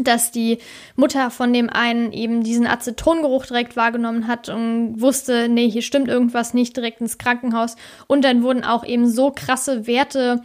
dass 0.00 0.32
die 0.32 0.58
Mutter 0.96 1.30
von 1.30 1.52
dem 1.52 1.70
einen 1.70 2.12
eben 2.12 2.42
diesen 2.42 2.66
Acetongeruch 2.66 3.46
direkt 3.46 3.76
wahrgenommen 3.76 4.26
hat 4.26 4.48
und 4.48 5.00
wusste, 5.00 5.48
nee, 5.48 5.70
hier 5.70 5.82
stimmt 5.82 6.08
irgendwas 6.08 6.52
nicht, 6.52 6.76
direkt 6.76 7.00
ins 7.00 7.18
Krankenhaus. 7.18 7.76
Und 8.06 8.24
dann 8.24 8.42
wurden 8.42 8.64
auch 8.64 8.84
eben 8.84 9.08
so 9.08 9.30
krasse 9.30 9.86
Werte 9.86 10.42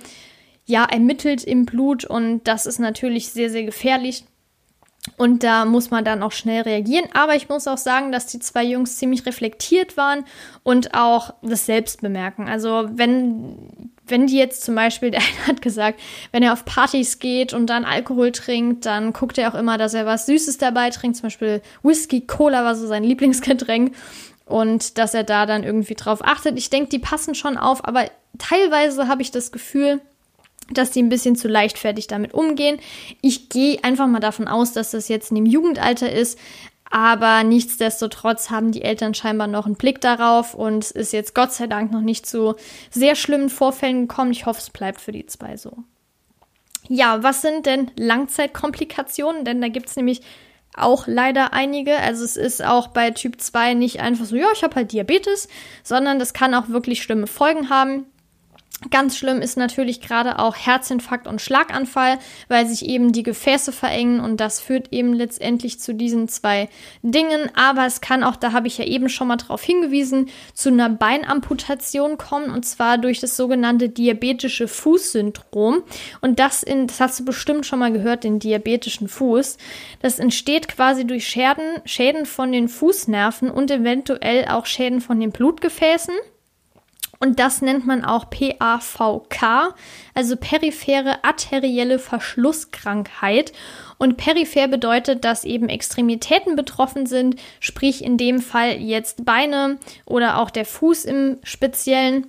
ja 0.65 0.85
ermittelt 0.85 1.43
im 1.43 1.65
Blut 1.65 2.05
und 2.05 2.43
das 2.43 2.67
ist 2.67 2.79
natürlich 2.79 3.29
sehr, 3.29 3.49
sehr 3.49 3.63
gefährlich. 3.63 4.23
Und 5.17 5.43
da 5.43 5.65
muss 5.65 5.89
man 5.91 6.05
dann 6.05 6.21
auch 6.21 6.31
schnell 6.31 6.61
reagieren. 6.61 7.09
Aber 7.13 7.35
ich 7.35 7.49
muss 7.49 7.67
auch 7.67 7.77
sagen, 7.77 8.11
dass 8.11 8.27
die 8.27 8.39
zwei 8.39 8.63
Jungs 8.63 8.97
ziemlich 8.97 9.25
reflektiert 9.25 9.97
waren 9.97 10.25
und 10.63 10.93
auch 10.93 11.33
das 11.41 11.65
selbst 11.65 12.01
bemerken. 12.01 12.47
Also 12.47 12.89
wenn, 12.91 13.91
wenn 14.09 14.27
die 14.27 14.37
jetzt 14.37 14.63
zum 14.63 14.75
Beispiel, 14.75 15.11
der 15.11 15.21
eine 15.21 15.47
hat 15.47 15.61
gesagt, 15.61 15.99
wenn 16.31 16.43
er 16.43 16.53
auf 16.53 16.65
Partys 16.65 17.19
geht 17.19 17.53
und 17.53 17.67
dann 17.67 17.85
Alkohol 17.85 18.31
trinkt, 18.31 18.85
dann 18.85 19.13
guckt 19.13 19.37
er 19.37 19.51
auch 19.51 19.57
immer, 19.57 19.77
dass 19.77 19.93
er 19.93 20.05
was 20.05 20.25
Süßes 20.25 20.57
dabei 20.57 20.89
trinkt. 20.89 21.17
Zum 21.17 21.23
Beispiel 21.23 21.61
Whisky, 21.83 22.21
Cola 22.21 22.63
war 22.63 22.75
so 22.75 22.87
sein 22.87 23.03
Lieblingsgetränk. 23.03 23.95
Und 24.45 24.97
dass 24.97 25.13
er 25.13 25.23
da 25.23 25.45
dann 25.45 25.63
irgendwie 25.63 25.93
drauf 25.93 26.21
achtet. 26.23 26.57
Ich 26.57 26.71
denke, 26.71 26.89
die 26.89 26.97
passen 26.97 27.35
schon 27.35 27.55
auf, 27.55 27.85
aber 27.85 28.05
teilweise 28.39 29.07
habe 29.07 29.21
ich 29.21 29.29
das 29.29 29.51
Gefühl, 29.51 30.01
dass 30.71 30.91
die 30.91 31.01
ein 31.01 31.09
bisschen 31.09 31.35
zu 31.35 31.47
leichtfertig 31.47 32.07
damit 32.07 32.33
umgehen. 32.33 32.79
Ich 33.21 33.49
gehe 33.49 33.83
einfach 33.83 34.07
mal 34.07 34.19
davon 34.19 34.47
aus, 34.47 34.73
dass 34.73 34.91
das 34.91 35.07
jetzt 35.07 35.31
in 35.31 35.35
dem 35.35 35.45
Jugendalter 35.45 36.11
ist. 36.11 36.39
Aber 36.91 37.43
nichtsdestotrotz 37.43 38.49
haben 38.49 38.71
die 38.71 38.81
Eltern 38.81 39.13
scheinbar 39.13 39.47
noch 39.47 39.65
einen 39.65 39.75
Blick 39.75 40.01
darauf 40.01 40.55
und 40.55 40.83
es 40.83 40.91
ist 40.91 41.13
jetzt 41.13 41.35
Gott 41.35 41.53
sei 41.53 41.67
Dank 41.67 41.91
noch 41.91 42.01
nicht 42.01 42.25
zu 42.25 42.55
sehr 42.89 43.15
schlimmen 43.15 43.49
Vorfällen 43.49 44.07
gekommen. 44.07 44.31
Ich 44.31 44.45
hoffe, 44.47 44.59
es 44.59 44.71
bleibt 44.71 44.99
für 44.99 45.11
die 45.11 45.27
zwei 45.27 45.55
so. 45.55 45.83
Ja, 46.87 47.21
was 47.21 47.41
sind 47.41 47.67
denn 47.67 47.91
Langzeitkomplikationen? 47.97 49.45
Denn 49.45 49.61
da 49.61 49.67
gibt 49.67 49.89
es 49.89 49.95
nämlich 49.95 50.21
auch 50.75 51.05
leider 51.05 51.53
einige. 51.53 51.97
Also 51.97 52.23
es 52.25 52.37
ist 52.37 52.63
auch 52.63 52.87
bei 52.87 53.11
Typ 53.11 53.39
2 53.39 53.75
nicht 53.75 53.99
einfach 53.99 54.25
so, 54.25 54.35
ja, 54.35 54.47
ich 54.53 54.63
habe 54.63 54.75
halt 54.75 54.91
Diabetes, 54.91 55.47
sondern 55.83 56.17
das 56.17 56.33
kann 56.33 56.55
auch 56.55 56.69
wirklich 56.69 57.03
schlimme 57.03 57.27
Folgen 57.27 57.69
haben. 57.69 58.05
Ganz 58.91 59.17
schlimm 59.17 59.41
ist 59.41 59.57
natürlich 59.57 59.99
gerade 59.99 60.39
auch 60.39 60.55
Herzinfarkt 60.55 61.27
und 61.27 61.41
Schlaganfall, 61.41 62.17
weil 62.47 62.65
sich 62.65 62.85
eben 62.85 63.11
die 63.11 63.23
Gefäße 63.23 63.73
verengen 63.73 64.21
und 64.21 64.39
das 64.39 64.61
führt 64.61 64.93
eben 64.93 65.11
letztendlich 65.11 65.81
zu 65.81 65.93
diesen 65.93 66.29
zwei 66.29 66.69
Dingen. 67.01 67.51
Aber 67.55 67.85
es 67.85 67.99
kann 67.99 68.23
auch, 68.23 68.37
da 68.37 68.53
habe 68.53 68.67
ich 68.67 68.77
ja 68.77 68.85
eben 68.85 69.09
schon 69.09 69.27
mal 69.27 69.35
darauf 69.35 69.61
hingewiesen, 69.61 70.29
zu 70.53 70.69
einer 70.69 70.89
Beinamputation 70.89 72.17
kommen 72.17 72.51
und 72.51 72.65
zwar 72.65 72.97
durch 72.97 73.19
das 73.19 73.35
sogenannte 73.35 73.89
diabetische 73.89 74.69
Fußsyndrom. 74.69 75.83
Und 76.21 76.39
das, 76.39 76.63
in, 76.63 76.87
das 76.87 77.01
hast 77.01 77.19
du 77.19 77.25
bestimmt 77.25 77.65
schon 77.65 77.79
mal 77.79 77.91
gehört, 77.91 78.23
den 78.23 78.39
diabetischen 78.39 79.09
Fuß. 79.09 79.57
Das 80.01 80.19
entsteht 80.19 80.69
quasi 80.69 81.05
durch 81.05 81.27
Schäden, 81.27 81.81
Schäden 81.83 82.25
von 82.25 82.53
den 82.53 82.69
Fußnerven 82.69 83.51
und 83.51 83.69
eventuell 83.71 84.45
auch 84.45 84.65
Schäden 84.65 85.01
von 85.01 85.19
den 85.19 85.31
Blutgefäßen. 85.31 86.13
Und 87.21 87.39
das 87.39 87.61
nennt 87.61 87.85
man 87.85 88.05
auch 88.05 88.29
PAVK, 88.29 89.75
also 90.13 90.37
periphere 90.37 91.21
arterielle 91.23 91.99
Verschlusskrankheit. 91.99 93.51
Und 93.97 94.15
peripher 94.15 94.69
bedeutet, 94.69 95.25
dass 95.25 95.43
eben 95.43 95.67
Extremitäten 95.67 96.55
betroffen 96.55 97.05
sind, 97.05 97.35
sprich 97.59 98.05
in 98.05 98.17
dem 98.17 98.39
Fall 98.39 98.77
jetzt 98.77 99.25
Beine 99.25 99.79
oder 100.05 100.37
auch 100.37 100.49
der 100.49 100.63
Fuß 100.65 101.03
im 101.03 101.39
Speziellen. 101.43 102.27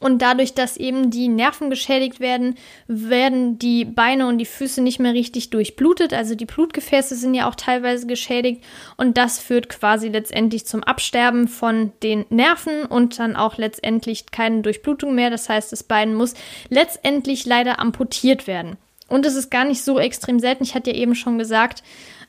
Und 0.00 0.20
dadurch, 0.20 0.52
dass 0.52 0.76
eben 0.76 1.10
die 1.10 1.28
Nerven 1.28 1.70
geschädigt 1.70 2.18
werden, 2.18 2.56
werden 2.88 3.58
die 3.58 3.84
Beine 3.84 4.26
und 4.26 4.38
die 4.38 4.44
Füße 4.44 4.82
nicht 4.82 4.98
mehr 4.98 5.14
richtig 5.14 5.50
durchblutet. 5.50 6.12
Also 6.12 6.34
die 6.34 6.44
Blutgefäße 6.44 7.14
sind 7.14 7.34
ja 7.34 7.48
auch 7.48 7.54
teilweise 7.54 8.06
geschädigt. 8.06 8.64
Und 8.96 9.16
das 9.16 9.38
führt 9.38 9.68
quasi 9.68 10.08
letztendlich 10.08 10.66
zum 10.66 10.82
Absterben 10.82 11.46
von 11.46 11.92
den 12.02 12.26
Nerven 12.30 12.84
und 12.84 13.18
dann 13.18 13.36
auch 13.36 13.58
letztendlich 13.58 14.26
keine 14.32 14.62
Durchblutung 14.62 15.14
mehr. 15.14 15.30
Das 15.30 15.48
heißt, 15.48 15.70
das 15.70 15.84
Bein 15.84 16.14
muss 16.14 16.34
letztendlich 16.68 17.46
leider 17.46 17.78
amputiert 17.78 18.48
werden. 18.48 18.76
Und 19.08 19.24
es 19.24 19.36
ist 19.36 19.50
gar 19.50 19.64
nicht 19.64 19.84
so 19.84 20.00
extrem 20.00 20.40
selten. 20.40 20.64
Ich 20.64 20.74
hatte 20.74 20.90
ja 20.90 20.96
eben 20.96 21.14
schon 21.14 21.38
gesagt, 21.38 21.84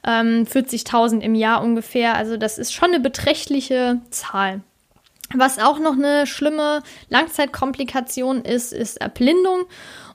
ähm, 0.06 0.46
40.000 0.46 1.22
im 1.22 1.34
Jahr 1.34 1.64
ungefähr. 1.64 2.16
Also 2.16 2.38
das 2.38 2.60
ist 2.60 2.72
schon 2.72 2.90
eine 2.90 3.00
beträchtliche 3.00 4.00
Zahl. 4.12 4.62
Was 5.36 5.60
auch 5.60 5.80
noch 5.80 5.94
eine 5.94 6.26
schlimme 6.26 6.84
Langzeitkomplikation 7.10 8.44
ist, 8.44 8.72
ist 8.72 8.98
Erblindung. 8.98 9.66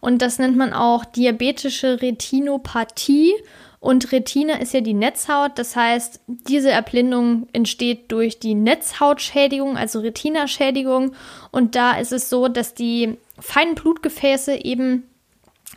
Und 0.00 0.22
das 0.22 0.38
nennt 0.38 0.56
man 0.56 0.72
auch 0.72 1.04
diabetische 1.04 2.00
Retinopathie. 2.00 3.34
Und 3.78 4.12
Retina 4.12 4.60
ist 4.60 4.72
ja 4.74 4.80
die 4.80 4.94
Netzhaut. 4.94 5.58
Das 5.58 5.76
heißt, 5.76 6.20
diese 6.26 6.70
Erblindung 6.70 7.48
entsteht 7.52 8.10
durch 8.12 8.38
die 8.38 8.54
Netzhautschädigung, 8.54 9.76
also 9.76 10.00
Retinaschädigung. 10.00 11.14
Und 11.50 11.74
da 11.74 11.98
ist 11.98 12.12
es 12.12 12.30
so, 12.30 12.48
dass 12.48 12.74
die 12.74 13.18
feinen 13.38 13.74
Blutgefäße 13.74 14.64
eben 14.64 15.08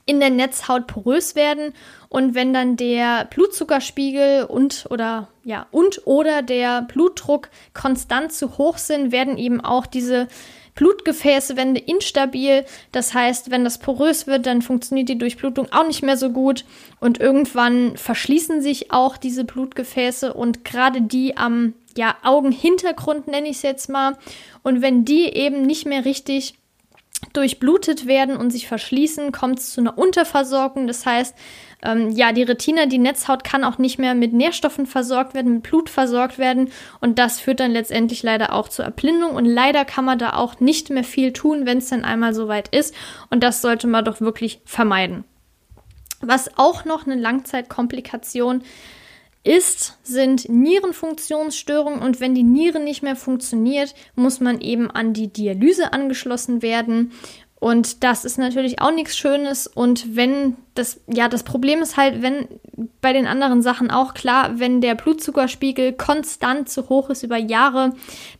in 0.05 0.19
der 0.19 0.29
Netzhaut 0.29 0.87
porös 0.87 1.35
werden 1.35 1.73
und 2.09 2.35
wenn 2.35 2.53
dann 2.53 2.77
der 2.77 3.25
Blutzuckerspiegel 3.25 4.45
und 4.45 4.87
oder 4.89 5.29
ja 5.43 5.67
und 5.71 6.01
oder 6.05 6.41
der 6.41 6.83
Blutdruck 6.83 7.49
konstant 7.73 8.31
zu 8.31 8.57
hoch 8.57 8.77
sind, 8.77 9.11
werden 9.11 9.37
eben 9.37 9.61
auch 9.61 9.85
diese 9.85 10.27
Blutgefäße 10.75 11.55
werden 11.55 11.75
instabil. 11.75 12.65
Das 12.91 13.13
heißt, 13.13 13.49
wenn 13.49 13.63
das 13.63 13.79
porös 13.79 14.27
wird, 14.27 14.45
dann 14.45 14.61
funktioniert 14.61 15.09
die 15.09 15.17
Durchblutung 15.17 15.67
auch 15.71 15.87
nicht 15.87 16.03
mehr 16.03 16.17
so 16.17 16.29
gut 16.29 16.65
und 16.99 17.19
irgendwann 17.19 17.97
verschließen 17.97 18.61
sich 18.61 18.91
auch 18.91 19.17
diese 19.17 19.45
Blutgefäße 19.45 20.33
und 20.33 20.65
gerade 20.65 21.01
die 21.01 21.37
am 21.37 21.73
ja, 21.97 22.15
Augenhintergrund 22.23 23.27
nenne 23.27 23.47
ich 23.47 23.57
es 23.57 23.61
jetzt 23.61 23.89
mal. 23.89 24.17
Und 24.63 24.81
wenn 24.81 25.05
die 25.05 25.27
eben 25.29 25.61
nicht 25.61 25.85
mehr 25.85 26.03
richtig 26.03 26.55
durchblutet 27.33 28.07
werden 28.07 28.37
und 28.37 28.51
sich 28.51 28.67
verschließen, 28.67 29.31
kommt 29.31 29.59
es 29.59 29.71
zu 29.71 29.81
einer 29.81 29.97
Unterversorgung. 29.97 30.87
Das 30.87 31.05
heißt, 31.05 31.35
ähm, 31.83 32.11
ja, 32.11 32.31
die 32.31 32.43
Retina, 32.43 32.85
die 32.85 32.97
Netzhaut 32.97 33.43
kann 33.43 33.63
auch 33.63 33.77
nicht 33.77 33.99
mehr 33.99 34.15
mit 34.15 34.33
Nährstoffen 34.33 34.85
versorgt 34.85 35.33
werden, 35.33 35.55
mit 35.55 35.63
Blut 35.63 35.89
versorgt 35.89 36.37
werden 36.37 36.71
und 37.01 37.19
das 37.19 37.39
führt 37.39 37.59
dann 37.59 37.71
letztendlich 37.71 38.23
leider 38.23 38.53
auch 38.53 38.69
zur 38.69 38.85
Erblindung 38.85 39.31
und 39.31 39.45
leider 39.45 39.85
kann 39.85 40.05
man 40.05 40.19
da 40.19 40.33
auch 40.33 40.59
nicht 40.59 40.89
mehr 40.89 41.03
viel 41.03 41.33
tun, 41.33 41.65
wenn 41.65 41.79
es 41.79 41.89
dann 41.89 42.03
einmal 42.03 42.33
soweit 42.33 42.69
ist 42.69 42.95
und 43.29 43.43
das 43.43 43.61
sollte 43.61 43.87
man 43.87 44.05
doch 44.05 44.21
wirklich 44.21 44.61
vermeiden. 44.65 45.25
Was 46.21 46.57
auch 46.57 46.85
noch 46.85 47.05
eine 47.05 47.15
Langzeitkomplikation 47.15 48.61
ist, 48.61 48.67
sind 50.03 50.49
Nierenfunktionsstörungen 50.49 52.01
und 52.01 52.19
wenn 52.19 52.33
die 52.33 52.43
Niere 52.43 52.79
nicht 52.79 53.03
mehr 53.03 53.15
funktioniert, 53.15 53.93
muss 54.15 54.39
man 54.39 54.59
eben 54.59 54.89
an 54.89 55.13
die 55.13 55.27
Dialyse 55.27 55.93
angeschlossen 55.93 56.61
werden. 56.61 57.11
Und 57.59 58.03
das 58.03 58.25
ist 58.25 58.37
natürlich 58.37 58.81
auch 58.81 58.91
nichts 58.91 59.17
Schönes. 59.17 59.65
Und 59.65 60.15
wenn 60.15 60.55
das, 60.73 60.99
ja, 61.07 61.29
das 61.29 61.43
Problem 61.43 61.81
ist 61.81 61.95
halt, 61.95 62.21
wenn 62.21 62.47
bei 63.01 63.13
den 63.13 63.27
anderen 63.27 63.61
Sachen 63.61 63.89
auch 63.91 64.13
klar, 64.13 64.59
wenn 64.59 64.81
der 64.81 64.93
Blutzuckerspiegel 64.93 65.93
konstant 65.93 66.69
zu 66.69 66.89
hoch 66.89 67.09
ist 67.09 67.23
über 67.23 67.37
Jahre, 67.37 67.93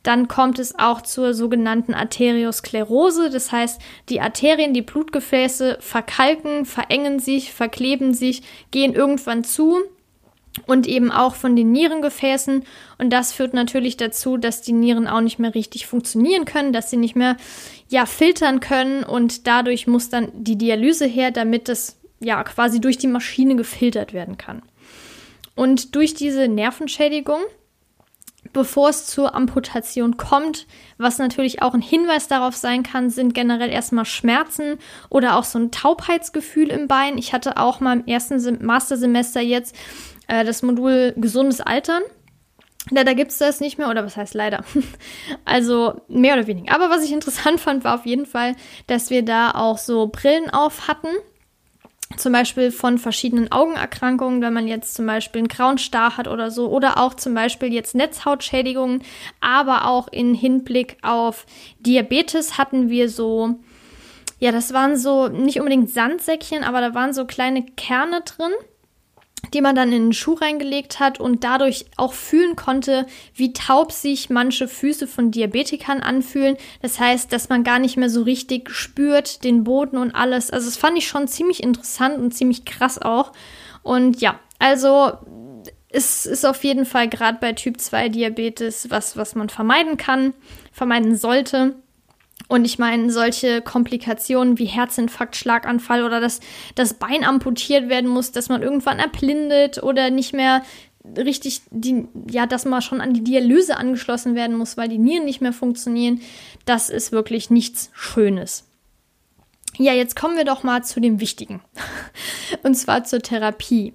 dann 0.04 0.28
kommt 0.28 0.60
es 0.60 0.78
auch 0.78 1.02
zur 1.02 1.34
sogenannten 1.34 1.94
Arteriosklerose. 1.94 3.30
Das 3.30 3.52
heißt, 3.52 3.82
die 4.10 4.22
Arterien, 4.22 4.74
die 4.74 4.82
Blutgefäße 4.82 5.78
verkalken, 5.80 6.66
verengen 6.66 7.20
sich, 7.20 7.54
verkleben 7.54 8.14
sich, 8.14 8.44
gehen 8.72 8.94
irgendwann 8.94 9.44
zu 9.44 9.78
und 10.66 10.88
eben 10.88 11.12
auch 11.12 11.36
von 11.36 11.56
den 11.56 11.72
Nierengefäßen. 11.72 12.64
Und 12.98 13.10
das 13.10 13.34
führt 13.34 13.54
natürlich 13.54 13.98
dazu, 13.98 14.38
dass 14.38 14.62
die 14.62 14.74
Nieren 14.74 15.08
auch 15.08 15.22
nicht 15.22 15.40
mehr 15.40 15.54
richtig 15.54 15.86
funktionieren 15.86 16.46
können, 16.46 16.74
dass 16.74 16.90
sie 16.90 16.98
nicht 16.98 17.16
mehr 17.16 17.38
ja 17.90 18.06
filtern 18.06 18.60
können 18.60 19.04
und 19.04 19.48
dadurch 19.48 19.88
muss 19.88 20.10
dann 20.10 20.30
die 20.34 20.58
Dialyse 20.58 21.06
her, 21.06 21.32
damit 21.32 21.70
das 21.70 21.98
ja 22.20 22.44
quasi 22.44 22.82
durch 22.82 22.98
die 22.98 23.08
Maschine 23.08 23.56
gefiltert 23.56 24.14
werden 24.14 24.38
kann. 24.38 24.62
Und 25.56 25.96
durch 25.96 26.14
diese 26.14 26.48
Nervenschädigung, 26.48 27.40
bevor 28.52 28.90
es 28.90 29.06
zur 29.06 29.36
Amputation 29.36 30.18
kommt, 30.18 30.68
was 30.98 31.18
natürlich 31.18 31.62
auch 31.62 31.74
ein 31.74 31.82
Hinweis 31.82 32.28
darauf 32.28 32.56
sein 32.56 32.84
kann, 32.84 33.10
sind 33.10 33.34
generell 33.34 33.70
erstmal 33.70 34.06
Schmerzen 34.06 34.78
oder 35.10 35.38
auch 35.38 35.44
so 35.44 35.60
ein 35.60 35.72
Taubheitsgefühl 35.72 36.70
im 36.70 36.88
Bein. 36.88 37.18
Ich 37.18 37.34
hatte 37.34 37.58
auch 37.58 37.80
mal 37.80 38.00
im 38.00 38.06
ersten 38.06 38.66
Mastersemester 38.66 39.42
jetzt 39.42 39.76
äh, 40.28 40.44
das 40.44 40.62
Modul 40.64 41.14
gesundes 41.18 41.62
Altern. 41.62 42.04
Leider 42.92 43.16
gibt 43.16 43.32
es 43.32 43.40
das 43.40 43.62
nicht 43.62 43.78
mehr, 43.78 43.90
oder 43.90 44.06
was 44.06 44.16
heißt 44.16 44.36
leider? 44.36 44.64
also 45.46 46.02
mehr 46.08 46.36
oder 46.36 46.48
weniger. 46.48 46.74
Aber 46.74 46.90
was 46.90 47.04
ich 47.04 47.12
interessant 47.12 47.60
fand, 47.60 47.84
war 47.84 47.96
auf 47.96 48.06
jeden 48.06 48.26
Fall, 48.26 48.56
dass 48.88 49.10
wir 49.10 49.24
da 49.24 49.52
auch 49.52 49.78
so 49.78 50.08
Brillen 50.08 50.50
auf 50.52 50.88
hatten. 50.88 51.10
Zum 52.18 52.32
Beispiel 52.32 52.72
von 52.72 53.00
verschiedenen 53.00 53.52
Augenerkrankungen, 53.52 54.40
wenn 54.42 54.54
man 54.54 54.68
jetzt 54.68 54.94
zum 54.94 55.08
Beispiel 55.08 55.40
einen 55.40 55.48
grauen 55.48 55.80
Star 55.80 56.18
hat 56.18 56.28
oder 56.28 56.52
so, 56.52 56.70
oder 56.70 57.00
auch 57.00 57.16
zum 57.16 57.34
Beispiel 57.34 57.74
jetzt 57.74 57.96
Netzhautschädigungen, 57.96 59.02
aber 59.42 59.88
auch 59.88 60.08
in 60.10 60.36
Hinblick 60.36 60.98
auf 61.02 61.48
Diabetes 61.80 62.60
hatten 62.60 62.90
wir 62.90 63.10
so, 63.10 63.56
ja, 64.40 64.52
das 64.52 64.72
waren 64.72 64.98
so 64.98 65.30
nicht 65.30 65.58
unbedingt 65.58 65.90
Sandsäckchen, 65.90 66.64
aber 66.64 66.80
da 66.80 66.94
waren 66.94 67.12
so 67.12 67.26
kleine 67.26 67.66
Kerne 67.66 68.22
drin 68.22 68.52
die 69.54 69.62
man 69.62 69.76
dann 69.76 69.92
in 69.92 70.06
den 70.06 70.14
Schuh 70.14 70.34
reingelegt 70.34 71.00
hat 71.00 71.20
und 71.20 71.44
dadurch 71.44 71.86
auch 71.98 72.14
fühlen 72.14 72.56
konnte, 72.56 73.06
wie 73.34 73.54
taub 73.54 73.92
sich 73.92 74.30
manche 74.30 74.68
Füße 74.68 75.08
von 75.08 75.32
Diabetikern 75.32 76.02
anfühlen. 76.02 76.58
Das 76.82 77.00
heißt, 77.00 77.32
dass 77.32 77.50
man 77.50 77.64
gar 77.64 77.80
nicht 77.80 77.98
mehr 77.98 78.10
so 78.10 78.24
richtig 78.24 78.70
spürt 78.70 79.44
den 79.44 79.64
Boden 79.64 79.98
und 79.98 80.14
alles. 80.16 80.52
Also 80.52 80.68
das 80.68 80.78
fand 80.78 80.98
ich 80.98 81.08
schon 81.08 81.28
ziemlich 81.28 81.64
interessant 81.64 82.18
und 82.18 82.34
ziemlich 82.34 82.66
krass 82.66 83.02
auch. 83.02 83.32
Und 83.84 84.22
ja, 84.22 84.40
also 84.60 85.14
es 85.90 86.26
ist 86.26 86.46
auf 86.46 86.64
jeden 86.64 86.86
Fall 86.86 87.08
gerade 87.08 87.38
bei 87.40 87.54
Typ 87.54 87.80
2 87.80 88.10
Diabetes 88.10 88.90
was, 88.90 89.16
was 89.16 89.36
man 89.36 89.50
vermeiden 89.50 89.98
kann, 89.98 90.34
vermeiden 90.72 91.16
sollte. 91.16 91.76
Und 92.48 92.66
ich 92.66 92.78
meine, 92.78 93.12
solche 93.12 93.62
Komplikationen 93.62 94.60
wie 94.60 94.66
Herzinfarkt, 94.66 95.36
Schlaganfall 95.36 96.04
oder 96.04 96.20
dass 96.20 96.42
das 96.76 96.94
Bein 96.94 97.24
amputiert 97.24 97.90
werden 97.90 98.10
muss, 98.10 98.32
dass 98.32 98.50
man 98.50 98.62
irgendwann 98.62 99.00
erblindet 99.00 99.82
oder 99.82 100.12
nicht 100.12 100.34
mehr 100.34 100.62
richtig, 101.18 101.62
die, 101.72 102.08
ja, 102.30 102.46
dass 102.46 102.66
man 102.66 102.82
schon 102.82 103.02
an 103.02 103.14
die 103.14 103.24
Dialyse 103.24 103.78
angeschlossen 103.78 104.36
werden 104.36 104.58
muss, 104.58 104.78
weil 104.78 104.90
die 104.90 104.98
Nieren 104.98 105.26
nicht 105.26 105.42
mehr 105.42 105.54
funktionieren, 105.54 106.22
das 106.66 106.90
ist 106.90 107.12
wirklich 107.12 107.50
nichts 107.50 107.90
Schönes. 107.94 108.66
Ja, 109.78 109.94
jetzt 109.94 110.16
kommen 110.16 110.38
wir 110.38 110.46
doch 110.46 110.64
mal 110.64 110.84
zu 110.84 111.00
dem 111.00 111.20
Wichtigen. 111.20 111.62
Und 112.64 112.76
zwar 112.76 113.04
zur 113.04 113.20
Therapie. 113.20 113.94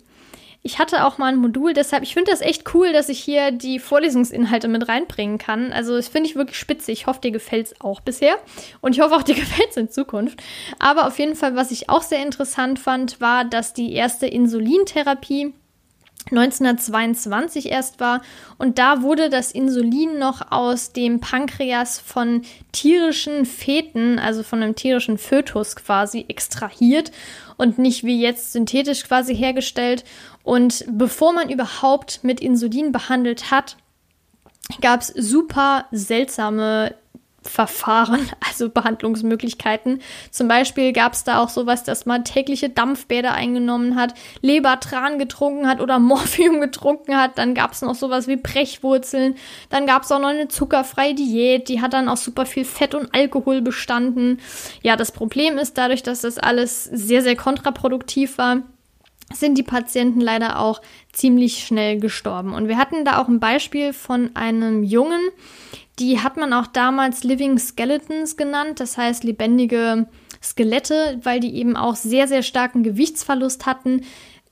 Ich 0.63 0.79
hatte 0.79 1.07
auch 1.07 1.17
mal 1.17 1.33
ein 1.33 1.37
Modul, 1.37 1.73
deshalb, 1.73 2.03
ich 2.03 2.13
finde 2.13 2.31
das 2.31 2.43
echt 2.43 2.75
cool, 2.75 2.93
dass 2.93 3.09
ich 3.09 3.19
hier 3.19 3.51
die 3.51 3.79
Vorlesungsinhalte 3.79 4.69
mit 4.69 4.89
reinbringen 4.89 5.39
kann. 5.39 5.73
Also, 5.73 5.97
das 5.97 6.09
finde 6.09 6.29
ich 6.29 6.37
wirklich 6.37 6.59
spitze. 6.59 6.93
Ich 6.93 7.07
hoffe, 7.07 7.21
dir 7.23 7.31
gefällt 7.31 7.69
es 7.69 7.81
auch 7.81 8.01
bisher. 8.01 8.37
Und 8.83 8.95
ich 8.95 9.01
hoffe 9.01 9.17
auch, 9.17 9.23
dir 9.23 9.35
gefällt 9.37 9.71
es 9.71 9.77
in 9.79 9.91
Zukunft. 9.91 10.43
Aber 10.79 11.07
auf 11.07 11.19
jeden 11.19 11.35
Fall, 11.35 11.57
was 11.57 11.71
ich 11.71 11.89
auch 11.89 12.03
sehr 12.03 12.23
interessant 12.23 12.79
fand, 12.79 13.21
war, 13.21 13.47
dass 13.47 13.73
die 13.73 13.95
erste 13.95 14.27
Insulintherapie 14.27 15.55
1922 16.27 17.71
erst 17.71 17.99
war 17.99 18.21
und 18.59 18.79
da 18.79 19.03
wurde 19.03 19.31
das 19.31 19.53
Insulin 19.53 20.19
noch 20.19 20.53
aus 20.53 20.93
dem 20.93 21.21
Pankreas 21.21 21.99
von 21.99 22.43
tierischen 22.73 23.47
Feten, 23.47 24.19
also 24.19 24.43
von 24.43 24.63
einem 24.63 24.75
tierischen 24.75 25.19
Fötus 25.19 25.77
quasi 25.77 26.27
extrahiert 26.29 27.11
und 27.57 27.79
nicht 27.79 28.05
wie 28.05 28.21
jetzt 28.21 28.53
synthetisch 28.53 29.05
quasi 29.05 29.35
hergestellt. 29.35 30.05
Und 30.45 30.85
bevor 30.89 31.33
man 31.33 31.51
überhaupt 31.51 32.21
mit 32.23 32.41
Insulin 32.41 32.93
behandelt 32.93 33.51
hat, 33.51 33.77
gab 34.81 35.01
es 35.01 35.09
super 35.09 35.87
seltsame 35.91 36.95
Verfahren, 37.43 38.29
also 38.49 38.69
Behandlungsmöglichkeiten. 38.69 40.01
Zum 40.31 40.49
Beispiel 40.49 40.93
gab 40.93 41.15
es 41.15 41.25
da 41.25 41.43
auch 41.43 41.49
sowas, 41.49 41.85
dass 41.85 42.07
man 42.07 42.25
tägliche 42.25 42.69
Dampfbäder 42.69 43.33
eingenommen 43.33 43.97
hat, 43.97 44.15
Lebertran 44.43 45.19
getrunken 45.19 45.69
hat 45.69 45.81
oder 45.81 45.99
Morphium 46.11 46.61
getrunken 46.61 47.17
hat. 47.17 47.39
Dann 47.39 47.55
gab 47.55 47.73
es 47.73 47.83
noch 47.83 47.95
sowas 47.95 48.29
wie 48.29 48.37
Brechwurzeln. 48.37 49.37
Dann 49.69 49.87
gab 49.87 50.03
es 50.03 50.13
auch 50.13 50.21
noch 50.21 50.29
eine 50.29 50.49
zuckerfreie 50.49 51.15
Diät, 51.15 51.69
die 51.69 51.81
hat 51.81 51.93
dann 51.93 52.09
auch 52.09 52.17
super 52.17 52.47
viel 52.47 52.65
Fett 52.65 52.95
und 52.95 53.15
Alkohol 53.15 53.63
bestanden. 53.63 54.41
Ja, 54.83 54.97
das 54.97 55.13
Problem 55.13 55.59
ist 55.59 55.79
dadurch, 55.79 56.03
dass 56.03 56.23
das 56.23 56.39
alles 56.39 56.85
sehr, 56.85 57.23
sehr 57.23 57.37
kontraproduktiv 57.37 58.39
war, 58.39 58.63
sind 59.33 59.57
die 59.57 59.63
Patienten 59.63 60.21
leider 60.21 60.59
auch 60.59 60.81
ziemlich 61.13 61.65
schnell 61.65 62.01
gestorben. 62.01 62.53
Und 62.53 62.69
wir 62.69 62.77
hatten 62.77 63.05
da 63.05 63.19
auch 63.19 63.29
ein 63.29 63.41
Beispiel 63.41 63.93
von 63.93 64.35
einem 64.35 64.83
Jungen, 64.83 65.21
die 65.99 66.21
hat 66.21 66.37
man 66.37 66.53
auch 66.53 66.67
damals 66.67 67.25
Living 67.25 67.59
Skeletons 67.59 68.37
genannt, 68.37 68.81
das 68.81 68.97
heißt 68.97 69.23
lebendige 69.23 70.07
Skelette, 70.43 71.21
weil 71.23 71.41
die 71.41 71.55
eben 71.55 71.77
auch 71.77 71.95
sehr, 71.95 72.27
sehr 72.27 72.43
starken 72.43 72.83
Gewichtsverlust 72.83 73.67
hatten. 73.67 74.03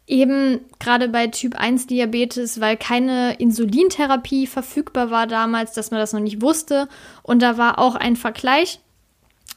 Eben 0.07 0.61
gerade 0.79 1.09
bei 1.09 1.27
Typ 1.27 1.55
1 1.57 1.87
Diabetes, 1.87 2.61
weil 2.61 2.77
keine 2.77 3.35
Insulintherapie 3.35 4.47
verfügbar 4.47 5.11
war 5.11 5.27
damals, 5.27 5.73
dass 5.73 5.91
man 5.91 6.01
das 6.01 6.13
noch 6.13 6.21
nicht 6.21 6.43
wusste. 6.43 6.89
Und 7.23 7.41
da 7.41 7.59
war 7.59 7.79
auch 7.79 7.95
ein 7.95 8.17
Vergleich 8.17 8.81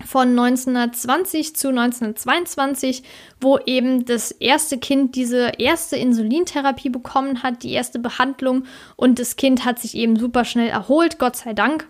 von 0.05 0.29
1920 0.29 1.55
zu 1.55 1.69
1922, 1.69 3.03
wo 3.39 3.57
eben 3.59 4.05
das 4.05 4.31
erste 4.31 4.77
Kind 4.77 5.15
diese 5.15 5.51
erste 5.57 5.97
Insulintherapie 5.97 6.89
bekommen 6.89 7.43
hat, 7.43 7.63
die 7.63 7.73
erste 7.73 7.99
Behandlung 7.99 8.63
und 8.95 9.19
das 9.19 9.35
Kind 9.35 9.65
hat 9.65 9.79
sich 9.79 9.95
eben 9.95 10.17
super 10.17 10.45
schnell 10.45 10.69
erholt, 10.69 11.19
Gott 11.19 11.35
sei 11.35 11.53
Dank. 11.53 11.87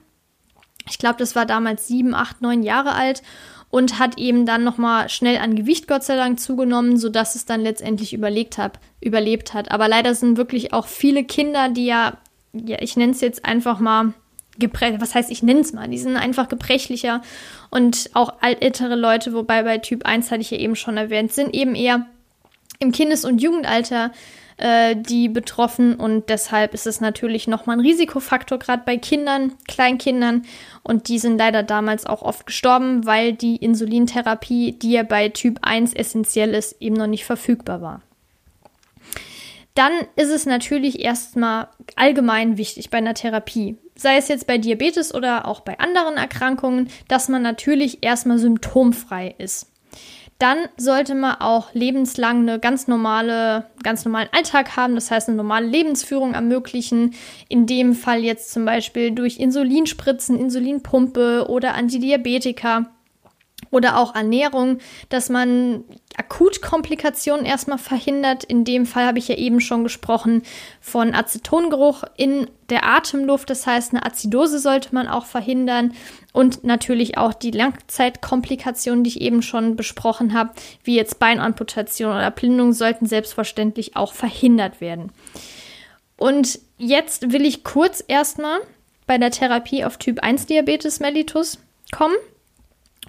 Ich 0.90 0.98
glaube, 0.98 1.18
das 1.18 1.36
war 1.36 1.46
damals 1.46 1.88
sieben, 1.88 2.14
acht, 2.16 2.42
neun 2.42 2.64
Jahre 2.64 2.94
alt 2.94 3.22
und 3.72 4.00
hat 4.00 4.18
eben 4.18 4.46
dann 4.46 4.64
nochmal 4.64 5.10
schnell 5.10 5.38
an 5.38 5.56
Gewicht 5.56 5.88
Gott 5.88 6.04
sei 6.04 6.16
Dank 6.16 6.40
zugenommen, 6.40 6.98
sodass 6.98 7.36
es 7.36 7.46
dann 7.46 7.62
letztendlich 7.62 8.14
überlegt 8.14 8.58
hat, 8.58 8.80
überlebt 9.00 9.54
hat. 9.54 9.72
Aber 9.72 9.88
leider 9.88 10.14
sind 10.14 10.38
wirklich 10.38 10.74
auch 10.74 10.88
viele 10.88 11.24
Kinder, 11.24 11.70
die 11.70 11.86
ja, 11.86 12.18
ja 12.54 12.78
ich 12.82 12.98
nenne 12.98 13.14
es 13.14 13.22
jetzt 13.22 13.46
einfach 13.46 13.80
mal 13.80 14.14
gebrech, 14.62 14.96
was 15.00 15.14
heißt, 15.14 15.30
ich 15.30 15.44
nenne 15.44 15.60
es 15.60 15.74
mal, 15.74 15.90
die 15.90 15.98
sind 15.98 16.16
einfach 16.16 16.48
gebrechlicher. 16.48 17.22
Und 17.70 18.10
auch 18.14 18.36
ältere 18.42 18.96
Leute, 18.96 19.34
wobei 19.34 19.64
bei 19.64 19.78
Typ 19.80 20.06
1 20.06 20.32
hatte 20.32 20.42
ich 20.42 20.52
ja 20.52 20.58
eben 20.58 20.78
schon 20.78 20.96
erwähnt, 20.96 21.34
sind 21.34 21.54
eben 21.54 21.76
eher 21.76 22.06
im 22.80 22.94
Kindes- 22.94 23.26
und 23.26 23.42
Jugendalter 23.42 24.12
äh, 24.58 24.96
die 24.96 25.28
betroffen. 25.28 25.96
Und 25.96 26.30
deshalb 26.30 26.74
ist 26.74 26.88
es 26.88 27.02
natürlich 27.02 27.48
nochmal 27.48 27.78
ein 27.78 27.82
Risikofaktor, 27.86 28.60
gerade 28.60 28.84
bei 28.86 28.96
Kindern, 28.96 29.52
Kleinkindern. 29.68 30.44
Und 30.84 31.10
die 31.10 31.20
sind 31.20 31.38
leider 31.38 31.64
damals 31.64 32.06
auch 32.06 32.22
oft 32.22 32.46
gestorben, 32.46 33.06
weil 33.06 33.34
die 33.34 33.58
Insulintherapie, 33.58 34.74
die 34.74 34.94
ja 34.94 35.04
bei 35.04 35.30
Typ 35.30 35.60
1 35.64 35.94
essentiell 35.94 36.54
ist, 36.54 36.82
eben 36.82 36.96
noch 36.96 37.08
nicht 37.08 37.26
verfügbar 37.26 37.82
war 37.82 38.02
dann 39.74 39.94
ist 40.16 40.30
es 40.30 40.46
natürlich 40.46 41.00
erstmal 41.00 41.68
allgemein 41.96 42.58
wichtig 42.58 42.90
bei 42.90 42.98
einer 42.98 43.14
Therapie, 43.14 43.78
sei 43.96 44.18
es 44.18 44.28
jetzt 44.28 44.48
bei 44.48 44.58
Diabetes 44.58 45.14
oder 45.14 45.48
auch 45.48 45.62
bei 45.62 45.80
anderen 45.80 46.18
Erkrankungen, 46.18 46.90
dass 47.08 47.30
man 47.30 47.42
natürlich 47.42 48.04
erstmal 48.04 48.38
symptomfrei 48.38 49.36
ist. 49.38 49.68
Dann 50.40 50.58
sollte 50.76 51.14
man 51.14 51.36
auch 51.36 51.72
lebenslang 51.76 52.40
eine 52.40 52.60
ganz 52.60 52.88
normale, 52.88 53.68
ganz 53.84 54.06
normalen 54.06 54.28
Alltag 54.32 54.76
haben, 54.76 54.96
das 54.96 55.12
heißt 55.12 55.28
eine 55.28 55.38
normale 55.38 55.68
Lebensführung 55.68 56.34
ermöglichen. 56.34 57.14
In 57.48 57.68
dem 57.68 57.94
Fall 57.94 58.24
jetzt 58.24 58.52
zum 58.52 58.66
Beispiel 58.66 59.12
durch 59.12 59.38
Insulinspritzen, 59.38 60.40
Insulinpumpe 60.40 61.46
oder 61.48 61.76
Antidiabetika 61.76 62.88
oder 63.72 63.98
auch 63.98 64.14
Ernährung, 64.14 64.78
dass 65.10 65.30
man 65.30 65.86
Akutkomplikationen 66.18 67.46
erstmal 67.46 67.78
verhindert. 67.78 68.44
In 68.44 68.66
dem 68.66 68.86
Fall 68.86 69.06
habe 69.06 69.18
ich 69.18 69.30
ja 69.30 69.36
eben 69.36 69.62
schon 69.62 69.84
gesprochen 69.84 70.44
von 70.82 71.16
Acetongeruch 71.16 72.04
in 72.18 72.50
der 72.70 72.86
Atemluft. 72.86 73.50
Das 73.50 73.66
heißt, 73.66 73.94
eine 73.94 74.06
Azidose 74.06 74.60
sollte 74.60 74.94
man 74.94 75.08
auch 75.08 75.26
verhindern. 75.26 75.94
Und 76.34 76.64
natürlich 76.64 77.18
auch 77.18 77.34
die 77.34 77.52
Langzeitkomplikationen, 77.52 79.04
die 79.04 79.10
ich 79.10 79.22
eben 79.22 79.42
schon 79.42 79.76
besprochen 79.78 80.34
habe, 80.34 80.52
wie 80.84 80.96
jetzt 80.96 81.20
Beinamputation 81.20 82.12
oder 82.12 82.32
Blindung, 82.32 82.74
sollten 82.74 83.06
selbstverständlich 83.06 83.96
auch 83.96 84.14
verhindert 84.14 84.82
werden. 84.82 85.12
Und 86.18 86.60
jetzt 86.78 87.32
will 87.32 87.46
ich 87.46 87.64
kurz 87.64 88.04
erstmal 88.06 88.60
bei 89.08 89.18
der 89.18 89.32
Therapie 89.32 89.86
auf 89.86 89.98
Typ 89.98 90.20
1 90.22 90.46
Diabetes 90.46 91.00
mellitus 91.00 91.58
kommen 91.92 92.16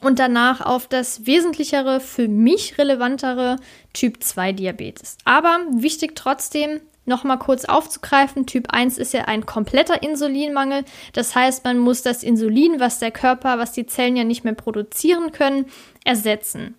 und 0.02 0.18
danach 0.18 0.60
auf 0.60 0.88
das 0.88 1.26
wesentlichere, 1.26 2.00
für 2.00 2.28
mich 2.28 2.76
relevantere 2.76 3.56
Typ 3.92 4.22
2 4.22 4.52
Diabetes. 4.52 5.16
Aber 5.24 5.60
wichtig 5.70 6.14
trotzdem, 6.16 6.80
nochmal 7.06 7.38
kurz 7.38 7.64
aufzugreifen, 7.64 8.46
Typ 8.46 8.72
1 8.72 8.98
ist 8.98 9.14
ja 9.14 9.26
ein 9.26 9.46
kompletter 9.46 10.02
Insulinmangel. 10.02 10.84
Das 11.12 11.34
heißt, 11.34 11.64
man 11.64 11.78
muss 11.78 12.02
das 12.02 12.22
Insulin, 12.22 12.80
was 12.80 12.98
der 12.98 13.12
Körper, 13.12 13.58
was 13.58 13.72
die 13.72 13.86
Zellen 13.86 14.16
ja 14.16 14.24
nicht 14.24 14.44
mehr 14.44 14.54
produzieren 14.54 15.32
können, 15.32 15.66
ersetzen. 16.04 16.74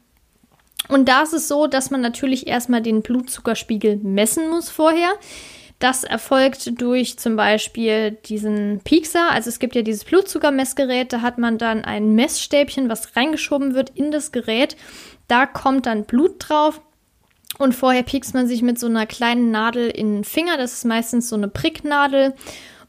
Und 0.89 1.07
da 1.07 1.23
ist 1.23 1.33
es 1.33 1.47
so, 1.47 1.67
dass 1.67 1.91
man 1.91 2.01
natürlich 2.01 2.47
erstmal 2.47 2.81
den 2.81 3.01
Blutzuckerspiegel 3.01 3.97
messen 3.97 4.49
muss 4.49 4.69
vorher. 4.69 5.13
Das 5.83 6.05
erfolgt 6.05 6.79
durch 6.79 7.19
zum 7.19 7.35
Beispiel 7.35 8.11
diesen 8.11 8.79
Piekser. 8.85 9.29
Also 9.31 9.49
es 9.49 9.59
gibt 9.59 9.75
ja 9.75 9.81
dieses 9.81 10.05
Blutzuckermessgerät, 10.05 11.11
da 11.11 11.19
hat 11.19 11.37
man 11.37 11.57
dann 11.57 11.83
ein 11.83 12.15
Messstäbchen, 12.15 12.87
was 12.87 13.17
reingeschoben 13.17 13.73
wird 13.73 13.89
in 13.89 14.09
das 14.09 14.31
Gerät. 14.31 14.77
Da 15.27 15.45
kommt 15.45 15.85
dann 15.85 16.05
Blut 16.05 16.35
drauf. 16.39 16.79
Und 17.57 17.75
vorher 17.75 18.03
piekst 18.03 18.33
man 18.33 18.47
sich 18.47 18.61
mit 18.61 18.79
so 18.79 18.87
einer 18.87 19.05
kleinen 19.05 19.51
Nadel 19.51 19.89
in 19.89 20.13
den 20.13 20.23
Finger. 20.23 20.55
Das 20.55 20.71
ist 20.71 20.85
meistens 20.85 21.27
so 21.27 21.35
eine 21.35 21.49
Pricknadel. 21.49 22.33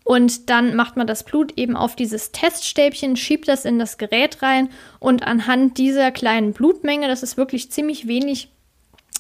Und 0.04 0.48
dann 0.48 0.76
macht 0.76 0.96
man 0.96 1.08
das 1.08 1.24
Blut 1.24 1.58
eben 1.58 1.74
auf 1.74 1.96
dieses 1.96 2.30
Teststäbchen, 2.30 3.16
schiebt 3.16 3.48
das 3.48 3.64
in 3.64 3.80
das 3.80 3.98
Gerät 3.98 4.40
rein 4.40 4.68
und 5.00 5.26
anhand 5.26 5.78
dieser 5.78 6.12
kleinen 6.12 6.52
Blutmenge, 6.52 7.08
das 7.08 7.22
ist 7.22 7.38
wirklich 7.38 7.72
ziemlich 7.72 8.06
wenig, 8.06 8.50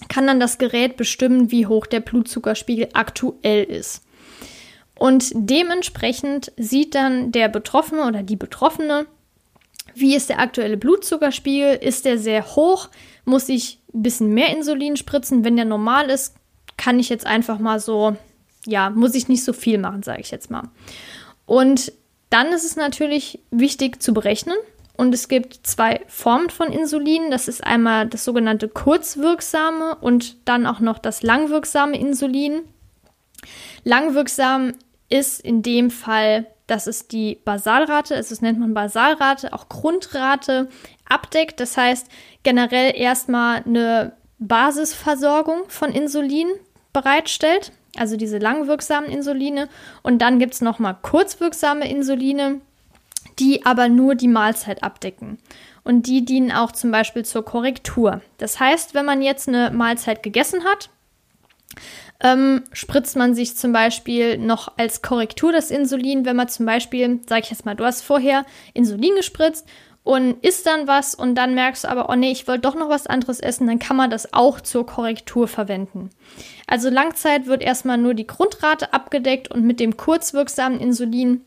kann 0.08 0.26
dann 0.26 0.40
das 0.40 0.58
Gerät 0.58 0.96
bestimmen, 0.96 1.50
wie 1.50 1.66
hoch 1.66 1.86
der 1.86 2.00
Blutzuckerspiegel 2.00 2.88
aktuell 2.92 3.64
ist. 3.64 4.02
Und 4.96 5.30
dementsprechend 5.34 6.52
sieht 6.56 6.94
dann 6.94 7.32
der 7.32 7.48
Betroffene 7.48 8.06
oder 8.06 8.22
die 8.22 8.36
Betroffene, 8.36 9.06
wie 9.94 10.16
ist 10.16 10.28
der 10.28 10.40
aktuelle 10.40 10.76
Blutzuckerspiegel? 10.76 11.76
Ist 11.76 12.04
der 12.04 12.18
sehr 12.18 12.56
hoch? 12.56 12.88
Muss 13.24 13.48
ich 13.48 13.80
ein 13.92 14.02
bisschen 14.02 14.34
mehr 14.34 14.56
Insulin 14.56 14.96
spritzen? 14.96 15.44
Wenn 15.44 15.56
der 15.56 15.64
normal 15.64 16.10
ist, 16.10 16.34
kann 16.76 16.98
ich 16.98 17.08
jetzt 17.08 17.26
einfach 17.26 17.58
mal 17.58 17.78
so, 17.80 18.16
ja, 18.66 18.90
muss 18.90 19.14
ich 19.14 19.28
nicht 19.28 19.44
so 19.44 19.52
viel 19.52 19.78
machen, 19.78 20.02
sage 20.02 20.20
ich 20.20 20.30
jetzt 20.30 20.50
mal. 20.50 20.68
Und 21.46 21.92
dann 22.30 22.48
ist 22.48 22.64
es 22.64 22.76
natürlich 22.76 23.40
wichtig 23.50 24.02
zu 24.02 24.12
berechnen, 24.12 24.56
und 24.96 25.12
es 25.12 25.28
gibt 25.28 25.66
zwei 25.66 26.02
Formen 26.06 26.50
von 26.50 26.72
Insulin. 26.72 27.30
Das 27.30 27.48
ist 27.48 27.64
einmal 27.64 28.06
das 28.06 28.24
sogenannte 28.24 28.68
kurzwirksame 28.68 29.96
und 30.00 30.48
dann 30.48 30.66
auch 30.66 30.80
noch 30.80 30.98
das 30.98 31.22
langwirksame 31.22 31.98
Insulin. 31.98 32.62
Langwirksam 33.82 34.74
ist 35.08 35.40
in 35.40 35.62
dem 35.62 35.90
Fall, 35.90 36.46
dass 36.66 36.86
es 36.86 37.08
die 37.08 37.40
Basalrate, 37.44 38.14
also 38.14 38.30
das 38.30 38.40
nennt 38.40 38.58
man 38.58 38.72
Basalrate, 38.72 39.52
auch 39.52 39.68
Grundrate 39.68 40.68
abdeckt. 41.08 41.60
Das 41.60 41.76
heißt 41.76 42.06
generell 42.42 42.96
erstmal 42.96 43.62
eine 43.64 44.12
Basisversorgung 44.38 45.64
von 45.68 45.92
Insulin 45.92 46.48
bereitstellt, 46.92 47.72
also 47.96 48.16
diese 48.16 48.38
langwirksamen 48.38 49.10
Insuline. 49.10 49.68
Und 50.02 50.20
dann 50.20 50.38
gibt 50.38 50.54
es 50.54 50.60
nochmal 50.60 50.96
kurzwirksame 51.02 51.90
Insuline, 51.90 52.60
die 53.38 53.64
aber 53.66 53.88
nur 53.88 54.14
die 54.14 54.28
Mahlzeit 54.28 54.82
abdecken. 54.82 55.38
Und 55.82 56.06
die 56.06 56.24
dienen 56.24 56.50
auch 56.50 56.72
zum 56.72 56.90
Beispiel 56.90 57.24
zur 57.24 57.44
Korrektur. 57.44 58.22
Das 58.38 58.58
heißt, 58.58 58.94
wenn 58.94 59.04
man 59.04 59.20
jetzt 59.20 59.48
eine 59.48 59.70
Mahlzeit 59.70 60.22
gegessen 60.22 60.64
hat, 60.64 60.88
ähm, 62.20 62.62
spritzt 62.72 63.16
man 63.16 63.34
sich 63.34 63.56
zum 63.56 63.72
Beispiel 63.72 64.38
noch 64.38 64.72
als 64.78 65.02
Korrektur 65.02 65.52
das 65.52 65.70
Insulin, 65.70 66.24
wenn 66.24 66.36
man 66.36 66.48
zum 66.48 66.64
Beispiel, 66.64 67.20
sage 67.28 67.42
ich 67.44 67.50
jetzt 67.50 67.66
mal, 67.66 67.74
du 67.74 67.84
hast 67.84 68.02
vorher 68.02 68.46
Insulin 68.72 69.14
gespritzt 69.16 69.66
und 70.04 70.42
isst 70.44 70.66
dann 70.66 70.86
was 70.86 71.14
und 71.14 71.34
dann 71.34 71.54
merkst 71.54 71.84
du 71.84 71.88
aber, 71.88 72.08
oh 72.08 72.14
nee, 72.14 72.30
ich 72.30 72.46
wollte 72.46 72.60
doch 72.60 72.74
noch 72.76 72.88
was 72.88 73.06
anderes 73.06 73.40
essen, 73.40 73.66
dann 73.66 73.78
kann 73.78 73.96
man 73.96 74.10
das 74.10 74.32
auch 74.32 74.60
zur 74.60 74.86
Korrektur 74.86 75.48
verwenden. 75.48 76.10
Also 76.66 76.90
Langzeit 76.90 77.46
wird 77.46 77.62
erstmal 77.62 77.98
nur 77.98 78.14
die 78.14 78.26
Grundrate 78.26 78.92
abgedeckt 78.92 79.50
und 79.50 79.64
mit 79.64 79.80
dem 79.80 79.96
kurzwirksamen 79.96 80.78
Insulin 80.78 81.42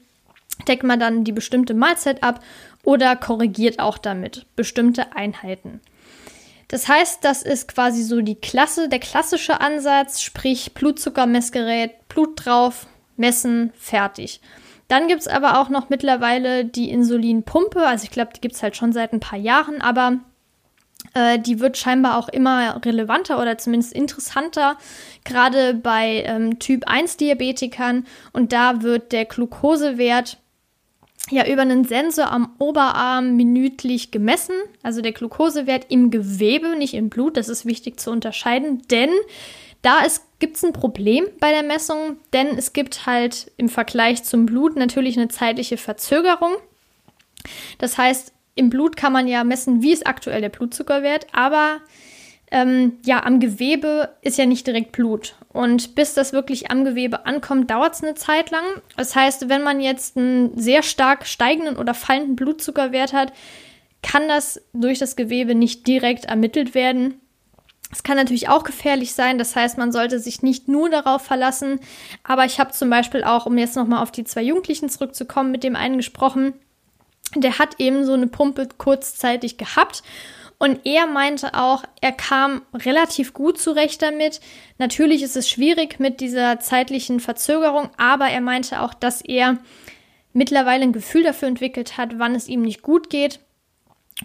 deckt 0.68 0.84
man 0.84 1.00
dann 1.00 1.24
die 1.24 1.32
bestimmte 1.32 1.74
Mahlzeit 1.74 2.24
ab 2.24 2.40
oder 2.84 3.16
korrigiert 3.16 3.80
auch 3.80 3.98
damit 3.98 4.46
bestimmte 4.56 5.16
Einheiten. 5.16 5.82
Das 6.68 6.88
heißt, 6.88 7.24
das 7.24 7.44
ist 7.44 7.68
quasi 7.68 8.04
so 8.04 8.22
die 8.22 8.36
Klasse, 8.36 8.90
der 8.90 9.00
klassische 9.00 9.62
Ansatz, 9.62 10.22
sprich 10.22 10.74
Blutzuckermessgerät, 10.74 12.08
Blut 12.10 12.46
drauf, 12.46 12.88
messen, 13.16 13.72
fertig. 13.78 14.42
Dann 14.90 15.08
gibt 15.08 15.22
es 15.22 15.28
aber 15.28 15.60
auch 15.60 15.70
noch 15.70 15.90
mittlerweile 15.90 16.66
die 16.66 16.90
Insulinpumpe, 16.90 17.86
also 17.86 18.04
ich 18.04 18.12
glaube, 18.12 18.32
die 18.36 18.42
gibt 18.42 18.56
es 18.56 18.64
halt 18.64 18.76
schon 18.76 18.94
seit 18.94 19.14
ein 19.14 19.20
paar 19.20 19.40
Jahren, 19.40 19.82
aber 19.82 20.20
äh, 21.14 21.40
die 21.40 21.60
wird 21.60 21.78
scheinbar 21.78 22.18
auch 22.18 22.30
immer 22.30 22.82
relevanter 22.86 23.40
oder 23.42 23.58
zumindest 23.58 23.94
interessanter, 23.94 24.78
gerade 25.24 25.74
bei 25.74 26.24
ähm, 26.26 26.60
Typ 26.60 26.88
1 26.88 27.18
Diabetikern. 27.18 28.06
Und 28.34 28.54
da 28.54 28.82
wird 28.82 29.12
der 29.12 29.26
Glukosewert 29.26 30.38
ja 31.30 31.46
über 31.48 31.62
einen 31.62 31.84
Sensor 31.84 32.32
am 32.32 32.54
Oberarm 32.58 33.36
minütlich 33.36 34.12
gemessen, 34.12 34.56
also 34.84 35.02
der 35.02 35.12
Glukosewert 35.12 35.88
im 35.90 36.12
Gewebe, 36.12 36.76
nicht 36.78 36.94
im 36.94 37.10
Blut. 37.10 37.38
Das 37.38 37.50
ist 37.50 37.66
wichtig 37.66 38.00
zu 38.00 38.12
unterscheiden, 38.12 38.82
denn 38.90 39.10
da 39.82 40.00
gibt 40.40 40.58
es 40.58 40.64
ein 40.64 40.74
Problem 40.74 41.26
bei 41.40 41.52
der 41.52 41.64
Messung, 41.64 42.18
denn 42.34 42.48
es 42.58 42.74
gibt 42.74 43.06
halt 43.06 43.52
im 43.58 43.70
Vergleich 43.70 44.24
zum 44.24 44.46
Blut 44.46 44.76
natürlich 44.76 45.18
eine 45.18 45.28
zeitliche 45.28 45.78
Verzögerung. 45.78 46.52
Das 47.78 47.98
heißt, 47.98 48.34
im 48.56 48.70
Blut 48.70 48.98
kann 48.98 49.14
man 49.14 49.28
ja 49.28 49.44
messen, 49.44 49.82
wie 49.82 49.94
ist 49.94 50.08
aktuell 50.08 50.42
der 50.42 50.50
Blutzuckerwert, 50.50 51.28
aber 51.32 51.80
ähm, 52.52 52.98
ja, 53.06 53.24
am 53.24 53.40
Gewebe 53.40 54.16
ist 54.22 54.38
ja 54.38 54.46
nicht 54.46 54.66
direkt 54.66 54.94
Blut. 54.94 55.36
Und 55.58 55.96
bis 55.96 56.14
das 56.14 56.34
wirklich 56.34 56.70
am 56.70 56.86
Gewebe 56.86 57.26
ankommt, 57.26 57.72
dauert 57.72 57.96
es 57.96 58.04
eine 58.04 58.14
Zeit 58.14 58.52
lang. 58.52 58.64
Das 58.96 59.16
heißt, 59.16 59.50
wenn 59.50 59.64
man 59.64 59.82
jetzt 59.82 60.16
einen 60.16 60.56
sehr 60.56 60.84
stark 60.84 61.26
steigenden 61.26 61.78
oder 61.78 61.96
fallenden 61.96 62.36
Blutzuckerwert 62.36 63.12
hat, 63.12 63.34
kann 64.04 64.28
das 64.28 64.62
durch 64.74 65.00
das 65.00 65.16
Gewebe 65.16 65.56
nicht 65.56 65.88
direkt 65.88 66.26
ermittelt 66.26 66.76
werden. 66.76 67.20
Es 67.92 68.04
kann 68.04 68.18
natürlich 68.18 68.50
auch 68.50 68.66
gefährlich 68.66 69.14
sein, 69.14 69.40
das 69.40 69.56
heißt, 69.56 69.80
man 69.80 69.92
sollte 69.92 70.20
sich 70.20 70.44
nicht 70.44 70.68
nur 70.68 70.92
darauf 70.92 71.24
verlassen. 71.24 71.80
Aber 72.24 72.46
ich 72.46 72.60
habe 72.60 72.72
zum 72.72 72.92
Beispiel 72.92 73.24
auch, 73.24 73.48
um 73.48 73.58
jetzt 73.58 73.76
nochmal 73.76 74.04
auf 74.04 74.12
die 74.12 74.26
zwei 74.26 74.44
Jugendlichen 74.44 74.90
zurückzukommen, 74.90 75.50
mit 75.50 75.64
dem 75.64 75.76
einen 75.76 75.98
gesprochen, 75.98 76.54
der 77.34 77.58
hat 77.58 77.80
eben 77.80 78.06
so 78.06 78.14
eine 78.14 78.28
Pumpe 78.28 78.68
kurzzeitig 78.78 79.58
gehabt 79.58 80.04
und 80.60 80.86
er 80.86 81.06
meinte 81.06 81.54
auch, 81.54 81.84
er 82.02 82.12
kam 82.12 82.64
relativ 82.74 83.34
gut 83.34 83.60
zurecht 83.60 84.02
damit. 84.02 84.40
Natürlich 84.80 85.22
ist 85.22 85.38
es 85.38 85.50
schwierig 85.50 86.00
mit 86.00 86.20
dieser 86.20 86.60
zeitlichen 86.60 87.20
Verzögerung, 87.20 87.90
aber 87.98 88.28
er 88.28 88.42
meinte 88.42 88.82
auch, 88.82 88.94
dass 88.94 89.22
er 89.22 89.58
mittlerweile 90.34 90.84
ein 90.84 90.94
Gefühl 90.94 91.24
dafür 91.24 91.48
entwickelt 91.48 91.98
hat, 91.98 92.18
wann 92.18 92.34
es 92.34 92.48
ihm 92.48 92.64
nicht 92.64 92.82
gut 92.82 93.10
geht. 93.10 93.40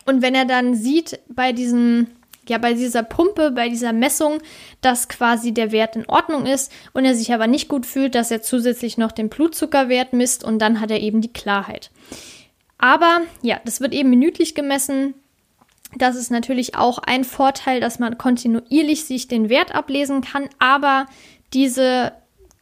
Und 0.07 0.23
wenn 0.23 0.35
er 0.35 0.47
dann 0.47 0.75
sieht 0.75 1.21
bei 1.29 1.53
diesem 1.53 2.07
ja, 2.49 2.59
bei 2.59 2.75
dieser 2.75 3.05
Pumpe, 3.05 3.53
bei 3.53 3.69
dieser 3.69 3.93
Messung, 3.93 4.41
dass 4.81 5.09
quasi 5.09 5.55
der 5.55 5.71
Wert 5.71 5.95
in 5.95 6.09
Ordnung 6.09 6.47
ist 6.47 6.73
und 6.93 7.05
er 7.05 7.15
sich 7.15 7.33
aber 7.33 7.47
nicht 7.47 7.69
gut 7.69 7.87
fühlt, 7.87 8.17
dass 8.17 8.33
er 8.33 8.43
zusätzlich 8.43 8.99
noch 8.99 9.13
den 9.13 9.29
Blutzuckerwert 9.29 10.13
misst 10.13 10.43
und 10.43 10.59
dann 10.59 10.81
hat 10.81 10.91
er 10.91 11.01
eben 11.01 11.21
die 11.21 11.33
Klarheit. 11.33 11.93
Aber 12.79 13.21
ja, 13.43 13.61
das 13.65 13.81
wird 13.81 13.95
eben 13.95 14.11
minütlich 14.11 14.57
gemessen. 14.57 15.15
Das 15.97 16.17
ist 16.17 16.31
natürlich 16.31 16.75
auch 16.75 16.99
ein 16.99 17.25
Vorteil, 17.25 17.81
dass 17.81 17.99
man 17.99 18.19
kontinuierlich 18.19 19.05
sich 19.05 19.29
den 19.29 19.49
Wert 19.49 19.75
ablesen 19.75 20.23
kann, 20.23 20.49
aber 20.59 21.07
diese 21.53 22.13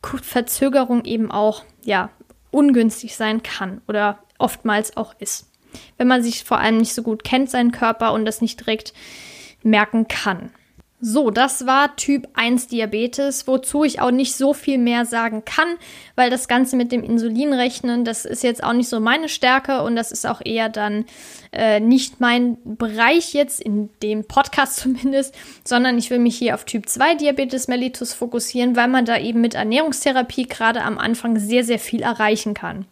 Verzögerung 0.03 1.05
eben 1.05 1.31
auch 1.31 1.63
ja 1.85 2.11
ungünstig 2.51 3.17
sein 3.17 3.43
kann 3.43 3.81
oder 3.87 4.19
oftmals 4.39 4.97
auch 4.97 5.15
ist. 5.19 5.47
Wenn 5.97 6.09
man 6.09 6.23
sich 6.23 6.43
vor 6.43 6.59
allem 6.59 6.79
nicht 6.79 6.95
so 6.95 7.03
gut 7.03 7.23
kennt, 7.23 7.51
seinen 7.51 7.71
Körper 7.71 8.13
und 8.13 8.25
das 8.25 8.41
nicht 8.41 8.59
direkt 8.61 8.93
merken 9.63 10.09
kann. 10.09 10.51
So, 11.03 11.31
das 11.31 11.65
war 11.67 11.97
Typ 11.97 12.29
1 12.35 12.69
Diabetes, 12.69 13.47
wozu 13.47 13.85
ich 13.85 14.03
auch 14.03 14.11
nicht 14.11 14.37
so 14.37 14.53
viel 14.53 14.77
mehr 14.77 15.07
sagen 15.07 15.47
kann, 15.47 15.69
weil 16.15 16.29
das 16.29 16.47
Ganze 16.47 16.77
mit 16.77 16.93
dem 16.93 17.03
Insulinrechnen, 17.03 18.05
das 18.05 18.27
ist 18.27 18.43
jetzt 18.43 18.63
auch 18.63 18.75
nicht 18.75 18.89
so 18.91 19.01
meine 19.01 19.31
Stärke 19.31 19.83
und 19.83 19.97
das 19.97 20.13
ist 20.13 20.27
auch 20.27 20.43
eher 20.45 20.69
dann 20.69 21.07
äh, 21.53 21.81
nicht 21.81 22.21
mein 22.21 22.59
Bereich 22.65 23.33
jetzt, 23.33 23.63
in 23.63 23.89
dem 24.03 24.25
Podcast 24.25 24.77
zumindest, 24.81 25.35
sondern 25.65 25.97
ich 25.97 26.11
will 26.11 26.19
mich 26.19 26.37
hier 26.37 26.55
auf 26.55 26.67
Typ 26.67 26.87
2 26.87 27.15
Diabetes 27.15 27.67
mellitus 27.67 28.13
fokussieren, 28.13 28.77
weil 28.77 28.89
man 28.89 29.07
da 29.07 29.19
eben 29.19 29.41
mit 29.41 29.55
Ernährungstherapie 29.55 30.49
gerade 30.49 30.83
am 30.83 30.99
Anfang 30.99 31.39
sehr, 31.39 31.65
sehr 31.65 31.79
viel 31.79 32.03
erreichen 32.03 32.53
kann. 32.53 32.85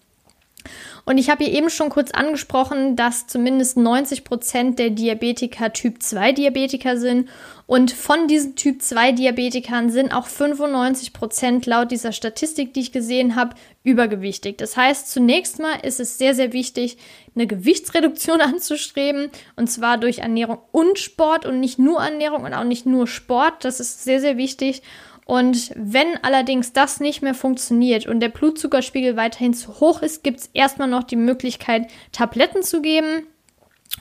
Und 1.09 1.17
ich 1.17 1.31
habe 1.31 1.43
hier 1.43 1.55
eben 1.55 1.71
schon 1.71 1.89
kurz 1.89 2.11
angesprochen, 2.11 2.95
dass 2.95 3.27
zumindest 3.27 3.79
90 3.79 4.25
Prozent 4.25 4.79
der 4.79 4.91
Diabetiker 4.91 5.73
Typ 5.73 6.03
2 6.03 6.33
Diabetiker 6.33 6.99
sind. 6.99 7.31
Und 7.69 7.91
von 7.91 8.29
diesen 8.29 8.57
Typ 8.57 8.81
2 8.81 9.13
Diabetikern 9.13 9.91
sind 9.91 10.15
auch 10.15 10.27
95 10.27 11.13
Prozent 11.13 11.67
laut 11.67 11.91
dieser 11.91 12.13
Statistik, 12.13 12.73
die 12.73 12.81
ich 12.81 12.93
gesehen 12.93 13.37
habe, 13.37 13.55
übergewichtig. 13.85 14.57
Das 14.57 14.75
heißt, 14.75 15.11
zunächst 15.11 15.59
mal 15.59 15.75
ist 15.83 16.01
es 16.01 16.17
sehr, 16.17 16.35
sehr 16.35 16.55
wichtig, 16.55 16.97
eine 17.35 17.47
Gewichtsreduktion 17.47 18.41
anzustreben. 18.41 19.29
Und 19.55 19.71
zwar 19.71 19.99
durch 19.99 20.21
Ernährung 20.21 20.61
und 20.73 20.99
Sport 20.99 21.45
und 21.45 21.61
nicht 21.61 21.79
nur 21.79 22.01
Ernährung 22.01 22.45
und 22.45 22.55
auch 22.55 22.65
nicht 22.65 22.87
nur 22.87 23.07
Sport. 23.07 23.67
Das 23.67 23.81
ist 23.81 24.03
sehr, 24.03 24.23
sehr 24.23 24.39
wichtig. 24.39 24.81
Und 25.27 25.71
wenn 25.77 26.17
allerdings 26.23 26.73
das 26.73 27.01
nicht 27.01 27.21
mehr 27.21 27.35
funktioniert 27.35 28.07
und 28.07 28.21
der 28.21 28.31
Blutzuckerspiegel 28.31 29.17
weiterhin 29.17 29.53
zu 29.53 29.79
hoch 29.79 30.01
ist, 30.01 30.25
gibt 30.25 30.41
es 30.41 30.51
erstmal 30.55 30.89
noch 30.89 31.05
die 31.05 31.17
Möglichkeit, 31.17 31.89
Tabletten 32.13 32.63
zu 32.63 32.81
geben. 32.81 33.27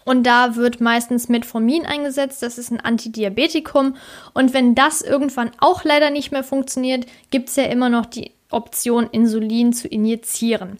Und 0.05 0.23
da 0.23 0.55
wird 0.55 0.81
meistens 0.81 1.29
Metformin 1.29 1.85
eingesetzt, 1.85 2.43
das 2.43 2.57
ist 2.57 2.71
ein 2.71 2.79
Antidiabetikum. 2.79 3.95
Und 4.33 4.53
wenn 4.53 4.75
das 4.75 5.01
irgendwann 5.01 5.51
auch 5.59 5.83
leider 5.83 6.09
nicht 6.09 6.31
mehr 6.31 6.43
funktioniert, 6.43 7.05
gibt 7.29 7.49
es 7.49 7.55
ja 7.55 7.63
immer 7.63 7.89
noch 7.89 8.05
die 8.05 8.31
Option, 8.49 9.07
Insulin 9.11 9.73
zu 9.73 9.87
injizieren. 9.87 10.79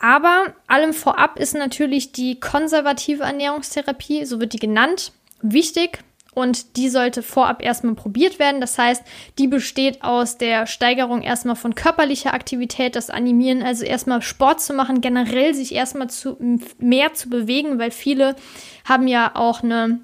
Aber 0.00 0.54
allem 0.66 0.94
vorab 0.94 1.38
ist 1.38 1.54
natürlich 1.54 2.12
die 2.12 2.40
konservative 2.40 3.24
Ernährungstherapie, 3.24 4.24
so 4.24 4.40
wird 4.40 4.54
die 4.54 4.58
genannt, 4.58 5.12
wichtig 5.42 6.02
und 6.40 6.76
die 6.76 6.88
sollte 6.88 7.22
vorab 7.22 7.62
erstmal 7.62 7.94
probiert 7.94 8.38
werden. 8.38 8.60
Das 8.60 8.78
heißt, 8.78 9.02
die 9.38 9.46
besteht 9.46 10.02
aus 10.02 10.38
der 10.38 10.66
Steigerung 10.66 11.22
erstmal 11.22 11.56
von 11.56 11.74
körperlicher 11.74 12.34
Aktivität, 12.34 12.96
das 12.96 13.10
Animieren, 13.10 13.62
also 13.62 13.84
erstmal 13.84 14.22
Sport 14.22 14.60
zu 14.60 14.72
machen, 14.72 15.00
generell 15.00 15.54
sich 15.54 15.74
erstmal 15.74 16.10
zu, 16.10 16.36
mehr 16.78 17.14
zu 17.14 17.28
bewegen, 17.28 17.78
weil 17.78 17.90
viele 17.90 18.36
haben 18.84 19.06
ja 19.06 19.32
auch 19.34 19.62
eine 19.62 20.00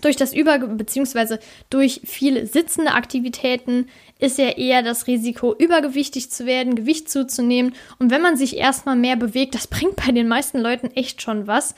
durch 0.00 0.16
das 0.16 0.32
Über- 0.32 0.58
bzw. 0.58 1.36
durch 1.68 2.00
viele 2.04 2.46
sitzende 2.46 2.92
Aktivitäten 2.92 3.88
ist 4.18 4.38
ja 4.38 4.50
eher 4.50 4.82
das 4.82 5.06
Risiko, 5.06 5.54
übergewichtig 5.54 6.30
zu 6.30 6.46
werden, 6.46 6.76
Gewicht 6.76 7.10
zuzunehmen. 7.10 7.74
Und 7.98 8.10
wenn 8.10 8.22
man 8.22 8.36
sich 8.36 8.56
erstmal 8.56 8.96
mehr 8.96 9.16
bewegt, 9.16 9.54
das 9.54 9.66
bringt 9.66 9.96
bei 9.96 10.12
den 10.12 10.28
meisten 10.28 10.58
Leuten 10.60 10.86
echt 10.92 11.20
schon 11.20 11.46
was. 11.46 11.74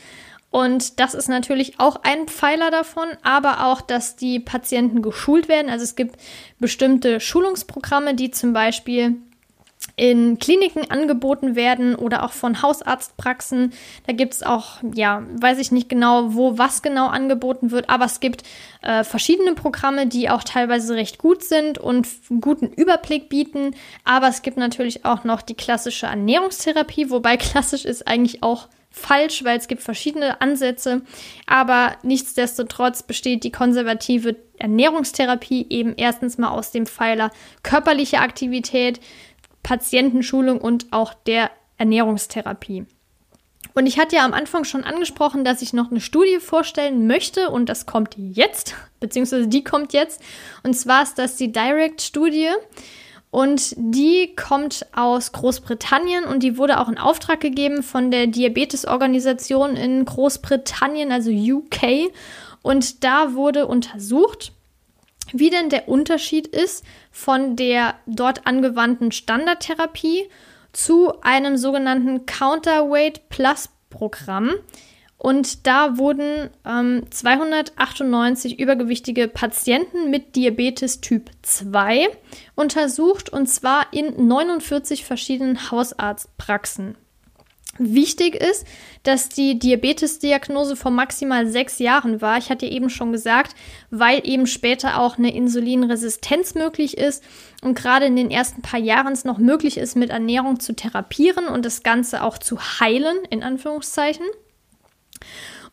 Und 0.54 1.00
das 1.00 1.14
ist 1.14 1.28
natürlich 1.28 1.80
auch 1.80 1.96
ein 2.04 2.28
Pfeiler 2.28 2.70
davon, 2.70 3.08
aber 3.24 3.66
auch, 3.66 3.80
dass 3.80 4.14
die 4.14 4.38
Patienten 4.38 5.02
geschult 5.02 5.48
werden. 5.48 5.68
Also 5.68 5.82
es 5.82 5.96
gibt 5.96 6.14
bestimmte 6.60 7.18
Schulungsprogramme, 7.18 8.14
die 8.14 8.30
zum 8.30 8.52
Beispiel 8.52 9.16
in 9.96 10.38
Kliniken 10.38 10.88
angeboten 10.92 11.56
werden 11.56 11.96
oder 11.96 12.22
auch 12.22 12.30
von 12.30 12.62
Hausarztpraxen. 12.62 13.72
Da 14.06 14.12
gibt 14.12 14.34
es 14.34 14.44
auch, 14.44 14.76
ja, 14.94 15.24
weiß 15.40 15.58
ich 15.58 15.72
nicht 15.72 15.88
genau, 15.88 16.36
wo 16.36 16.56
was 16.56 16.82
genau 16.82 17.08
angeboten 17.08 17.72
wird, 17.72 17.90
aber 17.90 18.04
es 18.04 18.20
gibt 18.20 18.44
äh, 18.82 19.02
verschiedene 19.02 19.54
Programme, 19.54 20.06
die 20.06 20.30
auch 20.30 20.44
teilweise 20.44 20.94
recht 20.94 21.18
gut 21.18 21.42
sind 21.42 21.78
und 21.78 22.06
einen 22.30 22.40
guten 22.40 22.68
Überblick 22.68 23.28
bieten. 23.28 23.74
Aber 24.04 24.28
es 24.28 24.42
gibt 24.42 24.56
natürlich 24.56 25.04
auch 25.04 25.24
noch 25.24 25.42
die 25.42 25.56
klassische 25.56 26.06
Ernährungstherapie, 26.06 27.10
wobei 27.10 27.36
klassisch 27.38 27.84
ist 27.84 28.06
eigentlich 28.06 28.44
auch 28.44 28.68
falsch, 28.94 29.42
weil 29.44 29.58
es 29.58 29.66
gibt 29.66 29.82
verschiedene 29.82 30.40
Ansätze, 30.40 31.02
aber 31.46 31.96
nichtsdestotrotz 32.04 33.02
besteht 33.02 33.42
die 33.42 33.50
konservative 33.50 34.36
Ernährungstherapie 34.58 35.66
eben 35.68 35.94
erstens 35.96 36.38
mal 36.38 36.50
aus 36.50 36.70
dem 36.70 36.86
Pfeiler 36.86 37.30
körperliche 37.64 38.20
Aktivität, 38.20 39.00
Patientenschulung 39.64 40.60
und 40.60 40.92
auch 40.92 41.12
der 41.12 41.50
Ernährungstherapie. 41.76 42.86
Und 43.74 43.86
ich 43.86 43.98
hatte 43.98 44.14
ja 44.16 44.24
am 44.24 44.32
Anfang 44.32 44.62
schon 44.62 44.84
angesprochen, 44.84 45.44
dass 45.44 45.60
ich 45.60 45.72
noch 45.72 45.90
eine 45.90 46.00
Studie 46.00 46.38
vorstellen 46.38 47.08
möchte 47.08 47.50
und 47.50 47.68
das 47.68 47.86
kommt 47.86 48.14
jetzt, 48.16 48.76
beziehungsweise 49.00 49.48
die 49.48 49.64
kommt 49.64 49.92
jetzt. 49.92 50.22
Und 50.62 50.74
zwar 50.74 51.02
ist 51.02 51.18
das 51.18 51.34
die 51.34 51.50
Direct-Studie. 51.50 52.50
Und 53.34 53.74
die 53.76 54.36
kommt 54.36 54.86
aus 54.94 55.32
Großbritannien 55.32 56.22
und 56.22 56.44
die 56.44 56.56
wurde 56.56 56.78
auch 56.78 56.88
in 56.88 56.98
Auftrag 56.98 57.40
gegeben 57.40 57.82
von 57.82 58.12
der 58.12 58.28
Diabetesorganisation 58.28 59.74
in 59.74 60.04
Großbritannien, 60.04 61.10
also 61.10 61.32
UK. 61.32 62.12
Und 62.62 63.02
da 63.02 63.34
wurde 63.34 63.66
untersucht, 63.66 64.52
wie 65.32 65.50
denn 65.50 65.68
der 65.68 65.88
Unterschied 65.88 66.46
ist 66.46 66.84
von 67.10 67.56
der 67.56 67.96
dort 68.06 68.46
angewandten 68.46 69.10
Standardtherapie 69.10 70.28
zu 70.72 71.20
einem 71.22 71.56
sogenannten 71.56 72.26
Counterweight 72.26 73.28
Plus 73.30 73.68
Programm. 73.90 74.52
Und 75.24 75.66
da 75.66 75.96
wurden 75.96 76.50
ähm, 76.66 77.04
298 77.08 78.60
übergewichtige 78.60 79.26
Patienten 79.26 80.10
mit 80.10 80.36
Diabetes 80.36 81.00
Typ 81.00 81.30
2 81.40 82.08
untersucht 82.56 83.30
und 83.30 83.46
zwar 83.46 83.86
in 83.90 84.26
49 84.26 85.06
verschiedenen 85.06 85.70
Hausarztpraxen. 85.70 86.96
Wichtig 87.78 88.34
ist, 88.34 88.66
dass 89.02 89.30
die 89.30 89.58
Diabetesdiagnose 89.58 90.76
vor 90.76 90.90
maximal 90.90 91.46
sechs 91.46 91.78
Jahren 91.78 92.20
war. 92.20 92.36
Ich 92.36 92.50
hatte 92.50 92.66
eben 92.66 92.90
schon 92.90 93.10
gesagt, 93.10 93.56
weil 93.90 94.20
eben 94.28 94.46
später 94.46 95.00
auch 95.00 95.16
eine 95.16 95.34
Insulinresistenz 95.34 96.54
möglich 96.54 96.98
ist 96.98 97.24
und 97.62 97.78
gerade 97.78 98.04
in 98.04 98.14
den 98.14 98.30
ersten 98.30 98.60
paar 98.60 98.78
Jahren 98.78 99.14
es 99.14 99.24
noch 99.24 99.38
möglich 99.38 99.78
ist, 99.78 99.96
mit 99.96 100.10
Ernährung 100.10 100.60
zu 100.60 100.74
therapieren 100.74 101.46
und 101.46 101.64
das 101.64 101.82
Ganze 101.82 102.22
auch 102.22 102.36
zu 102.36 102.60
heilen, 102.60 103.16
in 103.30 103.42
Anführungszeichen. 103.42 104.26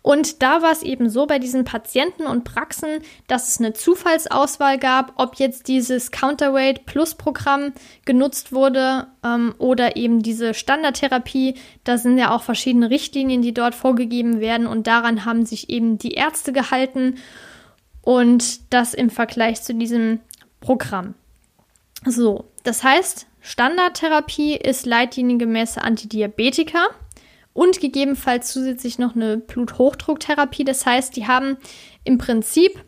Und 0.03 0.41
da 0.41 0.63
war 0.63 0.71
es 0.71 0.81
eben 0.81 1.09
so 1.09 1.27
bei 1.27 1.37
diesen 1.37 1.63
Patienten 1.63 2.25
und 2.25 2.43
Praxen, 2.43 2.89
dass 3.27 3.49
es 3.49 3.59
eine 3.59 3.73
Zufallsauswahl 3.73 4.79
gab, 4.79 5.13
ob 5.17 5.35
jetzt 5.35 5.67
dieses 5.67 6.09
Counterweight 6.09 6.87
Plus 6.87 7.13
Programm 7.13 7.73
genutzt 8.05 8.51
wurde 8.51 9.07
ähm, 9.23 9.53
oder 9.59 9.95
eben 9.97 10.23
diese 10.23 10.55
Standardtherapie. 10.55 11.55
Da 11.83 11.99
sind 11.99 12.17
ja 12.17 12.31
auch 12.31 12.41
verschiedene 12.41 12.89
Richtlinien, 12.89 13.43
die 13.43 13.53
dort 13.53 13.75
vorgegeben 13.75 14.39
werden 14.39 14.65
und 14.65 14.87
daran 14.87 15.25
haben 15.25 15.45
sich 15.45 15.69
eben 15.69 15.99
die 15.99 16.13
Ärzte 16.13 16.51
gehalten 16.51 17.17
und 18.01 18.73
das 18.73 18.95
im 18.95 19.11
Vergleich 19.11 19.61
zu 19.61 19.75
diesem 19.75 20.19
Programm. 20.61 21.13
So, 22.05 22.45
das 22.63 22.83
heißt, 22.83 23.27
Standardtherapie 23.41 24.55
ist 24.55 24.87
leitliniengemäße 24.87 25.79
Antidiabetika 25.79 26.89
und 27.53 27.79
gegebenenfalls 27.79 28.51
zusätzlich 28.51 28.99
noch 28.99 29.15
eine 29.15 29.37
Bluthochdrucktherapie. 29.37 30.63
Das 30.63 30.85
heißt, 30.85 31.15
die 31.15 31.27
haben 31.27 31.57
im 32.03 32.17
Prinzip 32.17 32.83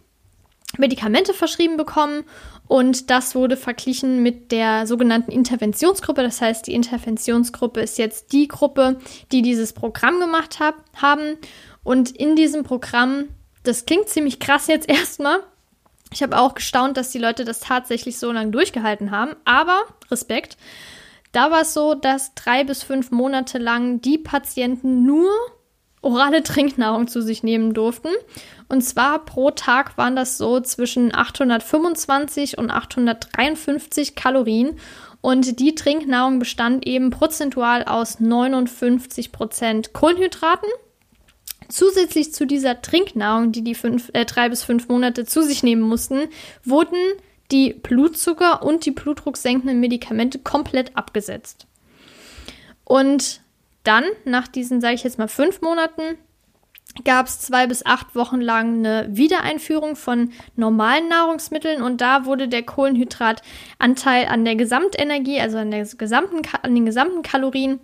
Medikamente 0.77 1.33
verschrieben 1.33 1.77
bekommen 1.77 2.23
und 2.67 3.09
das 3.09 3.35
wurde 3.35 3.57
verglichen 3.57 4.23
mit 4.23 4.51
der 4.51 4.87
sogenannten 4.87 5.31
Interventionsgruppe. 5.31 6.23
Das 6.23 6.41
heißt, 6.41 6.65
die 6.65 6.73
Interventionsgruppe 6.73 7.81
ist 7.81 7.97
jetzt 7.97 8.31
die 8.31 8.47
Gruppe, 8.47 8.99
die 9.31 9.41
dieses 9.41 9.73
Programm 9.73 10.19
gemacht 10.19 10.59
hab, 10.59 10.75
haben. 10.95 11.37
Und 11.83 12.11
in 12.11 12.35
diesem 12.35 12.63
Programm, 12.63 13.25
das 13.63 13.85
klingt 13.85 14.09
ziemlich 14.09 14.39
krass 14.39 14.67
jetzt 14.67 14.89
erstmal. 14.89 15.39
Ich 16.11 16.23
habe 16.23 16.39
auch 16.39 16.53
gestaunt, 16.53 16.97
dass 16.97 17.11
die 17.11 17.19
Leute 17.19 17.43
das 17.43 17.59
tatsächlich 17.59 18.17
so 18.17 18.31
lange 18.31 18.51
durchgehalten 18.51 19.11
haben. 19.11 19.35
Aber 19.45 19.83
Respekt. 20.09 20.57
Da 21.33 21.51
war 21.51 21.61
es 21.61 21.73
so, 21.73 21.95
dass 21.95 22.33
drei 22.35 22.63
bis 22.63 22.83
fünf 22.83 23.11
Monate 23.11 23.57
lang 23.57 23.99
die 23.99 24.17
Patienten 24.17 25.03
nur 25.03 25.29
orale 26.01 26.43
Trinknahrung 26.43 27.07
zu 27.07 27.21
sich 27.21 27.43
nehmen 27.43 27.73
durften. 27.73 28.09
Und 28.69 28.81
zwar 28.81 29.25
pro 29.25 29.51
Tag 29.51 29.97
waren 29.97 30.15
das 30.15 30.37
so 30.37 30.61
zwischen 30.61 31.13
825 31.13 32.57
und 32.57 32.71
853 32.71 34.15
Kalorien. 34.15 34.77
Und 35.21 35.59
die 35.59 35.73
Trinknahrung 35.73 36.39
bestand 36.39 36.85
eben 36.85 37.09
prozentual 37.09 37.83
aus 37.83 38.19
59 38.19 39.31
Prozent 39.31 39.93
Kohlenhydraten. 39.93 40.69
Zusätzlich 41.69 42.33
zu 42.33 42.45
dieser 42.45 42.81
Trinknahrung, 42.81 43.51
die 43.51 43.63
die 43.63 43.73
fünf, 43.73 44.11
äh, 44.13 44.25
drei 44.25 44.49
bis 44.49 44.63
fünf 44.63 44.89
Monate 44.89 45.25
zu 45.25 45.41
sich 45.41 45.63
nehmen 45.63 45.81
mussten, 45.81 46.27
wurden 46.63 46.97
die 47.51 47.73
Blutzucker 47.73 48.63
und 48.63 48.85
die 48.85 48.91
blutdrucksenkenden 48.91 49.79
Medikamente 49.79 50.39
komplett 50.39 50.95
abgesetzt. 50.95 51.67
Und 52.83 53.41
dann, 53.83 54.05
nach 54.25 54.47
diesen, 54.47 54.81
sage 54.81 54.95
ich 54.95 55.03
jetzt 55.03 55.19
mal, 55.19 55.27
fünf 55.27 55.61
Monaten, 55.61 56.17
gab 57.03 57.27
es 57.27 57.39
zwei 57.39 57.65
bis 57.65 57.85
acht 57.85 58.15
Wochen 58.15 58.39
lang 58.39 58.85
eine 58.85 59.07
Wiedereinführung 59.09 59.95
von 59.95 60.31
normalen 60.55 61.07
Nahrungsmitteln 61.07 61.81
und 61.81 62.01
da 62.01 62.25
wurde 62.25 62.47
der 62.47 62.63
Kohlenhydratanteil 62.63 64.27
an 64.27 64.45
der 64.45 64.55
Gesamtenergie, 64.55 65.39
also 65.39 65.57
an, 65.57 65.71
der 65.71 65.85
gesamten, 65.85 66.41
an 66.61 66.75
den 66.75 66.85
gesamten 66.85 67.23
Kalorien, 67.23 67.79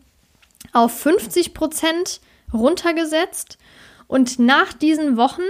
auf 0.74 0.99
50 0.99 1.53
Prozent 1.53 2.22
runtergesetzt. 2.53 3.57
Und 4.07 4.38
nach 4.39 4.74
diesen 4.74 5.18
Wochen 5.18 5.41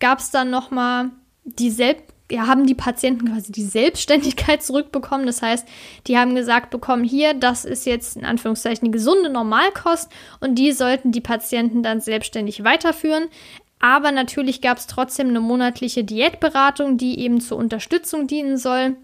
gab 0.00 0.18
es 0.18 0.30
dann 0.30 0.50
nochmal 0.50 1.10
die 1.44 1.70
Selbst 1.70 2.14
ja, 2.30 2.46
haben 2.46 2.66
die 2.66 2.74
Patienten 2.74 3.32
quasi 3.32 3.52
die 3.52 3.64
Selbstständigkeit 3.64 4.62
zurückbekommen. 4.62 5.26
Das 5.26 5.42
heißt, 5.42 5.66
die 6.06 6.18
haben 6.18 6.34
gesagt 6.34 6.70
bekommen, 6.70 7.04
hier, 7.04 7.34
das 7.34 7.64
ist 7.64 7.86
jetzt 7.86 8.16
in 8.16 8.24
Anführungszeichen 8.24 8.84
die 8.84 8.90
gesunde 8.90 9.30
Normalkost 9.30 10.10
und 10.40 10.56
die 10.56 10.72
sollten 10.72 11.12
die 11.12 11.20
Patienten 11.20 11.82
dann 11.82 12.00
selbstständig 12.00 12.64
weiterführen. 12.64 13.28
Aber 13.80 14.12
natürlich 14.12 14.60
gab 14.60 14.78
es 14.78 14.86
trotzdem 14.86 15.28
eine 15.28 15.40
monatliche 15.40 16.04
Diätberatung, 16.04 16.98
die 16.98 17.20
eben 17.20 17.40
zur 17.40 17.58
Unterstützung 17.58 18.26
dienen 18.26 18.58
soll. 18.58 18.96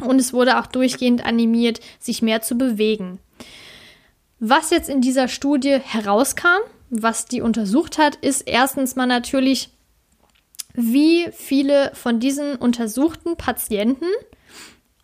Und 0.00 0.20
es 0.20 0.32
wurde 0.32 0.58
auch 0.58 0.66
durchgehend 0.66 1.24
animiert, 1.24 1.80
sich 1.98 2.22
mehr 2.22 2.42
zu 2.42 2.56
bewegen. 2.56 3.18
Was 4.38 4.70
jetzt 4.70 4.88
in 4.88 5.00
dieser 5.00 5.28
Studie 5.28 5.78
herauskam, 5.82 6.60
was 6.90 7.26
die 7.26 7.40
untersucht 7.40 7.98
hat, 7.98 8.16
ist 8.16 8.42
erstens 8.42 8.96
mal 8.96 9.06
natürlich, 9.06 9.70
wie 10.74 11.28
viele 11.32 11.92
von 11.94 12.20
diesen 12.20 12.56
untersuchten 12.56 13.36
Patienten 13.36 14.06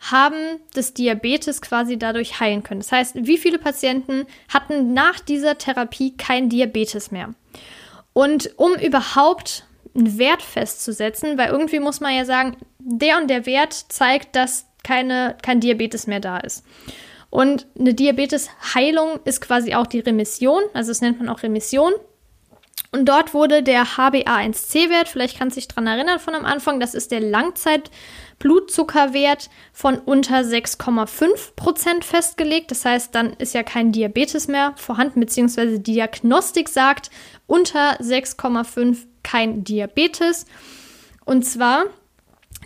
haben 0.01 0.61
das 0.75 0.95
Diabetes 0.95 1.61
quasi 1.61 1.99
dadurch 1.99 2.41
heilen 2.41 2.63
können. 2.63 2.81
Das 2.81 2.93
heißt, 2.93 3.17
wie 3.27 3.39
viele 3.39 3.59
Patienten 3.59 4.27
hatten 4.49 4.95
nach 4.95 5.19
dieser 5.21 5.59
Therapie 5.59 6.17
kein 6.17 6.49
Diabetes 6.49 7.11
mehr? 7.11 7.35
Und 8.13 8.53
um 8.57 8.75
überhaupt 8.75 9.67
einen 9.95 10.19
Wert 10.19 10.43
festzusetzen, 10.43 11.37
weil 11.37 11.51
irgendwie 11.51 11.81
muss 11.81 12.01
man 12.01 12.15
ja 12.15 12.25
sagen, 12.25 12.57
der 12.79 13.19
und 13.19 13.29
der 13.29 13.47
Wert 13.47 13.73
zeigt, 13.89 14.37
dass 14.37 14.67
keine, 14.85 15.37
kein 15.43 15.61
Diabetes 15.61 16.07
mehr 16.07 16.21
da 16.21 16.39
ist. 16.39 16.65
Und 17.31 17.67
eine 17.79 17.93
Diabetesheilung 17.93 19.21
ist 19.25 19.41
quasi 19.41 19.75
auch 19.75 19.87
die 19.87 20.01
Remission, 20.01 20.63
also 20.73 20.91
das 20.91 21.01
nennt 21.01 21.19
man 21.19 21.29
auch 21.29 21.43
Remission. 21.43 21.93
Und 22.91 23.07
dort 23.07 23.35
wurde 23.35 23.63
der 23.63 23.85
HbA1c-Wert, 23.85 25.09
vielleicht 25.09 25.39
kannst 25.39 25.57
du 25.57 25.61
dich 25.61 25.69
dran 25.69 25.87
erinnern 25.87 26.19
von 26.19 26.35
am 26.35 26.47
Anfang, 26.47 26.81
das 26.81 26.95
ist 26.95 27.11
der 27.11 27.21
Langzeitblutzuckerwert 27.21 29.51
von 29.75 29.99
unter 29.99 30.39
6,5 30.39 31.55
Prozent 31.55 32.07
festgelegt. 32.07 32.71
Das 32.71 32.87
heißt, 32.87 33.15
dann 33.15 33.35
ist 33.35 33.53
ja 33.53 33.63
kein 33.63 33.93
Diabetes 33.93 34.49
mehr 34.49 34.73
vorhanden, 34.77 35.21
beziehungsweise 35.21 35.81
Diagnostik 35.81 36.71
sagt 36.71 37.11
unter 37.47 38.01
6,5 38.01 39.05
kein 39.23 39.65
Diabetes. 39.65 40.47
Und 41.27 41.45
zwar 41.45 41.85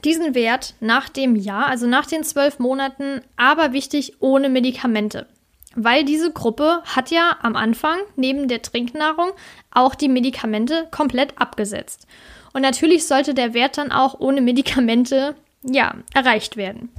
diesen 0.04 0.36
Wert 0.36 0.76
nach 0.78 1.08
dem 1.08 1.34
Jahr, 1.34 1.66
also 1.66 1.88
nach 1.88 2.06
den 2.06 2.22
zwölf 2.22 2.60
Monaten, 2.60 3.22
aber 3.36 3.72
wichtig 3.72 4.18
ohne 4.20 4.48
Medikamente. 4.48 5.26
Weil 5.74 6.04
diese 6.04 6.32
Gruppe 6.32 6.82
hat 6.84 7.10
ja 7.10 7.36
am 7.42 7.56
Anfang 7.56 7.98
neben 8.16 8.48
der 8.48 8.62
Trinknahrung 8.62 9.30
auch 9.70 9.94
die 9.94 10.08
Medikamente 10.08 10.86
komplett 10.90 11.38
abgesetzt. 11.38 12.06
Und 12.52 12.62
natürlich 12.62 13.06
sollte 13.06 13.34
der 13.34 13.54
Wert 13.54 13.78
dann 13.78 13.92
auch 13.92 14.20
ohne 14.20 14.40
Medikamente 14.40 15.34
ja 15.62 15.94
erreicht 16.14 16.56
werden. 16.56 16.90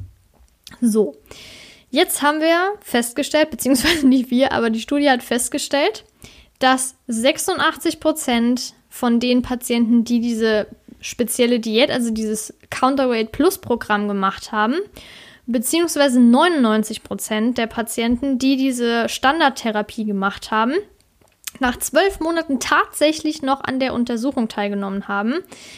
So, 0.81 1.15
jetzt 1.91 2.21
haben 2.21 2.39
wir 2.39 2.73
festgestellt, 2.81 3.51
beziehungsweise 3.51 4.07
nicht 4.07 4.31
wir, 4.31 4.51
aber 4.51 4.69
die 4.69 4.81
Studie 4.81 5.09
hat 5.09 5.23
festgestellt, 5.23 6.05
dass 6.59 6.95
86 7.07 7.99
Prozent 7.99 8.73
von 8.89 9.19
den 9.19 9.41
Patienten, 9.41 10.03
die 10.03 10.19
diese 10.19 10.67
spezielle 11.01 11.59
Diät, 11.59 11.91
also 11.91 12.11
dieses 12.11 12.53
Counterweight 12.69 13.31
Plus 13.31 13.57
Programm 13.57 14.07
gemacht 14.07 14.51
haben, 14.51 14.75
beziehungsweise 15.45 16.19
99 16.19 17.03
Prozent 17.03 17.57
der 17.57 17.67
Patienten, 17.67 18.37
die 18.37 18.57
diese 18.57 19.09
Standardtherapie 19.09 20.05
gemacht 20.05 20.51
haben, 20.51 20.73
nach 21.59 21.77
zwölf 21.77 22.19
Monaten 22.19 22.59
tatsächlich 22.59 23.41
noch 23.41 23.63
an 23.63 23.79
der 23.79 23.93
Untersuchung 23.93 24.47
teilgenommen 24.47 25.07
haben. 25.07 25.35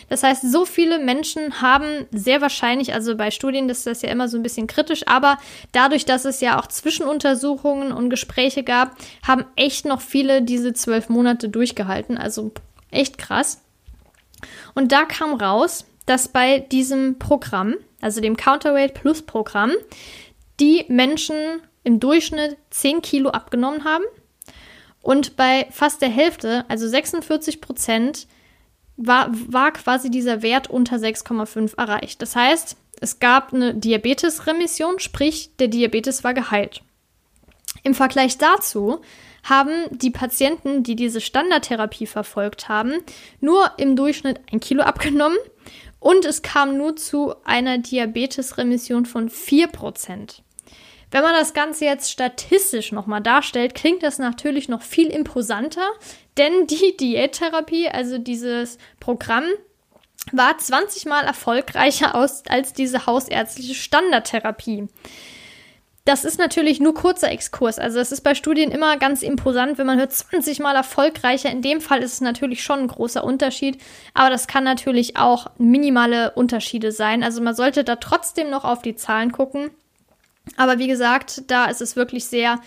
Das 0.10 0.24
heißt, 0.24 0.50
so 0.50 0.66
viele 0.66 1.00
Menschen 1.00 1.62
haben 1.62 2.06
sehr 2.12 2.42
wahrscheinlich, 2.42 2.94
also 2.94 3.16
bei 3.18 3.32
Studien 3.32 3.68
ist 3.70 3.86
das 3.86 4.02
ja 4.02 4.10
immer 4.10 4.28
so 4.28 4.38
ein 4.38 4.44
bisschen 4.44 4.68
kritisch, 4.68 5.06
aber 5.08 5.38
dadurch, 5.72 6.06
dass 6.06 6.26
es 6.26 6.42
ja 6.42 6.60
auch 6.60 6.68
Zwischenuntersuchungen 6.68 7.92
und 7.92 8.10
Gespräche 8.10 8.64
gab, 8.64 8.96
haben 9.28 9.46
echt 9.56 9.86
noch 9.86 10.02
viele 10.02 10.42
diese 10.42 10.74
zwölf 10.74 11.10
Monate 11.10 11.50
durchgehalten. 11.50 12.18
Also 12.18 12.52
echt 12.92 13.18
krass. 13.18 13.62
Und 14.74 14.92
da 14.92 15.06
kam 15.06 15.34
raus, 15.34 15.86
dass 16.06 16.28
bei 16.28 16.60
diesem 16.60 17.20
Programm, 17.20 17.76
also 18.06 18.22
dem 18.22 18.38
Counterweight 18.38 18.94
Plus 18.94 19.24
Programm, 19.24 19.72
die 20.60 20.86
Menschen 20.90 21.36
im 21.84 22.00
Durchschnitt 22.00 22.56
10 22.70 23.02
Kilo 23.02 23.32
abgenommen 23.32 23.84
haben. 23.84 24.04
Und 25.02 25.36
bei 25.36 25.68
fast 25.72 26.04
der 26.04 26.10
Hälfte, 26.10 26.66
also 26.68 26.88
46 26.88 27.62
Prozent, 27.62 28.28
war, 28.96 29.30
war 29.32 29.72
quasi 29.72 30.12
dieser 30.12 30.44
Wert 30.44 30.70
unter 30.70 30.98
6,5 30.98 31.78
erreicht. 31.78 32.22
Das 32.22 32.36
heißt, 32.36 32.78
es 33.02 33.18
gab 33.18 33.54
eine 33.54 33.74
Diabetesremission, 33.74 35.00
sprich, 35.00 35.56
der 35.58 35.68
Diabetes 35.68 36.24
war 36.24 36.36
geheilt. 36.36 36.84
Im 37.82 37.96
Vergleich 37.96 38.38
dazu 38.38 39.02
haben 39.44 39.72
die 39.90 40.12
Patienten, 40.12 40.84
die 40.84 40.96
diese 40.96 41.22
Standardtherapie 41.22 42.06
verfolgt 42.06 42.70
haben, 42.70 42.94
nur 43.42 43.72
im 43.78 43.96
Durchschnitt 43.96 44.40
ein 44.52 44.60
Kilo 44.60 44.84
abgenommen 44.84 45.38
und 46.06 46.24
es 46.24 46.44
kam 46.44 46.78
nur 46.78 46.96
zu 46.96 47.34
einer 47.46 47.80
Diabetesremission 47.80 49.08
von 49.08 49.28
4%. 49.28 50.42
Wenn 51.10 51.24
man 51.24 51.34
das 51.34 51.56
Ganze 51.56 51.86
jetzt 51.86 52.12
statistisch 52.12 52.92
nochmal 52.92 53.22
darstellt, 53.22 53.74
klingt 53.74 54.04
das 54.04 54.20
natürlich 54.20 54.70
noch 54.70 54.84
viel 54.84 55.08
imposanter, 55.08 55.88
denn 56.38 56.68
die 56.68 56.96
Diättherapie, 57.00 57.90
also 57.90 58.20
dieses 58.20 58.78
Programm, 59.00 59.46
war 60.32 60.56
20 60.56 61.08
mal 61.08 61.24
erfolgreicher 61.24 62.14
aus, 62.14 62.44
als 62.48 62.74
diese 62.74 63.08
hausärztliche 63.08 63.74
Standardtherapie. 63.74 64.88
Das 66.06 66.24
ist 66.24 66.38
natürlich 66.38 66.80
nur 66.80 66.94
kurzer 66.94 67.32
Exkurs. 67.32 67.80
Also 67.80 68.00
es 68.00 68.12
ist 68.12 68.22
bei 68.22 68.36
Studien 68.36 68.70
immer 68.70 68.96
ganz 68.98 69.24
imposant, 69.24 69.80
wenn 69.80 69.88
man 69.88 69.98
hört 69.98 70.14
20 70.14 70.60
mal 70.60 70.76
erfolgreicher. 70.76 71.50
In 71.50 71.64
dem 71.64 71.82
Fall 71.82 72.04
ist 72.04 72.14
es 72.14 72.22
natürlich 72.22 72.64
schon 72.64 72.82
ein 72.82 72.88
großer 72.88 73.24
Unterschied, 73.24 73.82
aber 74.14 74.30
das 74.30 74.46
kann 74.46 74.64
natürlich 74.64 75.18
auch 75.18 75.48
minimale 75.58 76.32
Unterschiede 76.34 76.92
sein. 76.92 77.24
Also 77.24 77.42
man 77.42 77.56
sollte 77.56 77.84
da 77.84 77.96
trotzdem 77.96 78.52
noch 78.52 78.66
auf 78.66 78.84
die 78.84 78.96
Zahlen 78.96 79.32
gucken. 79.32 79.72
Aber 80.58 80.80
wie 80.80 80.88
gesagt, 80.88 81.44
da 81.48 81.66
ist 81.66 81.82
es 81.82 81.96
wirklich 81.96 82.26
sehr 82.26 82.60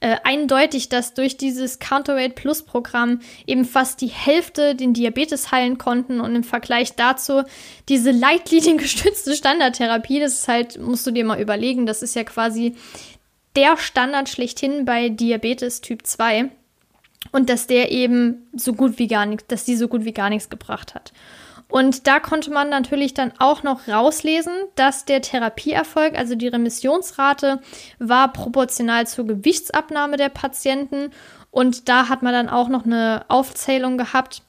äh, 0.00 0.16
eindeutig, 0.24 0.88
dass 0.88 1.14
durch 1.14 1.36
dieses 1.36 1.78
Counterweight 1.78 2.34
Plus 2.34 2.62
Programm 2.62 3.20
eben 3.46 3.64
fast 3.64 4.00
die 4.00 4.08
Hälfte 4.08 4.74
den 4.74 4.92
Diabetes 4.92 5.52
heilen 5.52 5.78
konnten 5.78 6.20
und 6.20 6.34
im 6.34 6.44
Vergleich 6.44 6.96
dazu 6.96 7.42
diese 7.88 8.10
leitliniengestützte 8.10 9.34
Standardtherapie, 9.36 10.20
das 10.20 10.34
ist 10.34 10.48
halt, 10.48 10.78
musst 10.80 11.06
du 11.06 11.12
dir 11.12 11.24
mal 11.24 11.40
überlegen, 11.40 11.86
das 11.86 12.02
ist 12.02 12.14
ja 12.14 12.24
quasi 12.24 12.74
der 13.54 13.78
Standard 13.78 14.28
schlechthin 14.28 14.84
bei 14.84 15.08
Diabetes 15.08 15.80
Typ 15.80 16.06
2 16.06 16.50
und 17.32 17.48
dass 17.48 17.66
der 17.66 17.90
eben 17.90 18.46
so 18.54 18.74
gut 18.74 18.98
wie 18.98 19.08
gar 19.08 19.24
nichts, 19.24 19.46
dass 19.48 19.64
die 19.64 19.76
so 19.76 19.88
gut 19.88 20.04
wie 20.04 20.12
gar 20.12 20.28
nichts 20.28 20.50
gebracht 20.50 20.94
hat. 20.94 21.12
Und 21.68 22.06
da 22.06 22.20
konnte 22.20 22.50
man 22.50 22.68
natürlich 22.68 23.12
dann 23.12 23.32
auch 23.38 23.62
noch 23.62 23.88
rauslesen, 23.88 24.52
dass 24.76 25.04
der 25.04 25.20
Therapieerfolg, 25.20 26.16
also 26.16 26.36
die 26.36 26.48
Remissionsrate, 26.48 27.60
war 27.98 28.32
proportional 28.32 29.06
zur 29.06 29.26
Gewichtsabnahme 29.26 30.16
der 30.16 30.28
Patienten. 30.28 31.10
Und 31.50 31.88
da 31.88 32.08
hat 32.08 32.22
man 32.22 32.32
dann 32.32 32.48
auch 32.48 32.68
noch 32.68 32.84
eine 32.84 33.24
Aufzählung 33.28 33.98
gehabt. 33.98 34.42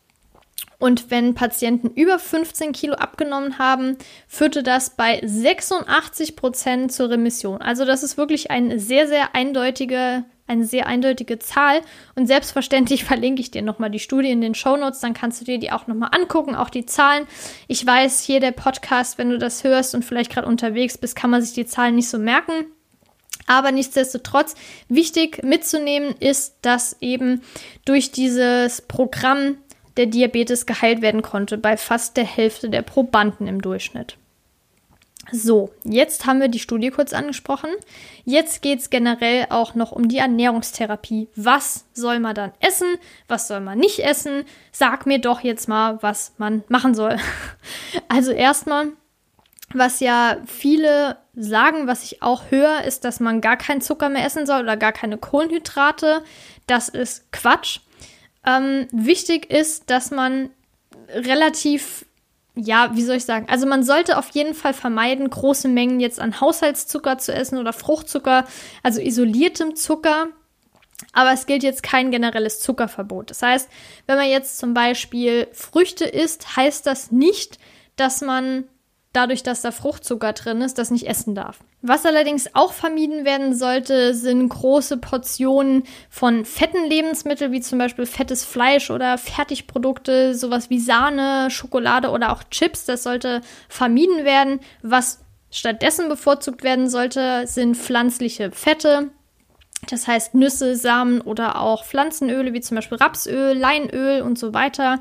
Und 0.80 1.09
wenn 1.09 1.34
Patienten 1.34 1.89
über 1.89 2.20
15 2.20 2.72
Kilo 2.72 2.93
abgenommen 2.93 3.57
haben, 3.57 3.97
führte 4.28 4.61
das 4.61 4.91
bei 4.91 5.20
86 5.24 6.36
Prozent 6.36 6.91
zur 6.91 7.09
Remission. 7.09 7.61
Also 7.61 7.84
das 7.84 8.03
ist 8.03 8.18
wirklich 8.18 8.51
ein 8.51 8.78
sehr, 8.78 9.07
sehr 9.07 9.34
eindeutige 9.34 10.24
eine 10.47 10.65
sehr 10.65 10.87
eindeutige 10.87 11.39
Zahl. 11.39 11.81
Und 12.15 12.27
selbstverständlich 12.27 13.03
verlinke 13.05 13.41
ich 13.41 13.51
dir 13.51 13.61
nochmal 13.61 13.89
die 13.89 13.99
Studie 13.99 14.31
in 14.31 14.41
den 14.41 14.55
Show 14.55 14.77
Notes, 14.77 14.99
dann 14.99 15.13
kannst 15.13 15.41
du 15.41 15.45
dir 15.45 15.59
die 15.59 15.71
auch 15.71 15.87
nochmal 15.87 16.09
angucken, 16.13 16.55
auch 16.55 16.69
die 16.69 16.85
Zahlen. 16.85 17.27
Ich 17.67 17.85
weiß, 17.85 18.21
hier 18.21 18.39
der 18.39 18.51
Podcast, 18.51 19.17
wenn 19.17 19.29
du 19.29 19.37
das 19.37 19.63
hörst 19.63 19.93
und 19.93 20.03
vielleicht 20.03 20.31
gerade 20.31 20.47
unterwegs 20.47 20.97
bist, 20.97 21.15
kann 21.15 21.29
man 21.29 21.41
sich 21.41 21.53
die 21.53 21.65
Zahlen 21.65 21.95
nicht 21.95 22.09
so 22.09 22.17
merken. 22.17 22.65
Aber 23.45 23.71
nichtsdestotrotz 23.71 24.55
wichtig 24.89 25.41
mitzunehmen 25.43 26.15
ist, 26.19 26.57
dass 26.61 26.97
eben 26.99 27.41
durch 27.85 28.11
dieses 28.11 28.81
Programm 28.81 29.57
der 29.95 30.05
Diabetes 30.05 30.65
geheilt 30.65 31.01
werden 31.01 31.21
konnte 31.21 31.57
bei 31.57 31.77
fast 31.77 32.17
der 32.17 32.25
Hälfte 32.25 32.69
der 32.69 32.81
Probanden 32.81 33.47
im 33.47 33.61
Durchschnitt. 33.61 34.17
So, 35.32 35.71
jetzt 35.84 36.25
haben 36.25 36.39
wir 36.39 36.47
die 36.47 36.59
Studie 36.59 36.89
kurz 36.89 37.11
angesprochen. 37.11 37.69
Jetzt 38.23 38.61
geht 38.61 38.80
es 38.80 38.89
generell 38.89 39.47
auch 39.49 39.75
noch 39.75 39.91
um 39.91 40.07
die 40.07 40.17
Ernährungstherapie. 40.17 41.28
Was 41.36 41.86
soll 41.93 42.19
man 42.19 42.36
dann 42.36 42.53
essen? 42.59 42.95
Was 43.28 43.47
soll 43.47 43.59
man 43.59 43.78
nicht 43.78 43.99
essen? 43.99 44.45
Sag 44.71 45.05
mir 45.05 45.19
doch 45.19 45.41
jetzt 45.41 45.67
mal, 45.67 46.01
was 46.01 46.34
man 46.38 46.63
machen 46.69 46.95
soll. 46.95 47.17
Also 48.09 48.32
erstmal, 48.32 48.88
was 49.73 49.99
ja 49.99 50.38
viele 50.45 51.17
sagen, 51.36 51.88
was 51.88 52.03
ich 52.03 52.21
auch 52.21 52.43
höre, 52.49 52.84
ist, 52.86 53.03
dass 53.03 53.19
man 53.19 53.41
gar 53.41 53.57
keinen 53.57 53.82
Zucker 53.82 54.09
mehr 54.09 54.25
essen 54.25 54.45
soll 54.45 54.61
oder 54.63 54.78
gar 54.78 54.93
keine 54.93 55.17
Kohlenhydrate. 55.17 56.23
Das 56.67 56.89
ist 56.89 57.32
Quatsch. 57.32 57.82
Ähm, 58.45 58.88
wichtig 58.91 59.51
ist, 59.51 59.89
dass 59.89 60.09
man 60.09 60.49
relativ 61.09 62.05
ja, 62.58 62.91
wie 62.95 63.03
soll 63.03 63.18
ich 63.18 63.26
sagen? 63.26 63.47
Also 63.49 63.66
man 63.66 63.84
sollte 63.84 64.18
auf 64.18 64.30
jeden 64.32 64.53
Fall 64.53 64.74
vermeiden, 64.74 65.30
große 65.30 65.68
Mengen 65.68 65.99
jetzt 65.99 66.20
an 66.20 66.41
Haushaltszucker 66.41 67.18
zu 67.18 67.34
essen 67.34 67.58
oder 67.58 67.74
Fruchtzucker, 67.74 68.45
also 68.84 68.99
isoliertem 68.99 69.76
Zucker. 69.76 70.28
Aber 71.14 71.32
es 71.32 71.45
gilt 71.45 71.62
jetzt 71.62 71.84
kein 71.84 72.10
generelles 72.10 72.60
Zuckerverbot. 72.60 73.30
Das 73.30 73.43
heißt, 73.43 73.70
wenn 74.08 74.18
man 74.18 74.30
jetzt 74.30 74.58
zum 74.58 74.74
Beispiel 74.74 75.47
Früchte 75.53 76.05
isst, 76.05 76.55
heißt 76.58 76.88
das 76.88 77.12
nicht, 77.12 77.60
dass 77.95 78.22
man 78.22 78.64
dadurch, 79.14 79.43
dass 79.43 79.62
da 79.62 79.72
Fruchtzucker 79.72 80.34
drin 80.34 80.62
ist, 80.62 80.78
das 80.78 80.91
nicht 80.91 81.08
essen 81.08 81.36
darf. 81.36 81.60
Was 81.82 82.05
allerdings 82.05 82.53
auch 82.53 82.74
vermieden 82.74 83.26
werden 83.26 83.55
sollte, 83.55 84.14
sind 84.14 84.49
große 84.49 84.97
Portionen 84.97 85.84
von 86.10 86.45
fetten 86.45 86.86
Lebensmitteln, 86.86 87.51
wie 87.51 87.62
zum 87.62 87.80
Beispiel 87.80 88.05
fettes 88.05 88.43
Fleisch 88.43 88.91
oder 88.91 89.18
Fertigprodukte, 89.18 90.36
sowas 90.36 90.70
wie 90.70 90.80
Sahne, 90.80 91.49
Schokolade 91.49 92.10
oder 92.12 92.32
auch 92.32 92.43
Chips. 92.51 92.86
Das 92.86 93.03
sollte 93.03 93.41
vermieden 93.70 94.26
werden. 94.26 94.60
Was 94.82 95.20
stattdessen 95.51 96.10
bevorzugt 96.10 96.64
werden 96.64 96.89
sollte, 96.89 97.47
sind 97.47 97.76
pflanzliche 97.76 98.51
Fette. 98.51 99.12
Das 99.88 100.07
heißt 100.07 100.35
Nüsse, 100.35 100.75
Samen 100.75 101.21
oder 101.21 101.61
auch 101.61 101.85
Pflanzenöle 101.85 102.53
wie 102.53 102.61
zum 102.61 102.75
Beispiel 102.75 102.97
Rapsöl, 102.97 103.57
Leinöl 103.57 104.21
und 104.21 104.38
so 104.38 104.53
weiter 104.53 104.99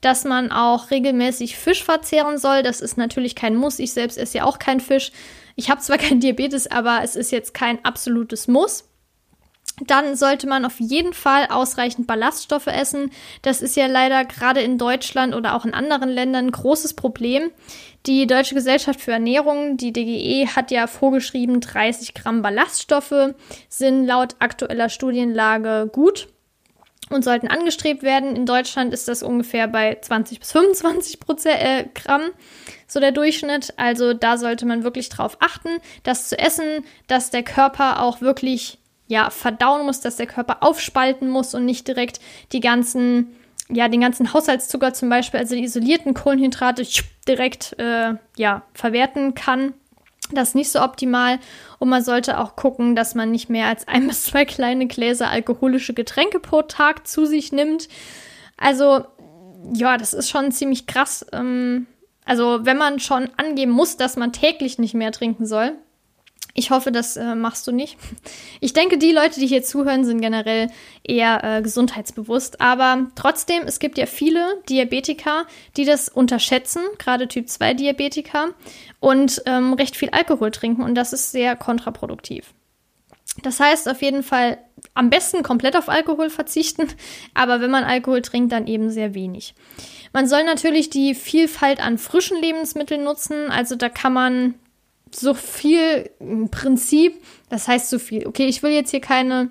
dass 0.00 0.24
man 0.24 0.52
auch 0.52 0.90
regelmäßig 0.90 1.56
Fisch 1.56 1.82
verzehren 1.82 2.38
soll. 2.38 2.62
Das 2.62 2.80
ist 2.80 2.96
natürlich 2.96 3.34
kein 3.34 3.56
Muss. 3.56 3.78
Ich 3.78 3.92
selbst 3.92 4.18
esse 4.18 4.38
ja 4.38 4.44
auch 4.44 4.58
kein 4.58 4.80
Fisch. 4.80 5.12
Ich 5.56 5.70
habe 5.70 5.80
zwar 5.80 5.98
kein 5.98 6.20
Diabetes, 6.20 6.70
aber 6.70 7.00
es 7.02 7.16
ist 7.16 7.32
jetzt 7.32 7.54
kein 7.54 7.84
absolutes 7.84 8.48
Muss. 8.48 8.87
Dann 9.80 10.16
sollte 10.16 10.46
man 10.46 10.64
auf 10.64 10.80
jeden 10.80 11.12
Fall 11.12 11.46
ausreichend 11.50 12.06
Ballaststoffe 12.06 12.66
essen. 12.66 13.10
Das 13.42 13.62
ist 13.62 13.76
ja 13.76 13.86
leider 13.86 14.24
gerade 14.24 14.60
in 14.60 14.78
Deutschland 14.78 15.34
oder 15.34 15.54
auch 15.54 15.64
in 15.64 15.74
anderen 15.74 16.08
Ländern 16.08 16.46
ein 16.46 16.52
großes 16.52 16.94
Problem. 16.94 17.50
Die 18.06 18.26
Deutsche 18.26 18.54
Gesellschaft 18.54 19.00
für 19.00 19.12
Ernährung, 19.12 19.76
die 19.76 19.92
DGE, 19.92 20.48
hat 20.54 20.70
ja 20.70 20.86
vorgeschrieben, 20.86 21.60
30 21.60 22.14
Gramm 22.14 22.42
Ballaststoffe 22.42 23.34
sind 23.68 24.06
laut 24.06 24.36
aktueller 24.38 24.88
Studienlage 24.88 25.90
gut 25.92 26.28
und 27.10 27.24
sollten 27.24 27.48
angestrebt 27.48 28.02
werden. 28.02 28.36
In 28.36 28.46
Deutschland 28.46 28.92
ist 28.92 29.08
das 29.08 29.22
ungefähr 29.22 29.68
bei 29.68 29.98
20 30.00 30.40
bis 30.40 30.52
25 30.52 31.20
Prozent, 31.20 31.60
äh, 31.60 31.84
Gramm, 31.94 32.22
so 32.86 33.00
der 33.00 33.12
Durchschnitt. 33.12 33.74
Also 33.76 34.14
da 34.14 34.36
sollte 34.36 34.66
man 34.66 34.84
wirklich 34.84 35.08
drauf 35.08 35.38
achten, 35.40 35.68
das 36.02 36.28
zu 36.28 36.38
essen, 36.38 36.84
dass 37.06 37.30
der 37.30 37.42
Körper 37.42 38.02
auch 38.02 38.20
wirklich 38.20 38.78
ja 39.08 39.30
verdauen 39.30 39.84
muss, 39.84 40.00
dass 40.00 40.16
der 40.16 40.26
Körper 40.26 40.62
aufspalten 40.62 41.28
muss 41.28 41.54
und 41.54 41.64
nicht 41.64 41.88
direkt 41.88 42.20
die 42.52 42.60
ganzen 42.60 43.34
ja, 43.70 43.88
den 43.88 44.00
ganzen 44.00 44.32
Haushaltszucker 44.32 44.94
zum 44.94 45.08
Beispiel, 45.10 45.40
also 45.40 45.54
die 45.54 45.64
isolierten 45.64 46.14
Kohlenhydrate 46.14 46.86
direkt 47.26 47.78
äh, 47.78 48.14
ja, 48.36 48.62
verwerten 48.72 49.34
kann. 49.34 49.74
Das 50.32 50.48
ist 50.48 50.54
nicht 50.54 50.70
so 50.70 50.80
optimal 50.82 51.38
und 51.78 51.88
man 51.88 52.02
sollte 52.02 52.38
auch 52.38 52.56
gucken, 52.56 52.96
dass 52.96 53.14
man 53.14 53.30
nicht 53.30 53.50
mehr 53.50 53.66
als 53.66 53.86
ein 53.86 54.06
bis 54.08 54.24
zwei 54.24 54.44
kleine 54.44 54.86
Gläser 54.86 55.30
alkoholische 55.30 55.94
Getränke 55.94 56.40
pro 56.40 56.62
Tag 56.62 57.06
zu 57.06 57.26
sich 57.26 57.52
nimmt. 57.52 57.88
Also, 58.56 59.04
ja, 59.74 59.96
das 59.96 60.14
ist 60.14 60.30
schon 60.30 60.50
ziemlich 60.50 60.86
krass. 60.86 61.26
Ähm, 61.32 61.86
also, 62.24 62.60
wenn 62.64 62.76
man 62.76 63.00
schon 63.00 63.28
angeben 63.36 63.72
muss, 63.72 63.96
dass 63.96 64.16
man 64.16 64.32
täglich 64.32 64.78
nicht 64.78 64.94
mehr 64.94 65.12
trinken 65.12 65.46
soll, 65.46 65.72
ich 66.58 66.72
hoffe, 66.72 66.90
das 66.90 67.16
äh, 67.16 67.36
machst 67.36 67.68
du 67.68 67.72
nicht. 67.72 67.96
Ich 68.60 68.72
denke, 68.72 68.98
die 68.98 69.12
Leute, 69.12 69.38
die 69.38 69.46
hier 69.46 69.62
zuhören, 69.62 70.04
sind 70.04 70.20
generell 70.20 70.68
eher 71.04 71.44
äh, 71.44 71.62
gesundheitsbewusst. 71.62 72.60
Aber 72.60 73.06
trotzdem, 73.14 73.62
es 73.64 73.78
gibt 73.78 73.96
ja 73.96 74.06
viele 74.06 74.44
Diabetiker, 74.68 75.46
die 75.76 75.84
das 75.84 76.08
unterschätzen, 76.08 76.82
gerade 76.98 77.28
Typ 77.28 77.48
2 77.48 77.74
Diabetiker, 77.74 78.48
und 78.98 79.40
ähm, 79.46 79.72
recht 79.74 79.96
viel 79.96 80.10
Alkohol 80.10 80.50
trinken. 80.50 80.82
Und 80.82 80.96
das 80.96 81.12
ist 81.12 81.30
sehr 81.30 81.54
kontraproduktiv. 81.54 82.52
Das 83.42 83.60
heißt 83.60 83.88
auf 83.88 84.02
jeden 84.02 84.24
Fall 84.24 84.58
am 84.94 85.10
besten 85.10 85.44
komplett 85.44 85.76
auf 85.76 85.88
Alkohol 85.88 86.28
verzichten, 86.28 86.88
aber 87.34 87.60
wenn 87.60 87.70
man 87.70 87.84
Alkohol 87.84 88.20
trinkt, 88.22 88.50
dann 88.50 88.66
eben 88.66 88.90
sehr 88.90 89.14
wenig. 89.14 89.54
Man 90.12 90.26
soll 90.26 90.42
natürlich 90.42 90.90
die 90.90 91.14
Vielfalt 91.14 91.80
an 91.80 91.98
frischen 91.98 92.40
Lebensmitteln 92.40 93.04
nutzen, 93.04 93.48
also 93.48 93.76
da 93.76 93.88
kann 93.88 94.12
man 94.12 94.54
so 95.14 95.34
viel 95.34 96.10
im 96.20 96.50
Prinzip, 96.50 97.22
das 97.48 97.68
heißt 97.68 97.90
so 97.90 97.98
viel. 97.98 98.26
Okay, 98.26 98.46
ich 98.46 98.62
will 98.62 98.72
jetzt 98.72 98.90
hier 98.90 99.00
keine 99.00 99.50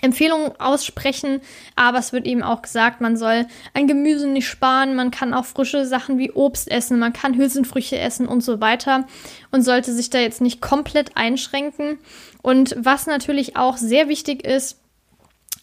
Empfehlung 0.00 0.58
aussprechen, 0.58 1.42
aber 1.76 1.98
es 1.98 2.12
wird 2.12 2.26
eben 2.26 2.42
auch 2.42 2.62
gesagt, 2.62 3.02
man 3.02 3.16
soll 3.16 3.46
ein 3.74 3.86
Gemüse 3.86 4.26
nicht 4.26 4.48
sparen, 4.48 4.96
man 4.96 5.10
kann 5.10 5.34
auch 5.34 5.44
frische 5.44 5.84
Sachen 5.86 6.18
wie 6.18 6.32
Obst 6.32 6.70
essen, 6.70 6.98
man 6.98 7.12
kann 7.12 7.36
Hülsenfrüchte 7.36 7.98
essen 7.98 8.26
und 8.26 8.42
so 8.42 8.60
weiter 8.60 9.06
und 9.50 9.62
sollte 9.62 9.92
sich 9.92 10.08
da 10.08 10.18
jetzt 10.18 10.40
nicht 10.40 10.62
komplett 10.62 11.16
einschränken. 11.16 11.98
Und 12.40 12.74
was 12.78 13.06
natürlich 13.06 13.56
auch 13.56 13.76
sehr 13.76 14.08
wichtig 14.08 14.46
ist, 14.46 14.78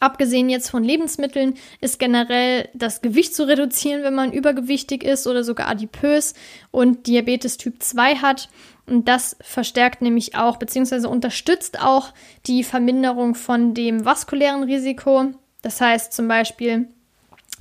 Abgesehen 0.02 0.50
jetzt 0.50 0.70
von 0.70 0.84
Lebensmitteln 0.84 1.56
ist 1.82 2.00
generell 2.00 2.70
das 2.74 3.02
Gewicht 3.02 3.36
zu 3.36 3.46
reduzieren, 3.46 4.02
wenn 4.02 4.16
man 4.16 4.32
übergewichtig 4.32 5.04
ist 5.04 5.28
oder 5.28 5.44
sogar 5.44 5.68
adipös 5.68 6.36
und 6.72 7.06
Diabetes 7.06 7.58
Typ 7.58 7.84
2 7.84 8.16
hat. 8.16 8.50
Und 8.90 9.08
das 9.08 9.38
verstärkt 9.42 10.02
nämlich 10.02 10.36
auch 10.36 10.58
bzw. 10.58 11.08
unterstützt 11.08 11.80
auch 11.82 12.14
die 12.48 12.64
Verminderung 12.64 13.36
von 13.36 13.74
dem 13.74 14.04
vaskulären 14.04 14.64
Risiko. 14.64 15.28
Das 15.62 15.80
heißt 15.80 16.14
zum 16.14 16.28
Beispiel, 16.28 16.88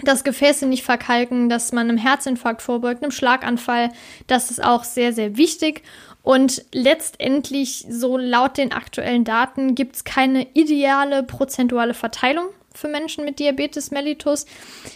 dass 0.02 0.24
Gefäße 0.24 0.66
nicht 0.66 0.84
verkalken, 0.84 1.48
dass 1.48 1.72
man 1.72 1.88
einem 1.88 1.98
Herzinfarkt 1.98 2.62
vorbeugt, 2.62 3.02
einem 3.02 3.10
Schlaganfall. 3.10 3.90
Das 4.26 4.50
ist 4.50 4.62
auch 4.62 4.84
sehr, 4.84 5.12
sehr 5.12 5.36
wichtig. 5.36 5.82
Und 6.22 6.64
letztendlich, 6.72 7.86
so 7.88 8.16
laut 8.16 8.58
den 8.58 8.72
aktuellen 8.72 9.24
Daten, 9.24 9.74
gibt 9.74 9.96
es 9.96 10.04
keine 10.04 10.46
ideale 10.54 11.22
prozentuale 11.22 11.94
Verteilung 11.94 12.46
für 12.74 12.88
Menschen 12.88 13.24
mit 13.24 13.38
Diabetes 13.38 13.90
mellitus. 13.90 14.46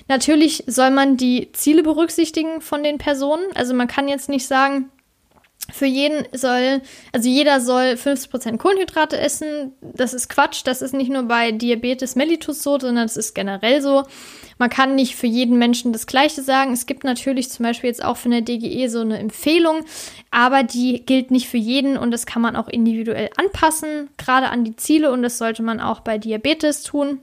Natürlich 0.09 0.65
soll 0.67 0.91
man 0.91 1.17
die 1.17 1.51
Ziele 1.53 1.83
berücksichtigen 1.83 2.61
von 2.61 2.85
den 2.85 2.99
Personen. 2.99 3.45
Also 3.55 3.75
man 3.75 3.89
kann 3.89 4.09
jetzt 4.09 4.29
nicht 4.29 4.47
sagen, 4.47 4.91
für 5.71 5.87
jeden 5.87 6.27
soll, 6.33 6.83
also 7.13 7.29
jeder 7.29 7.61
soll 7.61 7.95
50% 7.95 8.59
Kohlenhydrate 8.59 9.19
essen. 9.19 9.73
Das 9.81 10.13
ist 10.13 10.29
Quatsch. 10.29 10.63
Das 10.65 10.83
ist 10.83 10.93
nicht 10.93 11.11
nur 11.11 11.23
bei 11.25 11.53
Diabetes 11.53 12.17
mellitus 12.17 12.63
so, 12.63 12.79
sondern 12.79 13.07
es 13.07 13.17
ist 13.17 13.35
generell 13.35 13.81
so. 13.81 14.05
Man 14.59 14.71
kann 14.71 14.95
nicht 14.95 15.17
für 15.17 15.27
jeden 15.27 15.59
Menschen 15.59 15.93
das 15.93 16.07
Gleiche 16.07 16.43
sagen. 16.43 16.73
Es 16.73 16.87
gibt 16.87 17.05
natürlich 17.05 17.51
zum 17.51 17.65
Beispiel 17.65 17.89
jetzt 17.89 18.05
auch 18.05 18.17
von 18.17 18.33
der 18.33 18.43
DGE 18.43 18.89
so 18.89 19.01
eine 19.01 19.19
Empfehlung, 19.19 19.85
aber 20.31 20.63
die 20.63 21.05
gilt 21.07 21.31
nicht 21.31 21.49
für 21.49 21.57
jeden 21.59 21.97
und 21.97 22.11
das 22.11 22.27
kann 22.27 22.43
man 22.43 22.57
auch 22.57 22.69
individuell 22.69 23.31
anpassen, 23.37 24.11
gerade 24.19 24.51
an 24.51 24.65
die 24.65 24.77
Ziele 24.77 25.11
und 25.11 25.23
das 25.23 25.39
sollte 25.39 25.63
man 25.63 25.81
auch 25.81 26.01
bei 26.01 26.19
Diabetes 26.19 26.83
tun. 26.83 27.21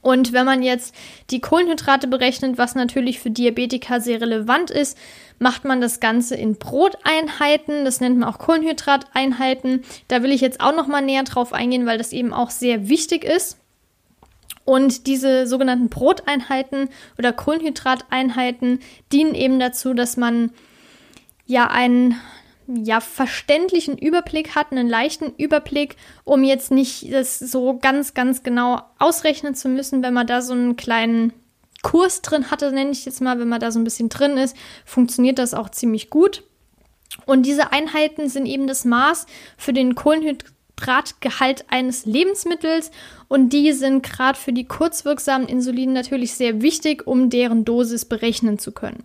Und 0.00 0.32
wenn 0.32 0.46
man 0.46 0.62
jetzt 0.62 0.94
die 1.30 1.40
Kohlenhydrate 1.40 2.06
berechnet, 2.06 2.58
was 2.58 2.74
natürlich 2.74 3.20
für 3.20 3.30
Diabetiker 3.30 4.00
sehr 4.00 4.20
relevant 4.20 4.70
ist, 4.70 4.98
macht 5.38 5.64
man 5.64 5.80
das 5.80 6.00
Ganze 6.00 6.36
in 6.36 6.56
Broteinheiten. 6.56 7.84
Das 7.84 8.00
nennt 8.00 8.18
man 8.18 8.28
auch 8.28 8.38
Kohlenhydrateinheiten. 8.38 9.82
Da 10.08 10.22
will 10.22 10.32
ich 10.32 10.40
jetzt 10.40 10.60
auch 10.60 10.74
noch 10.74 10.86
mal 10.86 11.02
näher 11.02 11.24
drauf 11.24 11.52
eingehen, 11.52 11.86
weil 11.86 11.98
das 11.98 12.12
eben 12.12 12.32
auch 12.32 12.50
sehr 12.50 12.88
wichtig 12.88 13.24
ist. 13.24 13.58
Und 14.64 15.06
diese 15.06 15.46
sogenannten 15.46 15.88
Broteinheiten 15.88 16.88
oder 17.18 17.32
Kohlenhydrateinheiten 17.32 18.80
dienen 19.12 19.34
eben 19.34 19.60
dazu, 19.60 19.92
dass 19.92 20.16
man 20.16 20.52
ja 21.46 21.68
einen 21.68 22.18
ja, 22.66 23.00
verständlichen 23.00 23.98
Überblick 23.98 24.54
hat, 24.54 24.72
einen 24.72 24.88
leichten 24.88 25.34
Überblick, 25.36 25.96
um 26.24 26.44
jetzt 26.44 26.70
nicht 26.70 27.12
das 27.12 27.38
so 27.38 27.78
ganz, 27.78 28.14
ganz 28.14 28.42
genau 28.42 28.82
ausrechnen 28.98 29.54
zu 29.54 29.68
müssen, 29.68 30.02
wenn 30.02 30.14
man 30.14 30.26
da 30.26 30.40
so 30.42 30.52
einen 30.54 30.76
kleinen 30.76 31.32
Kurs 31.82 32.22
drin 32.22 32.50
hatte, 32.50 32.72
nenne 32.72 32.90
ich 32.90 33.04
jetzt 33.04 33.20
mal, 33.20 33.38
wenn 33.38 33.48
man 33.48 33.60
da 33.60 33.70
so 33.70 33.78
ein 33.78 33.84
bisschen 33.84 34.08
drin 34.08 34.36
ist, 34.38 34.56
funktioniert 34.84 35.38
das 35.38 35.54
auch 35.54 35.68
ziemlich 35.68 36.10
gut. 36.10 36.42
Und 37.26 37.44
diese 37.44 37.72
Einheiten 37.72 38.28
sind 38.28 38.46
eben 38.46 38.66
das 38.66 38.84
Maß 38.84 39.26
für 39.56 39.72
den 39.72 39.94
Kohlenhydratgehalt 39.94 41.66
eines 41.68 42.06
Lebensmittels 42.06 42.90
und 43.28 43.52
die 43.52 43.72
sind 43.72 44.02
gerade 44.02 44.38
für 44.38 44.52
die 44.52 44.64
kurzwirksamen 44.64 45.46
Insulinen 45.46 45.94
natürlich 45.94 46.34
sehr 46.34 46.62
wichtig, 46.62 47.06
um 47.06 47.30
deren 47.30 47.64
Dosis 47.64 48.04
berechnen 48.04 48.58
zu 48.58 48.72
können. 48.72 49.04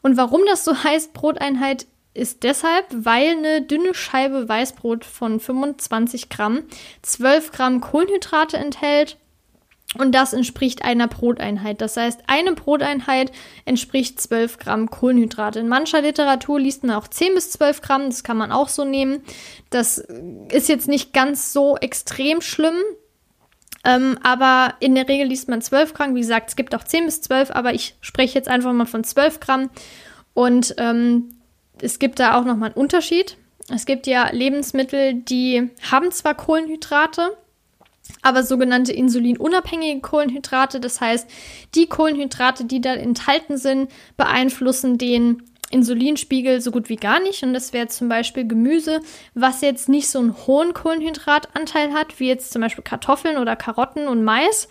Und 0.00 0.16
warum 0.16 0.40
das 0.46 0.64
so 0.64 0.82
heißt, 0.82 1.12
Broteinheit, 1.12 1.86
ist 2.14 2.42
deshalb, 2.42 2.86
weil 2.90 3.30
eine 3.30 3.62
dünne 3.62 3.94
Scheibe 3.94 4.48
Weißbrot 4.48 5.04
von 5.04 5.40
25 5.40 6.28
Gramm 6.28 6.64
12 7.02 7.52
Gramm 7.52 7.80
Kohlenhydrate 7.80 8.56
enthält 8.56 9.16
und 9.98 10.14
das 10.14 10.32
entspricht 10.32 10.84
einer 10.84 11.06
Broteinheit. 11.06 11.80
Das 11.80 11.96
heißt, 11.96 12.20
eine 12.26 12.52
Broteinheit 12.52 13.30
entspricht 13.64 14.20
12 14.20 14.58
Gramm 14.58 14.90
Kohlenhydrate. 14.90 15.60
In 15.60 15.68
mancher 15.68 16.00
Literatur 16.00 16.58
liest 16.58 16.82
man 16.82 16.96
auch 16.96 17.08
10 17.08 17.34
bis 17.34 17.50
12 17.50 17.82
Gramm. 17.82 18.06
Das 18.06 18.24
kann 18.24 18.38
man 18.38 18.52
auch 18.52 18.68
so 18.68 18.84
nehmen. 18.84 19.22
Das 19.68 19.98
ist 20.50 20.68
jetzt 20.68 20.88
nicht 20.88 21.12
ganz 21.12 21.52
so 21.52 21.76
extrem 21.76 22.40
schlimm. 22.40 22.76
Ähm, 23.84 24.18
aber 24.22 24.74
in 24.80 24.94
der 24.94 25.08
Regel 25.08 25.26
liest 25.26 25.48
man 25.48 25.60
12 25.60 25.92
Gramm. 25.92 26.14
Wie 26.14 26.20
gesagt, 26.20 26.48
es 26.48 26.56
gibt 26.56 26.74
auch 26.74 26.84
10 26.84 27.04
bis 27.04 27.20
12, 27.20 27.50
aber 27.50 27.74
ich 27.74 27.96
spreche 28.00 28.38
jetzt 28.38 28.48
einfach 28.48 28.72
mal 28.72 28.86
von 28.86 29.04
12 29.04 29.40
Gramm. 29.40 29.70
Und 30.32 30.74
ähm, 30.78 31.41
es 31.82 31.98
gibt 31.98 32.20
da 32.20 32.38
auch 32.38 32.44
nochmal 32.44 32.70
einen 32.70 32.80
Unterschied. 32.80 33.36
Es 33.68 33.86
gibt 33.86 34.06
ja 34.06 34.30
Lebensmittel, 34.30 35.14
die 35.14 35.70
haben 35.90 36.10
zwar 36.10 36.34
Kohlenhydrate, 36.34 37.36
aber 38.22 38.42
sogenannte 38.42 38.92
insulinunabhängige 38.92 40.00
Kohlenhydrate. 40.00 40.80
Das 40.80 41.00
heißt, 41.00 41.28
die 41.74 41.86
Kohlenhydrate, 41.86 42.64
die 42.64 42.80
da 42.80 42.94
enthalten 42.94 43.56
sind, 43.56 43.90
beeinflussen 44.16 44.98
den 44.98 45.42
Insulinspiegel 45.70 46.60
so 46.60 46.70
gut 46.70 46.88
wie 46.88 46.96
gar 46.96 47.20
nicht. 47.20 47.42
Und 47.42 47.54
das 47.54 47.72
wäre 47.72 47.88
zum 47.88 48.08
Beispiel 48.08 48.46
Gemüse, 48.46 49.00
was 49.34 49.60
jetzt 49.62 49.88
nicht 49.88 50.08
so 50.08 50.18
einen 50.18 50.36
hohen 50.46 50.74
Kohlenhydratanteil 50.74 51.92
hat, 51.94 52.20
wie 52.20 52.28
jetzt 52.28 52.52
zum 52.52 52.62
Beispiel 52.62 52.84
Kartoffeln 52.84 53.38
oder 53.38 53.56
Karotten 53.56 54.06
und 54.06 54.22
Mais, 54.22 54.68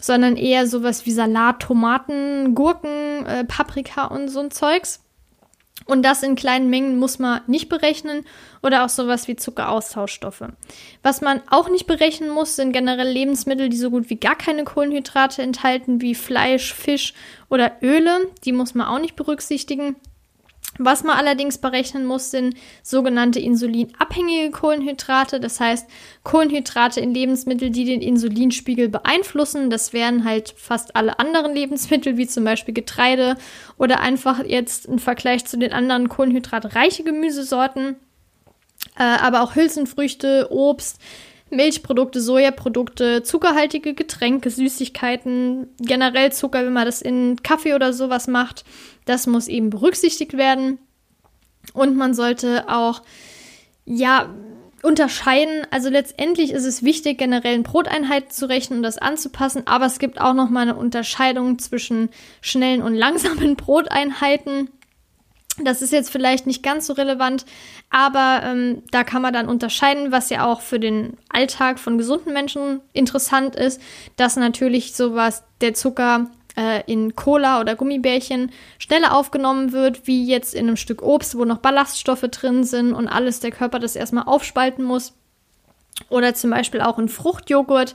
sondern 0.00 0.36
eher 0.36 0.66
sowas 0.66 1.04
wie 1.04 1.10
Salat, 1.10 1.60
Tomaten, 1.60 2.54
Gurken, 2.54 3.26
äh, 3.26 3.44
Paprika 3.44 4.06
und 4.06 4.28
so 4.28 4.40
ein 4.40 4.50
Zeugs. 4.50 5.00
Und 5.84 6.02
das 6.02 6.22
in 6.22 6.34
kleinen 6.34 6.70
Mengen 6.70 6.98
muss 6.98 7.18
man 7.18 7.42
nicht 7.46 7.68
berechnen 7.68 8.24
oder 8.62 8.84
auch 8.84 8.88
sowas 8.88 9.28
wie 9.28 9.36
Zuckeraustauschstoffe. 9.36 10.44
Was 11.02 11.20
man 11.20 11.42
auch 11.48 11.68
nicht 11.68 11.86
berechnen 11.86 12.30
muss, 12.30 12.56
sind 12.56 12.72
generell 12.72 13.08
Lebensmittel, 13.08 13.68
die 13.68 13.76
so 13.76 13.90
gut 13.90 14.10
wie 14.10 14.16
gar 14.16 14.36
keine 14.36 14.64
Kohlenhydrate 14.64 15.42
enthalten, 15.42 16.00
wie 16.00 16.14
Fleisch, 16.14 16.72
Fisch 16.72 17.14
oder 17.48 17.76
Öle. 17.82 18.30
Die 18.44 18.52
muss 18.52 18.74
man 18.74 18.88
auch 18.88 18.98
nicht 18.98 19.16
berücksichtigen. 19.16 19.96
Was 20.78 21.04
man 21.04 21.16
allerdings 21.16 21.58
berechnen 21.58 22.04
muss, 22.04 22.30
sind 22.30 22.56
sogenannte 22.82 23.40
insulinabhängige 23.40 24.50
Kohlenhydrate. 24.50 25.40
Das 25.40 25.60
heißt, 25.60 25.86
Kohlenhydrate 26.22 27.00
in 27.00 27.14
Lebensmitteln, 27.14 27.72
die 27.72 27.84
den 27.84 28.02
Insulinspiegel 28.02 28.88
beeinflussen. 28.88 29.70
Das 29.70 29.92
wären 29.92 30.24
halt 30.24 30.54
fast 30.56 30.96
alle 30.96 31.18
anderen 31.18 31.54
Lebensmittel, 31.54 32.16
wie 32.16 32.26
zum 32.26 32.44
Beispiel 32.44 32.74
Getreide 32.74 33.36
oder 33.78 34.00
einfach 34.00 34.44
jetzt 34.44 34.86
im 34.86 34.98
Vergleich 34.98 35.44
zu 35.46 35.58
den 35.58 35.72
anderen 35.72 36.08
kohlenhydratreiche 36.08 37.04
Gemüsesorten. 37.04 37.96
Äh, 38.98 39.02
aber 39.02 39.42
auch 39.42 39.56
Hülsenfrüchte, 39.56 40.48
Obst, 40.50 41.00
Milchprodukte, 41.50 42.20
Sojaprodukte, 42.20 43.22
zuckerhaltige 43.22 43.94
Getränke, 43.94 44.50
Süßigkeiten, 44.50 45.68
generell 45.78 46.32
Zucker, 46.32 46.64
wenn 46.64 46.72
man 46.72 46.86
das 46.86 47.02
in 47.02 47.42
Kaffee 47.42 47.74
oder 47.74 47.92
sowas 47.92 48.26
macht, 48.26 48.64
das 49.04 49.26
muss 49.26 49.46
eben 49.46 49.70
berücksichtigt 49.70 50.36
werden. 50.36 50.78
Und 51.72 51.96
man 51.96 52.14
sollte 52.14 52.68
auch, 52.68 53.02
ja, 53.84 54.28
unterscheiden. 54.82 55.66
Also 55.70 55.90
letztendlich 55.90 56.52
ist 56.52 56.64
es 56.64 56.82
wichtig, 56.82 57.18
generell 57.18 57.54
in 57.54 57.62
Broteinheiten 57.62 58.30
zu 58.30 58.48
rechnen 58.48 58.78
und 58.78 58.82
das 58.82 58.98
anzupassen, 58.98 59.66
aber 59.66 59.86
es 59.86 59.98
gibt 59.98 60.20
auch 60.20 60.34
noch 60.34 60.48
mal 60.48 60.62
eine 60.62 60.76
Unterscheidung 60.76 61.58
zwischen 61.58 62.08
schnellen 62.40 62.82
und 62.82 62.94
langsamen 62.94 63.56
Broteinheiten. 63.56 64.70
Das 65.58 65.80
ist 65.80 65.92
jetzt 65.92 66.10
vielleicht 66.10 66.46
nicht 66.46 66.62
ganz 66.62 66.86
so 66.86 66.92
relevant, 66.92 67.46
aber 67.88 68.42
ähm, 68.44 68.82
da 68.90 69.04
kann 69.04 69.22
man 69.22 69.32
dann 69.32 69.48
unterscheiden, 69.48 70.12
was 70.12 70.28
ja 70.28 70.44
auch 70.44 70.60
für 70.60 70.78
den 70.78 71.16
Alltag 71.30 71.78
von 71.78 71.96
gesunden 71.96 72.34
Menschen 72.34 72.82
interessant 72.92 73.56
ist, 73.56 73.80
dass 74.16 74.36
natürlich 74.36 74.94
sowas, 74.94 75.44
der 75.62 75.72
Zucker 75.72 76.30
äh, 76.56 76.82
in 76.90 77.16
Cola 77.16 77.60
oder 77.60 77.74
Gummibärchen 77.74 78.50
schneller 78.78 79.14
aufgenommen 79.14 79.72
wird, 79.72 80.06
wie 80.06 80.26
jetzt 80.26 80.54
in 80.54 80.66
einem 80.66 80.76
Stück 80.76 81.02
Obst, 81.02 81.38
wo 81.38 81.46
noch 81.46 81.58
Ballaststoffe 81.58 82.28
drin 82.30 82.64
sind 82.64 82.92
und 82.92 83.08
alles 83.08 83.40
der 83.40 83.50
Körper 83.50 83.78
das 83.78 83.96
erstmal 83.96 84.24
aufspalten 84.24 84.84
muss. 84.84 85.14
Oder 86.10 86.34
zum 86.34 86.50
Beispiel 86.50 86.82
auch 86.82 86.98
in 86.98 87.08
Fruchtjoghurt. 87.08 87.94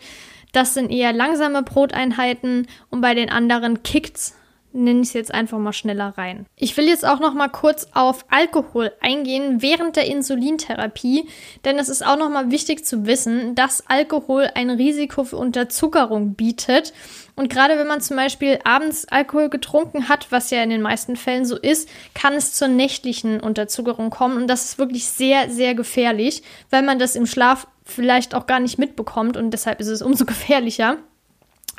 Das 0.52 0.74
sind 0.74 0.90
eher 0.90 1.14
langsame 1.14 1.62
Broteinheiten 1.62 2.68
und 2.90 3.02
bei 3.02 3.14
den 3.14 3.30
anderen 3.30 3.84
kickt's 3.84 4.36
nenne 4.74 5.02
ich 5.02 5.10
es 5.10 5.14
jetzt 5.14 5.34
einfach 5.34 5.58
mal 5.58 5.74
schneller 5.74 6.14
rein. 6.18 6.46
Ich 6.56 6.76
will 6.78 6.88
jetzt 6.88 7.06
auch 7.06 7.20
noch 7.20 7.34
mal 7.34 7.50
kurz 7.50 7.88
auf 7.94 8.26
Alkohol 8.30 8.92
eingehen 9.02 9.62
während 9.62 9.96
der 9.96 10.08
Insulintherapie, 10.08 11.28
denn 11.66 11.80
es 11.80 11.90
ist 11.90 12.06
auch 12.06 12.18
noch 12.18 12.30
mal 12.30 12.52
wichtig 12.52 12.86
zu 12.86 13.06
wissen, 13.06 13.56
dass 13.56 13.88
Alkohol 13.88 14.50
ein 14.56 14.70
Risiko 14.70 15.24
für 15.24 15.38
Unterzuckerung 15.38 16.36
bietet. 16.36 16.94
Und 17.36 17.50
gerade 17.50 17.78
wenn 17.78 17.88
man 17.88 18.02
zum 18.02 18.18
Beispiel 18.18 18.60
abends 18.64 19.08
Alkohol 19.08 19.50
getrunken 19.50 20.10
hat, 20.10 20.32
was 20.32 20.52
ja 20.52 20.62
in 20.64 20.70
den 20.70 20.82
meisten 20.82 21.16
Fällen 21.16 21.46
so 21.46 21.58
ist, 21.58 21.90
kann 22.14 22.34
es 22.34 22.54
zur 22.54 22.68
nächtlichen 22.68 23.40
Unterzuckerung 23.40 24.10
kommen. 24.10 24.38
Und 24.38 24.48
das 24.48 24.66
ist 24.66 24.78
wirklich 24.78 25.08
sehr, 25.08 25.50
sehr 25.50 25.76
gefährlich, 25.76 26.44
weil 26.70 26.84
man 26.84 27.00
das 27.00 27.16
im 27.16 27.26
Schlaf 27.26 27.68
vielleicht 27.84 28.36
auch 28.36 28.46
gar 28.46 28.60
nicht 28.60 28.78
mitbekommt 28.78 29.38
und 29.38 29.52
deshalb 29.52 29.80
ist 29.80 29.88
es 29.88 30.02
umso 30.02 30.26
gefährlicher. 30.28 30.98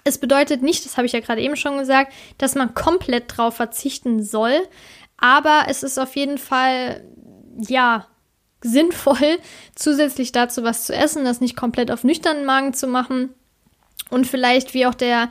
Es 0.05 0.19
bedeutet 0.19 0.63
nicht, 0.63 0.85
das 0.85 0.97
habe 0.97 1.07
ich 1.07 1.13
ja 1.13 1.21
gerade 1.21 1.41
eben 1.41 1.57
schon 1.57 1.79
gesagt, 1.79 2.13
dass 2.39 2.55
man 2.55 2.75
komplett 2.75 3.37
drauf 3.37 3.57
verzichten 3.57 4.23
soll, 4.23 4.61
aber 5.17 5.67
es 5.69 5.83
ist 5.83 5.99
auf 5.99 6.17
jeden 6.17 6.39
Fall, 6.39 7.05
ja, 7.69 8.07
sinnvoll, 8.63 9.39
zusätzlich 9.75 10.33
dazu 10.33 10.65
was 10.65 10.87
zu 10.87 10.95
essen, 10.95 11.25
das 11.25 11.41
nicht 11.41 11.57
komplett 11.57 11.91
auf 11.91 12.05
nüchternen 12.05 12.45
Magen 12.45 12.75
zu 12.75 12.87
machen 12.87 13.31
und 14.11 14.27
vielleicht 14.27 14.75
wie 14.75 14.87
auch 14.87 14.95
der 14.95 15.31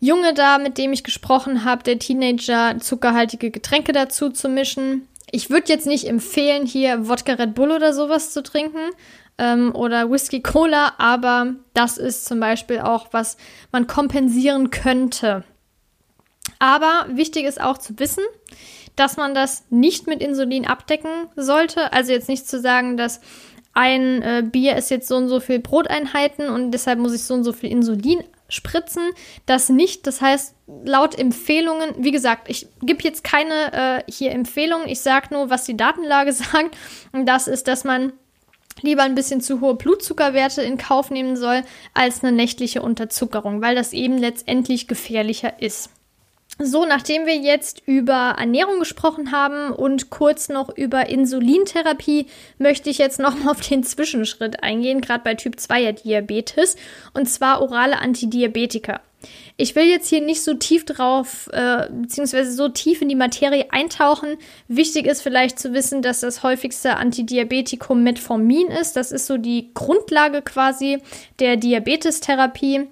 Junge 0.00 0.34
da, 0.34 0.58
mit 0.58 0.76
dem 0.76 0.92
ich 0.92 1.04
gesprochen 1.04 1.64
habe, 1.64 1.82
der 1.82 1.98
Teenager, 1.98 2.78
zuckerhaltige 2.78 3.50
Getränke 3.50 3.92
dazu 3.92 4.28
zu 4.28 4.48
mischen. 4.48 5.08
Ich 5.30 5.48
würde 5.48 5.72
jetzt 5.72 5.86
nicht 5.86 6.06
empfehlen, 6.06 6.66
hier 6.66 7.08
Wodka 7.08 7.32
Red 7.32 7.54
Bull 7.54 7.70
oder 7.70 7.94
sowas 7.94 8.32
zu 8.32 8.42
trinken, 8.42 8.90
ähm, 9.38 9.74
oder 9.74 10.10
Whisky 10.10 10.42
Cola, 10.42 10.92
aber 10.98 11.54
das 11.72 11.98
ist 11.98 12.26
zum 12.26 12.40
Beispiel 12.40 12.80
auch, 12.80 13.08
was 13.12 13.36
man 13.72 13.86
kompensieren 13.86 14.70
könnte. 14.70 15.44
Aber 16.58 17.06
wichtig 17.10 17.44
ist 17.44 17.60
auch 17.60 17.78
zu 17.78 17.98
wissen, 17.98 18.24
dass 18.96 19.16
man 19.16 19.34
das 19.34 19.64
nicht 19.70 20.06
mit 20.06 20.22
Insulin 20.22 20.66
abdecken 20.66 21.10
sollte. 21.36 21.92
Also 21.92 22.12
jetzt 22.12 22.28
nicht 22.28 22.48
zu 22.48 22.60
sagen, 22.60 22.96
dass 22.96 23.20
ein 23.72 24.22
äh, 24.22 24.44
Bier 24.48 24.76
ist 24.76 24.90
jetzt 24.90 25.08
so 25.08 25.16
und 25.16 25.28
so 25.28 25.40
viel 25.40 25.58
Broteinheiten 25.58 26.48
und 26.48 26.70
deshalb 26.70 27.00
muss 27.00 27.12
ich 27.12 27.24
so 27.24 27.34
und 27.34 27.42
so 27.42 27.52
viel 27.52 27.72
Insulin 27.72 28.22
spritzen. 28.48 29.02
Das 29.46 29.68
nicht. 29.68 30.06
Das 30.06 30.20
heißt, 30.20 30.54
laut 30.84 31.18
Empfehlungen, 31.18 31.90
wie 31.98 32.12
gesagt, 32.12 32.48
ich 32.48 32.68
gebe 32.82 33.02
jetzt 33.02 33.24
keine 33.24 33.72
äh, 34.06 34.10
hier 34.10 34.30
Empfehlungen. 34.30 34.88
Ich 34.88 35.00
sage 35.00 35.34
nur, 35.34 35.50
was 35.50 35.64
die 35.64 35.76
Datenlage 35.76 36.32
sagt. 36.32 36.76
Und 37.12 37.26
das 37.26 37.48
ist, 37.48 37.66
dass 37.66 37.82
man 37.82 38.12
lieber 38.82 39.02
ein 39.02 39.14
bisschen 39.14 39.40
zu 39.40 39.60
hohe 39.60 39.74
Blutzuckerwerte 39.74 40.62
in 40.62 40.78
Kauf 40.78 41.10
nehmen 41.10 41.36
soll 41.36 41.62
als 41.94 42.22
eine 42.22 42.32
nächtliche 42.32 42.82
Unterzuckerung, 42.82 43.62
weil 43.62 43.74
das 43.74 43.92
eben 43.92 44.18
letztendlich 44.18 44.88
gefährlicher 44.88 45.60
ist. 45.60 45.90
So, 46.58 46.84
nachdem 46.84 47.26
wir 47.26 47.36
jetzt 47.36 47.82
über 47.84 48.36
Ernährung 48.38 48.78
gesprochen 48.78 49.32
haben 49.32 49.72
und 49.72 50.10
kurz 50.10 50.48
noch 50.48 50.68
über 50.76 51.08
Insulintherapie, 51.08 52.26
möchte 52.58 52.90
ich 52.90 52.98
jetzt 52.98 53.18
noch 53.18 53.36
mal 53.36 53.50
auf 53.50 53.60
den 53.60 53.82
Zwischenschritt 53.82 54.62
eingehen, 54.62 55.00
gerade 55.00 55.24
bei 55.24 55.34
Typ 55.34 55.56
2er 55.56 55.92
Diabetes, 55.92 56.76
und 57.12 57.26
zwar 57.26 57.60
orale 57.60 57.98
Antidiabetika. 57.98 59.00
Ich 59.56 59.74
will 59.74 59.84
jetzt 59.84 60.08
hier 60.08 60.20
nicht 60.20 60.42
so 60.42 60.54
tief 60.54 60.84
drauf, 60.84 61.48
äh, 61.52 61.88
beziehungsweise 61.90 62.52
so 62.52 62.68
tief 62.68 63.02
in 63.02 63.08
die 63.08 63.14
Materie 63.14 63.66
eintauchen. 63.70 64.36
Wichtig 64.68 65.06
ist 65.06 65.22
vielleicht 65.22 65.58
zu 65.58 65.72
wissen, 65.72 66.02
dass 66.02 66.20
das 66.20 66.42
häufigste 66.42 66.96
Antidiabetikum 66.96 68.02
Metformin 68.02 68.68
ist. 68.68 68.96
Das 68.96 69.12
ist 69.12 69.26
so 69.26 69.38
die 69.38 69.70
Grundlage 69.74 70.42
quasi 70.42 70.98
der 71.38 71.56
Diabetestherapie. 71.56 72.88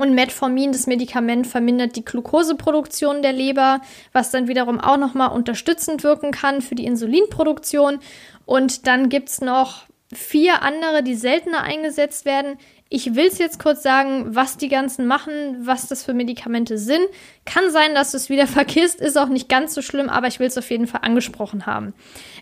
Und 0.00 0.14
Metformin, 0.14 0.72
das 0.72 0.86
Medikament, 0.86 1.46
vermindert 1.46 1.94
die 1.94 2.06
Glukoseproduktion 2.06 3.20
der 3.20 3.34
Leber, 3.34 3.82
was 4.14 4.30
dann 4.30 4.48
wiederum 4.48 4.80
auch 4.80 4.96
nochmal 4.96 5.30
unterstützend 5.30 6.04
wirken 6.04 6.30
kann 6.30 6.62
für 6.62 6.74
die 6.74 6.86
Insulinproduktion. 6.86 7.98
Und 8.46 8.86
dann 8.86 9.10
gibt 9.10 9.28
es 9.28 9.42
noch 9.42 9.82
vier 10.10 10.62
andere, 10.62 11.02
die 11.02 11.14
seltener 11.14 11.64
eingesetzt 11.64 12.24
werden. 12.24 12.56
Ich 12.88 13.14
will 13.14 13.26
es 13.26 13.36
jetzt 13.36 13.58
kurz 13.58 13.82
sagen, 13.82 14.34
was 14.34 14.56
die 14.56 14.70
ganzen 14.70 15.06
machen, 15.06 15.66
was 15.66 15.86
das 15.86 16.02
für 16.02 16.14
Medikamente 16.14 16.78
sind. 16.78 17.04
Kann 17.44 17.70
sein, 17.70 17.94
dass 17.94 18.12
du 18.12 18.16
es 18.16 18.30
wieder 18.30 18.46
vergisst, 18.48 19.02
ist 19.02 19.18
auch 19.18 19.28
nicht 19.28 19.50
ganz 19.50 19.74
so 19.74 19.82
schlimm, 19.82 20.08
aber 20.08 20.28
ich 20.28 20.40
will 20.40 20.46
es 20.46 20.56
auf 20.56 20.70
jeden 20.70 20.86
Fall 20.86 21.02
angesprochen 21.02 21.66
haben. 21.66 21.92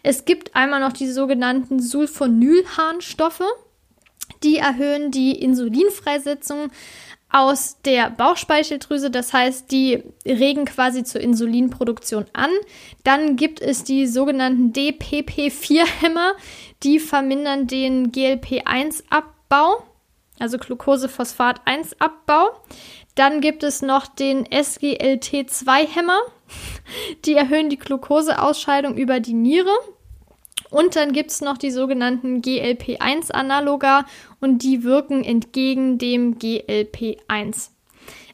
Es 0.05 0.25
gibt 0.25 0.55
einmal 0.55 0.79
noch 0.79 0.93
die 0.93 1.11
sogenannten 1.11 1.81
Sulfonylharnstoffe. 1.81 3.43
Die 4.45 4.59
erhöhen 4.59 5.11
die 5.11 5.33
Insulinfreisetzung 5.33 6.71
aus 7.31 7.77
der 7.85 8.11
Bauchspeicheldrüse, 8.11 9.11
das 9.11 9.33
heißt, 9.33 9.71
die 9.71 10.03
regen 10.25 10.65
quasi 10.65 11.05
zur 11.05 11.21
Insulinproduktion 11.21 12.25
an. 12.33 12.51
Dann 13.05 13.37
gibt 13.37 13.61
es 13.61 13.85
die 13.85 14.07
sogenannten 14.07 14.73
DPP4-Hämmer, 14.73 16.33
die 16.83 16.99
vermindern 16.99 17.67
den 17.67 18.13
GLP-1-Abbau, 18.13 19.83
also 20.39 20.57
Glucose-Phosphat-1-Abbau. 20.57 22.51
Dann 23.15 23.41
gibt 23.43 23.63
es 23.63 23.83
noch 23.83 24.07
den 24.07 24.47
SGLT2-Hämmer, 24.47 26.21
die 27.27 27.35
erhöhen 27.35 27.69
die 27.69 27.79
Glukoseausscheidung 27.79 28.97
über 28.97 29.21
die 29.21 29.35
Niere. 29.35 29.77
Und 30.71 30.97
dann 30.97 31.13
gibt 31.13 31.31
es 31.31 31.41
noch 31.41 31.59
die 31.59 31.71
sogenannten 31.71 32.43
GLP-1-Analoga 32.43 34.05
und 34.41 34.63
die 34.63 34.85
wirken 34.85 35.25
entgegen 35.25 35.99
dem 35.99 36.39
GLP-1. 36.39 37.71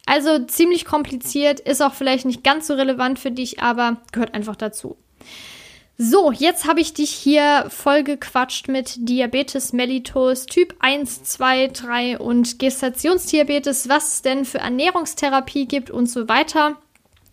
Also 0.06 0.44
ziemlich 0.44 0.84
kompliziert, 0.84 1.60
ist 1.60 1.82
auch 1.82 1.94
vielleicht 1.94 2.26
nicht 2.26 2.44
ganz 2.44 2.66
so 2.66 2.74
relevant 2.74 3.18
für 3.18 3.30
dich, 3.30 3.60
aber 3.60 3.98
gehört 4.12 4.34
einfach 4.34 4.56
dazu. 4.56 4.96
So, 5.96 6.32
jetzt 6.32 6.66
habe 6.66 6.80
ich 6.80 6.92
dich 6.92 7.10
hier 7.10 7.66
vollgequatscht 7.68 8.66
mit 8.66 9.08
Diabetes 9.08 9.72
mellitus 9.72 10.46
Typ 10.46 10.74
1, 10.80 11.22
2, 11.22 11.68
3 11.68 12.18
und 12.18 12.58
Gestationsdiabetes, 12.58 13.88
was 13.88 14.14
es 14.14 14.22
denn 14.22 14.44
für 14.44 14.58
Ernährungstherapie 14.58 15.66
gibt 15.66 15.92
und 15.92 16.06
so 16.06 16.28
weiter. 16.28 16.76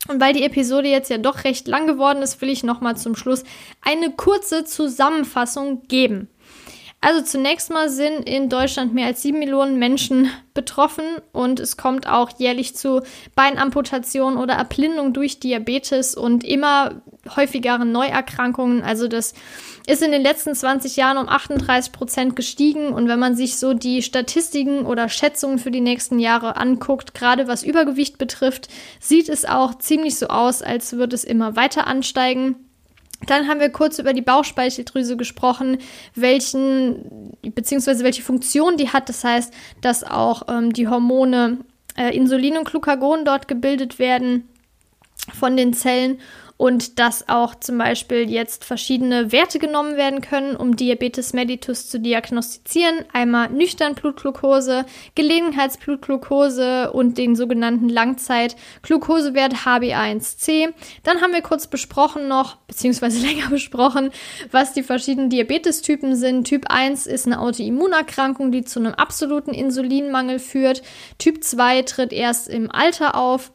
Und 0.08 0.20
weil 0.20 0.34
die 0.34 0.44
Episode 0.44 0.88
jetzt 0.90 1.10
ja 1.10 1.18
doch 1.18 1.44
recht 1.44 1.68
lang 1.68 1.88
geworden 1.88 2.24
ist, 2.24 2.42
will 2.42 2.50
ich 2.50 2.64
nochmal 2.64 2.98
zum 2.98 3.16
Schluss 3.16 3.44
eine 3.82 4.12
kurze 4.12 4.64
Zusammenfassung 4.66 5.84
geben. 5.88 6.28
Also 7.04 7.24
zunächst 7.24 7.72
mal 7.72 7.90
sind 7.90 8.30
in 8.30 8.48
Deutschland 8.48 8.94
mehr 8.94 9.08
als 9.08 9.24
sieben 9.24 9.40
Millionen 9.40 9.80
Menschen 9.80 10.30
betroffen 10.54 11.06
und 11.32 11.60
es 11.60 11.76
kommt 11.76 12.08
auch 12.08 12.30
jährlich 12.38 12.76
zu 12.76 13.02
Beinamputation 13.34 14.38
oder 14.38 14.54
Erblindung 14.54 15.12
durch 15.12 15.40
Diabetes 15.40 16.14
und 16.14 16.44
immer 16.44 17.02
häufigeren 17.36 17.92
Neuerkrankungen. 17.92 18.84
Also 18.84 19.08
das 19.08 19.34
ist 19.88 20.02
in 20.02 20.12
den 20.12 20.22
letzten 20.22 20.56
20 20.56 20.96
Jahren 20.96 21.18
um 21.18 21.30
38 21.30 21.92
Prozent 21.92 22.36
gestiegen. 22.36 22.94
Und 22.94 23.08
wenn 23.08 23.20
man 23.20 23.36
sich 23.36 23.58
so 23.58 23.74
die 23.74 24.02
Statistiken 24.02 24.86
oder 24.86 25.10
Schätzungen 25.10 25.60
für 25.60 25.72
die 25.72 25.82
nächsten 25.82 26.20
Jahre 26.20 26.58
anguckt, 26.58 27.14
gerade 27.14 27.48
was 27.48 27.64
Übergewicht 27.64 28.18
betrifft, 28.18 28.70
sieht 29.00 29.30
es 29.30 29.46
auch 29.46 29.76
ziemlich 29.76 30.18
so 30.18 30.28
aus, 30.28 30.62
als 30.62 30.94
würde 30.94 31.16
es 31.16 31.24
immer 31.24 31.56
weiter 31.56 31.88
ansteigen. 31.88 32.56
Dann 33.28 33.48
haben 33.48 33.60
wir 33.60 33.70
kurz 33.70 34.00
über 34.00 34.14
die 34.14 34.22
Bauchspeicheldrüse 34.22 35.16
gesprochen, 35.16 35.78
welchen 36.16 37.38
beziehungsweise 37.42 38.04
welche 38.04 38.24
Funktion 38.24 38.78
die 38.78 38.90
hat. 38.90 39.10
Das 39.10 39.24
heißt, 39.24 39.54
dass 39.82 40.04
auch 40.04 40.44
ähm, 40.48 40.74
die 40.74 40.88
Hormone 40.88 41.60
äh, 41.96 42.16
Insulin 42.16 42.58
und 42.58 42.66
Glucagon 42.66 43.26
dort 43.26 43.48
gebildet 43.48 44.00
werden 44.00 44.48
von 45.38 45.56
den 45.56 45.74
Zellen 45.74 46.20
und 46.62 47.00
dass 47.00 47.28
auch 47.28 47.56
zum 47.56 47.80
Beispiel 47.80 48.30
jetzt 48.30 48.66
verschiedene 48.66 49.32
Werte 49.32 49.58
genommen 49.58 49.98
werden 49.98 50.22
können, 50.22 50.56
um 50.56 50.76
Diabetes 50.76 51.34
mellitus 51.34 51.90
zu 51.90 52.00
diagnostizieren. 52.00 53.04
Einmal 53.14 53.50
nüchtern 53.50 53.96
Blutglucose, 53.96 54.86
Gelegenheitsblutglucose 55.16 56.92
und 56.92 57.18
den 57.18 57.36
sogenannten 57.36 57.90
Langzeit-Glukosewert 57.90 59.66
HbA1c. 59.66 60.72
Dann 61.02 61.22
haben 61.22 61.34
wir 61.34 61.42
kurz 61.42 61.66
besprochen 61.66 62.28
noch, 62.28 62.58
beziehungsweise 62.68 63.26
länger 63.26 63.50
besprochen, 63.50 64.12
was 64.52 64.74
die 64.74 64.84
verschiedenen 64.84 65.32
Diabetestypen 65.32 66.16
sind. 66.16 66.44
Typ 66.44 66.66
1 66.70 67.08
ist 67.08 67.26
eine 67.26 67.40
Autoimmunerkrankung, 67.40 68.52
die 68.52 68.64
zu 68.64 68.78
einem 68.78 68.94
absoluten 68.94 69.56
Insulinmangel 69.56 70.38
führt. 70.38 70.84
Typ 71.18 71.44
2 71.44 71.82
tritt 71.82 72.14
erst 72.14 72.50
im 72.50 72.70
Alter 72.70 73.16
auf 73.16 73.52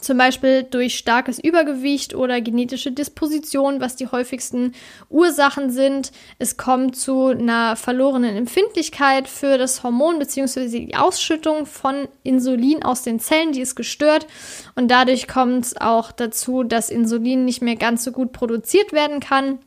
zum 0.00 0.18
Beispiel 0.18 0.64
durch 0.64 0.96
starkes 0.96 1.38
Übergewicht 1.38 2.14
oder 2.14 2.40
genetische 2.40 2.92
Disposition, 2.92 3.80
was 3.80 3.96
die 3.96 4.08
häufigsten 4.08 4.72
Ursachen 5.10 5.70
sind. 5.70 6.12
Es 6.38 6.56
kommt 6.56 6.96
zu 6.96 7.26
einer 7.28 7.76
verlorenen 7.76 8.36
Empfindlichkeit 8.36 9.28
für 9.28 9.58
das 9.58 9.82
Hormon 9.82 10.18
bzw. 10.18 10.68
die 10.68 10.96
Ausschüttung 10.96 11.66
von 11.66 12.08
Insulin 12.24 12.82
aus 12.82 13.02
den 13.02 13.20
Zellen, 13.20 13.52
die 13.52 13.60
ist 13.60 13.76
gestört. 13.76 14.26
Und 14.74 14.90
dadurch 14.90 15.28
kommt 15.28 15.66
es 15.66 15.76
auch 15.76 16.10
dazu, 16.10 16.64
dass 16.64 16.90
Insulin 16.90 17.44
nicht 17.44 17.62
mehr 17.62 17.76
ganz 17.76 18.04
so 18.04 18.12
gut 18.12 18.32
produziert 18.32 18.92
werden 18.92 19.20
kann. 19.20 19.58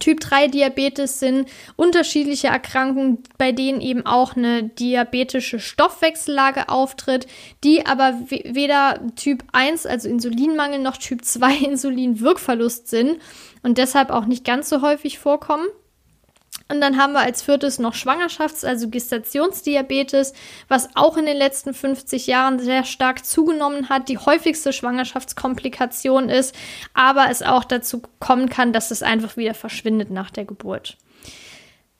Typ 0.00 0.20
3 0.20 0.48
Diabetes 0.48 1.20
sind 1.20 1.48
unterschiedliche 1.76 2.48
Erkrankungen, 2.48 3.22
bei 3.38 3.52
denen 3.52 3.80
eben 3.80 4.06
auch 4.06 4.36
eine 4.36 4.64
diabetische 4.64 5.60
Stoffwechsellage 5.60 6.68
auftritt, 6.68 7.26
die 7.62 7.86
aber 7.86 8.14
weder 8.28 9.00
Typ 9.16 9.44
1, 9.52 9.86
also 9.86 10.08
Insulinmangel, 10.08 10.80
noch 10.80 10.96
Typ 10.96 11.24
2 11.24 11.56
Insulinwirkverlust 11.64 12.88
sind 12.88 13.20
und 13.62 13.78
deshalb 13.78 14.10
auch 14.10 14.26
nicht 14.26 14.44
ganz 14.44 14.68
so 14.68 14.82
häufig 14.82 15.18
vorkommen. 15.18 15.66
Und 16.68 16.80
dann 16.80 16.96
haben 16.96 17.12
wir 17.12 17.20
als 17.20 17.42
viertes 17.42 17.78
noch 17.78 17.94
Schwangerschafts-, 17.94 18.64
also 18.64 18.88
Gestationsdiabetes, 18.88 20.32
was 20.68 20.88
auch 20.94 21.16
in 21.16 21.26
den 21.26 21.36
letzten 21.36 21.74
50 21.74 22.26
Jahren 22.26 22.58
sehr 22.58 22.84
stark 22.84 23.24
zugenommen 23.24 23.90
hat, 23.90 24.08
die 24.08 24.18
häufigste 24.18 24.72
Schwangerschaftskomplikation 24.72 26.30
ist, 26.30 26.54
aber 26.94 27.26
es 27.30 27.42
auch 27.42 27.64
dazu 27.64 28.02
kommen 28.18 28.48
kann, 28.48 28.72
dass 28.72 28.90
es 28.90 29.02
einfach 29.02 29.36
wieder 29.36 29.54
verschwindet 29.54 30.10
nach 30.10 30.30
der 30.30 30.46
Geburt. 30.46 30.96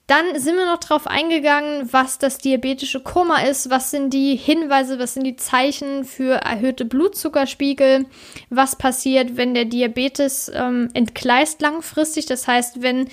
Dann 0.06 0.38
sind 0.38 0.56
wir 0.56 0.66
noch 0.66 0.80
darauf 0.80 1.06
eingegangen, 1.06 1.90
was 1.90 2.18
das 2.18 2.36
diabetische 2.36 3.00
Koma 3.00 3.38
ist, 3.38 3.70
was 3.70 3.90
sind 3.90 4.12
die 4.12 4.36
Hinweise, 4.36 4.98
was 4.98 5.14
sind 5.14 5.24
die 5.24 5.36
Zeichen 5.36 6.04
für 6.04 6.34
erhöhte 6.34 6.84
Blutzuckerspiegel, 6.84 8.04
was 8.50 8.76
passiert, 8.76 9.38
wenn 9.38 9.54
der 9.54 9.64
Diabetes 9.64 10.52
ähm, 10.54 10.90
entgleist 10.92 11.62
langfristig, 11.62 12.26
das 12.26 12.46
heißt, 12.46 12.82
wenn 12.82 13.08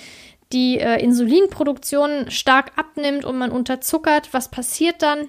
die 0.52 0.78
äh, 0.78 1.02
Insulinproduktion 1.02 2.30
stark 2.30 2.72
abnimmt 2.76 3.24
und 3.24 3.38
man 3.38 3.50
unterzuckert, 3.50 4.28
was 4.32 4.50
passiert 4.50 5.02
dann? 5.02 5.28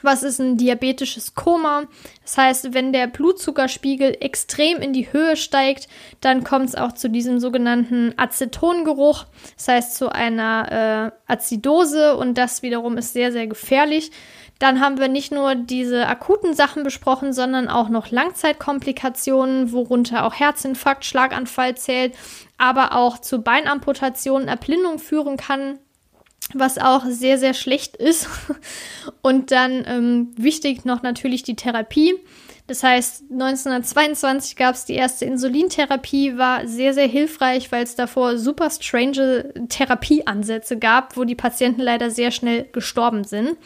Was 0.00 0.22
ist 0.22 0.40
ein 0.40 0.56
diabetisches 0.56 1.34
Koma? 1.34 1.84
Das 2.22 2.38
heißt, 2.38 2.74
wenn 2.74 2.92
der 2.92 3.08
Blutzuckerspiegel 3.08 4.16
extrem 4.20 4.78
in 4.78 4.94
die 4.94 5.12
Höhe 5.12 5.36
steigt, 5.36 5.86
dann 6.20 6.44
kommt 6.44 6.70
es 6.70 6.74
auch 6.74 6.92
zu 6.92 7.10
diesem 7.10 7.40
sogenannten 7.40 8.14
Acetongeruch. 8.16 9.26
Das 9.56 9.68
heißt 9.68 9.96
zu 9.96 10.10
einer 10.10 11.12
äh, 11.28 11.32
Azidose 11.32 12.16
und 12.16 12.38
das 12.38 12.62
wiederum 12.62 12.96
ist 12.96 13.12
sehr, 13.12 13.32
sehr 13.32 13.46
gefährlich. 13.46 14.10
Dann 14.58 14.80
haben 14.80 14.98
wir 14.98 15.08
nicht 15.08 15.32
nur 15.32 15.54
diese 15.54 16.06
akuten 16.06 16.54
Sachen 16.54 16.84
besprochen, 16.84 17.32
sondern 17.32 17.68
auch 17.68 17.88
noch 17.88 18.10
Langzeitkomplikationen, 18.10 19.72
worunter 19.72 20.24
auch 20.24 20.34
Herzinfarkt, 20.34 21.04
Schlaganfall 21.04 21.76
zählt, 21.76 22.14
aber 22.58 22.94
auch 22.94 23.18
zu 23.18 23.42
Beinamputationen, 23.42 24.46
Erblindung 24.46 24.98
führen 24.98 25.36
kann, 25.36 25.78
was 26.54 26.78
auch 26.78 27.04
sehr, 27.06 27.38
sehr 27.38 27.54
schlecht 27.54 27.96
ist. 27.96 28.28
Und 29.22 29.50
dann 29.50 29.84
ähm, 29.86 30.32
wichtig 30.36 30.84
noch 30.84 31.02
natürlich 31.02 31.42
die 31.42 31.56
Therapie. 31.56 32.14
Das 32.68 32.82
heißt, 32.82 33.24
1922 33.30 34.56
gab 34.56 34.74
es 34.74 34.84
die 34.84 34.94
erste 34.94 35.24
Insulintherapie, 35.24 36.38
war 36.38 36.66
sehr, 36.66 36.94
sehr 36.94 37.08
hilfreich, 37.08 37.72
weil 37.72 37.82
es 37.82 37.96
davor 37.96 38.38
super 38.38 38.70
strange 38.70 39.52
Therapieansätze 39.68 40.78
gab, 40.78 41.16
wo 41.16 41.24
die 41.24 41.34
Patienten 41.34 41.80
leider 41.80 42.10
sehr 42.10 42.30
schnell 42.30 42.68
gestorben 42.72 43.24
sind. 43.24 43.56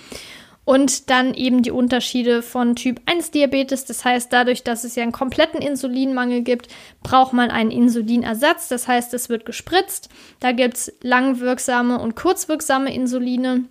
Und 0.67 1.11
dann 1.11 1.33
eben 1.33 1.63
die 1.63 1.71
Unterschiede 1.71 2.43
von 2.43 2.75
Typ 2.75 3.01
1 3.07 3.31
Diabetes. 3.31 3.85
Das 3.85 4.05
heißt, 4.05 4.33
dadurch, 4.33 4.65
dass 4.65 4.83
es 4.83 4.97
ja 4.97 5.05
einen 5.05 5.13
kompletten 5.13 5.63
Insulinmangel 5.63 6.43
gibt, 6.43 6.67
braucht 7.05 7.33
man 7.33 7.53
einen 7.53 7.71
Insulinersatz. 7.71 8.67
Das 8.67 8.89
heißt, 8.89 9.15
es 9.15 9.29
wird 9.29 9.47
gespritzt. 9.47 10.09
Da 10.41 10.51
gibt 10.51 10.77
es 10.77 10.93
langwirksame 11.03 12.01
und 12.01 12.17
kurzwirksame 12.17 12.93
Insuline. 12.93 13.67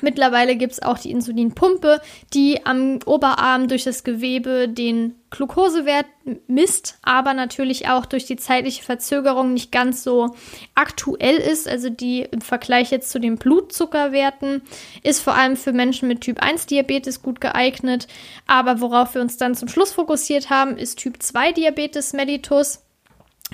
Mittlerweile 0.00 0.56
gibt 0.56 0.72
es 0.72 0.82
auch 0.82 0.96
die 0.96 1.10
Insulinpumpe, 1.10 2.00
die 2.32 2.64
am 2.64 3.00
Oberarm 3.04 3.68
durch 3.68 3.84
das 3.84 4.04
Gewebe 4.04 4.66
den 4.66 5.16
Glukosewert 5.30 6.06
misst, 6.46 6.98
aber 7.02 7.34
natürlich 7.34 7.88
auch 7.88 8.06
durch 8.06 8.24
die 8.24 8.36
zeitliche 8.36 8.82
Verzögerung 8.82 9.52
nicht 9.52 9.70
ganz 9.70 10.02
so 10.02 10.34
aktuell 10.74 11.36
ist. 11.36 11.68
Also 11.68 11.90
die 11.90 12.22
im 12.22 12.40
Vergleich 12.40 12.90
jetzt 12.90 13.10
zu 13.10 13.20
den 13.20 13.36
Blutzuckerwerten 13.36 14.62
ist 15.02 15.20
vor 15.20 15.34
allem 15.34 15.56
für 15.56 15.72
Menschen 15.74 16.08
mit 16.08 16.22
Typ 16.22 16.42
1 16.42 16.66
Diabetes 16.66 17.22
gut 17.22 17.42
geeignet. 17.42 18.08
Aber 18.46 18.80
worauf 18.80 19.14
wir 19.14 19.20
uns 19.20 19.36
dann 19.36 19.54
zum 19.54 19.68
Schluss 19.68 19.92
fokussiert 19.92 20.48
haben, 20.48 20.78
ist 20.78 21.00
Typ 21.00 21.22
2 21.22 21.52
Diabetes 21.52 22.14
mellitus 22.14 22.82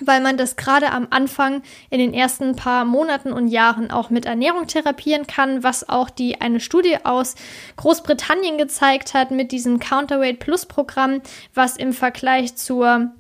weil 0.05 0.21
man 0.21 0.37
das 0.37 0.57
gerade 0.57 0.91
am 0.93 1.09
Anfang 1.11 1.63
in 1.91 1.99
den 1.99 2.15
ersten 2.15 2.57
paar 2.57 2.85
Monaten 2.85 3.33
und 3.33 3.49
Jahren 3.49 3.91
auch 3.91 4.11
mit 4.11 4.27
Ernährung 4.27 4.67
therapieren 4.67 5.27
kann, 5.27 5.63
was 5.63 5.89
auch 5.89 6.11
die 6.11 6.41
eine 6.41 6.61
Studie 6.61 6.99
aus 7.05 7.35
Großbritannien 7.77 8.59
gezeigt 8.59 9.15
hat 9.15 9.31
mit 9.31 9.53
diesem 9.53 9.79
Counterweight 9.79 10.39
Plus 10.39 10.67
Programm, 10.67 11.21
was 11.55 11.77
im 11.77 11.93
Vergleich 11.93 12.57
zur 12.57 13.13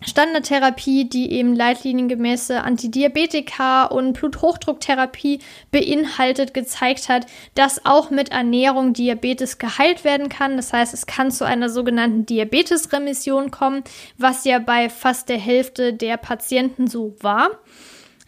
Standardtherapie, 0.00 1.08
die 1.08 1.32
eben 1.32 1.56
leitliniengemäße 1.56 2.62
Antidiabetika 2.62 3.86
und 3.86 4.12
Bluthochdrucktherapie 4.12 5.40
beinhaltet, 5.72 6.54
gezeigt 6.54 7.08
hat, 7.08 7.26
dass 7.54 7.84
auch 7.84 8.10
mit 8.10 8.30
Ernährung 8.30 8.92
Diabetes 8.92 9.58
geheilt 9.58 10.04
werden 10.04 10.28
kann. 10.28 10.56
Das 10.56 10.72
heißt, 10.72 10.94
es 10.94 11.06
kann 11.06 11.32
zu 11.32 11.44
einer 11.44 11.68
sogenannten 11.68 12.26
Diabetesremission 12.26 13.50
kommen, 13.50 13.82
was 14.16 14.44
ja 14.44 14.60
bei 14.60 14.88
fast 14.88 15.28
der 15.28 15.38
Hälfte 15.38 15.92
der 15.92 16.16
Patienten 16.16 16.86
so 16.86 17.16
war. 17.20 17.50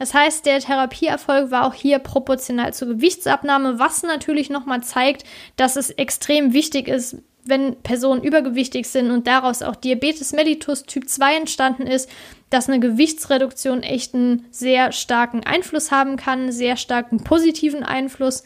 Das 0.00 0.14
heißt, 0.14 0.46
der 0.46 0.60
Therapieerfolg 0.60 1.50
war 1.50 1.66
auch 1.66 1.74
hier 1.74 1.98
proportional 1.98 2.72
zur 2.72 2.88
Gewichtsabnahme, 2.88 3.78
was 3.78 4.02
natürlich 4.02 4.48
nochmal 4.48 4.82
zeigt, 4.82 5.24
dass 5.56 5.76
es 5.76 5.90
extrem 5.90 6.52
wichtig 6.54 6.88
ist, 6.88 7.18
wenn 7.44 7.76
Personen 7.82 8.22
übergewichtig 8.22 8.86
sind 8.86 9.10
und 9.10 9.26
daraus 9.26 9.62
auch 9.62 9.76
Diabetes 9.76 10.32
mellitus 10.32 10.84
Typ 10.84 11.08
2 11.08 11.36
entstanden 11.36 11.86
ist, 11.86 12.08
dass 12.50 12.68
eine 12.68 12.80
Gewichtsreduktion 12.80 13.82
echt 13.82 14.14
einen 14.14 14.46
sehr 14.50 14.92
starken 14.92 15.44
Einfluss 15.44 15.90
haben 15.90 16.16
kann, 16.16 16.52
sehr 16.52 16.76
starken 16.76 17.22
positiven 17.22 17.82
Einfluss. 17.82 18.42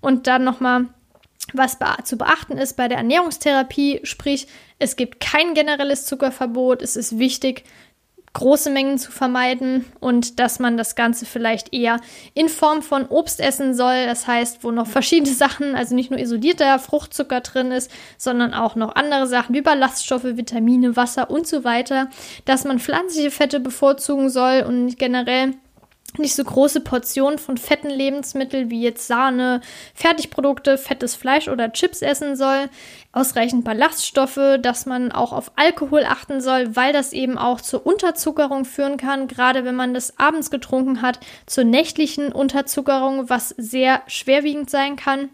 Und 0.00 0.26
dann 0.26 0.44
nochmal, 0.44 0.86
was 1.52 1.78
zu 2.04 2.18
beachten 2.18 2.58
ist 2.58 2.76
bei 2.76 2.88
der 2.88 2.98
Ernährungstherapie, 2.98 4.00
sprich, 4.02 4.46
es 4.78 4.96
gibt 4.96 5.20
kein 5.20 5.54
generelles 5.54 6.04
Zuckerverbot. 6.04 6.82
Es 6.82 6.96
ist 6.96 7.18
wichtig, 7.18 7.64
große 8.36 8.68
Mengen 8.70 8.98
zu 8.98 9.10
vermeiden 9.10 9.86
und 9.98 10.38
dass 10.38 10.58
man 10.58 10.76
das 10.76 10.94
Ganze 10.94 11.24
vielleicht 11.24 11.72
eher 11.72 12.00
in 12.34 12.50
Form 12.50 12.82
von 12.82 13.06
Obst 13.06 13.40
essen 13.40 13.74
soll. 13.74 14.04
Das 14.06 14.26
heißt, 14.26 14.62
wo 14.62 14.70
noch 14.70 14.86
verschiedene 14.86 15.34
Sachen, 15.34 15.74
also 15.74 15.94
nicht 15.94 16.10
nur 16.10 16.20
isolierter 16.20 16.78
Fruchtzucker 16.78 17.40
drin 17.40 17.70
ist, 17.70 17.90
sondern 18.18 18.52
auch 18.52 18.76
noch 18.76 18.94
andere 18.94 19.26
Sachen 19.26 19.54
wie 19.54 19.62
Ballaststoffe, 19.62 20.24
Vitamine, 20.24 20.96
Wasser 20.96 21.30
und 21.30 21.46
so 21.46 21.64
weiter. 21.64 22.08
Dass 22.44 22.64
man 22.64 22.78
pflanzliche 22.78 23.30
Fette 23.30 23.58
bevorzugen 23.58 24.28
soll 24.28 24.64
und 24.68 24.98
generell 24.98 25.54
nicht 26.18 26.34
so 26.34 26.44
große 26.44 26.80
Portionen 26.80 27.38
von 27.38 27.58
fetten 27.58 27.90
Lebensmitteln 27.90 28.70
wie 28.70 28.82
jetzt 28.82 29.06
Sahne, 29.06 29.60
Fertigprodukte, 29.94 30.78
fettes 30.78 31.14
Fleisch 31.14 31.48
oder 31.48 31.72
Chips 31.72 32.02
essen 32.02 32.36
soll, 32.36 32.68
ausreichend 33.12 33.64
Ballaststoffe, 33.64 34.58
dass 34.60 34.86
man 34.86 35.12
auch 35.12 35.32
auf 35.32 35.52
Alkohol 35.56 36.04
achten 36.04 36.40
soll, 36.40 36.74
weil 36.74 36.92
das 36.92 37.12
eben 37.12 37.38
auch 37.38 37.60
zur 37.60 37.86
Unterzuckerung 37.86 38.64
führen 38.64 38.96
kann, 38.96 39.28
gerade 39.28 39.64
wenn 39.64 39.74
man 39.74 39.94
das 39.94 40.18
abends 40.18 40.50
getrunken 40.50 41.02
hat, 41.02 41.20
zur 41.46 41.64
nächtlichen 41.64 42.32
Unterzuckerung, 42.32 43.28
was 43.28 43.50
sehr 43.50 44.02
schwerwiegend 44.06 44.70
sein 44.70 44.96
kann, 44.96 45.28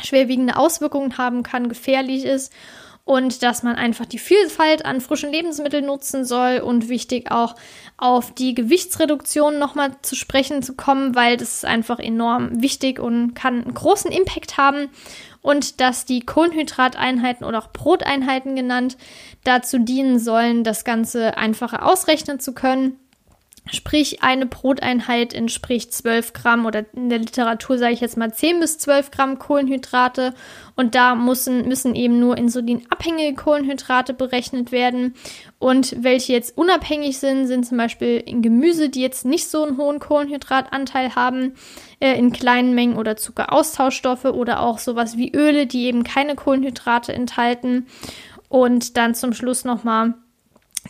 schwerwiegende 0.00 0.56
Auswirkungen 0.56 1.18
haben 1.18 1.42
kann, 1.42 1.68
gefährlich 1.68 2.24
ist 2.24 2.52
und 3.04 3.42
dass 3.42 3.62
man 3.62 3.74
einfach 3.74 4.06
die 4.06 4.18
Vielfalt 4.18 4.84
an 4.84 5.00
frischen 5.00 5.32
Lebensmitteln 5.32 5.84
nutzen 5.84 6.24
soll 6.24 6.58
und 6.58 6.88
wichtig 6.88 7.30
auch 7.32 7.56
auf 7.96 8.32
die 8.32 8.54
Gewichtsreduktion 8.54 9.58
nochmal 9.58 9.90
zu 10.02 10.14
sprechen 10.14 10.62
zu 10.62 10.74
kommen, 10.74 11.14
weil 11.14 11.36
das 11.36 11.54
ist 11.56 11.64
einfach 11.64 11.98
enorm 11.98 12.62
wichtig 12.62 13.00
und 13.00 13.34
kann 13.34 13.62
einen 13.62 13.74
großen 13.74 14.12
Impact 14.12 14.56
haben. 14.56 14.88
Und 15.40 15.80
dass 15.80 16.04
die 16.04 16.20
Kohlenhydrateinheiten 16.20 17.44
oder 17.44 17.58
auch 17.58 17.72
Broteinheiten 17.72 18.54
genannt 18.54 18.96
dazu 19.42 19.78
dienen 19.78 20.20
sollen, 20.20 20.62
das 20.62 20.84
Ganze 20.84 21.36
einfacher 21.36 21.84
ausrechnen 21.84 22.38
zu 22.38 22.54
können 22.54 22.96
Sprich, 23.70 24.24
eine 24.24 24.46
Broteinheit 24.46 25.32
entspricht 25.32 25.94
12 25.94 26.32
Gramm 26.32 26.66
oder 26.66 26.84
in 26.94 27.08
der 27.08 27.20
Literatur 27.20 27.78
sage 27.78 27.92
ich 27.92 28.00
jetzt 28.00 28.16
mal 28.16 28.34
10 28.34 28.58
bis 28.58 28.76
12 28.78 29.12
Gramm 29.12 29.38
Kohlenhydrate. 29.38 30.34
Und 30.74 30.96
da 30.96 31.14
müssen, 31.14 31.68
müssen 31.68 31.94
eben 31.94 32.18
nur 32.18 32.36
insulinabhängige 32.36 33.36
Kohlenhydrate 33.36 34.14
berechnet 34.14 34.72
werden. 34.72 35.14
Und 35.60 35.94
welche 36.02 36.32
jetzt 36.32 36.58
unabhängig 36.58 37.18
sind, 37.18 37.46
sind 37.46 37.64
zum 37.64 37.78
Beispiel 37.78 38.18
in 38.26 38.42
Gemüse, 38.42 38.88
die 38.88 39.00
jetzt 39.00 39.24
nicht 39.24 39.46
so 39.46 39.62
einen 39.62 39.76
hohen 39.76 40.00
Kohlenhydratanteil 40.00 41.14
haben, 41.14 41.54
äh, 42.00 42.18
in 42.18 42.32
kleinen 42.32 42.74
Mengen 42.74 42.96
oder 42.96 43.16
Zuckeraustauschstoffe 43.16 44.24
oder 44.24 44.60
auch 44.60 44.78
sowas 44.78 45.16
wie 45.16 45.32
Öle, 45.32 45.68
die 45.68 45.84
eben 45.84 46.02
keine 46.02 46.34
Kohlenhydrate 46.34 47.12
enthalten. 47.12 47.86
Und 48.48 48.96
dann 48.96 49.14
zum 49.14 49.32
Schluss 49.34 49.64
nochmal 49.64 50.14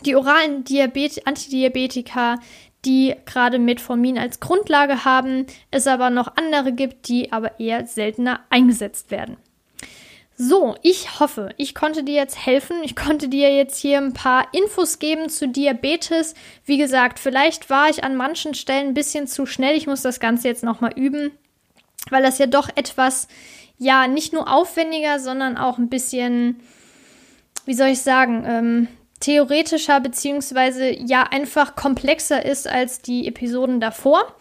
die 0.01 0.15
oralen 0.15 0.63
Diabet 0.63 1.25
Antidiabetika, 1.27 2.39
die 2.85 3.15
gerade 3.25 3.59
Metformin 3.59 4.17
als 4.17 4.39
Grundlage 4.39 5.05
haben, 5.05 5.45
es 5.71 5.87
aber 5.87 6.09
noch 6.09 6.35
andere 6.35 6.73
gibt, 6.73 7.07
die 7.07 7.31
aber 7.31 7.59
eher 7.59 7.85
seltener 7.85 8.41
eingesetzt 8.49 9.11
werden. 9.11 9.37
So, 10.35 10.75
ich 10.81 11.19
hoffe, 11.19 11.49
ich 11.57 11.75
konnte 11.75 12.03
dir 12.03 12.15
jetzt 12.15 12.43
helfen. 12.43 12.77
Ich 12.83 12.95
konnte 12.95 13.29
dir 13.29 13.55
jetzt 13.55 13.77
hier 13.77 13.99
ein 13.99 14.13
paar 14.13 14.47
Infos 14.51 14.97
geben 14.97 15.29
zu 15.29 15.47
Diabetes. 15.47 16.33
Wie 16.65 16.77
gesagt, 16.77 17.19
vielleicht 17.19 17.69
war 17.69 17.89
ich 17.89 18.03
an 18.03 18.15
manchen 18.15 18.55
Stellen 18.55 18.89
ein 18.89 18.93
bisschen 18.95 19.27
zu 19.27 19.45
schnell. 19.45 19.77
Ich 19.77 19.85
muss 19.85 20.01
das 20.01 20.19
Ganze 20.19 20.47
jetzt 20.47 20.63
nochmal 20.63 20.93
üben, 20.95 21.31
weil 22.09 22.23
das 22.23 22.39
ja 22.39 22.47
doch 22.47 22.67
etwas, 22.75 23.27
ja, 23.77 24.07
nicht 24.07 24.33
nur 24.33 24.51
aufwendiger, 24.51 25.19
sondern 25.19 25.55
auch 25.55 25.77
ein 25.77 25.89
bisschen, 25.89 26.59
wie 27.65 27.75
soll 27.75 27.89
ich 27.89 28.01
sagen, 28.01 28.43
ähm, 28.47 28.87
theoretischer 29.23 29.99
beziehungsweise 29.99 30.91
ja 30.91 31.23
einfach 31.23 31.75
komplexer 31.75 32.45
ist 32.45 32.67
als 32.67 33.01
die 33.01 33.27
Episoden 33.27 33.79
davor. 33.79 34.35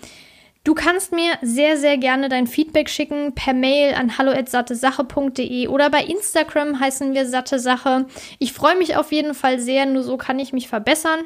Du 0.65 0.75
kannst 0.75 1.13
mir 1.13 1.33
sehr, 1.43 1.77
sehr 1.77 1.99
gerne 1.99 2.29
dein 2.29 2.47
Feedback 2.47 2.89
schicken 2.89 3.35
per 3.35 3.53
Mail 3.53 3.95
an 3.95 4.17
hallo.sattesache.de 4.17 5.67
oder 5.69 5.91
bei 5.91 6.05
Instagram 6.05 6.79
heißen 6.79 7.15
wir 7.15 7.27
Satte 7.27 7.59
Sache. 7.59 8.07
Ich 8.39 8.53
freue 8.53 8.77
mich 8.77 8.97
auf 8.97 9.11
jeden 9.11 9.35
Fall 9.35 9.59
sehr, 9.59 9.87
nur 9.87 10.03
so 10.03 10.17
kann 10.17 10.39
ich 10.39 10.53
mich 10.53 10.69
verbessern. 10.69 11.21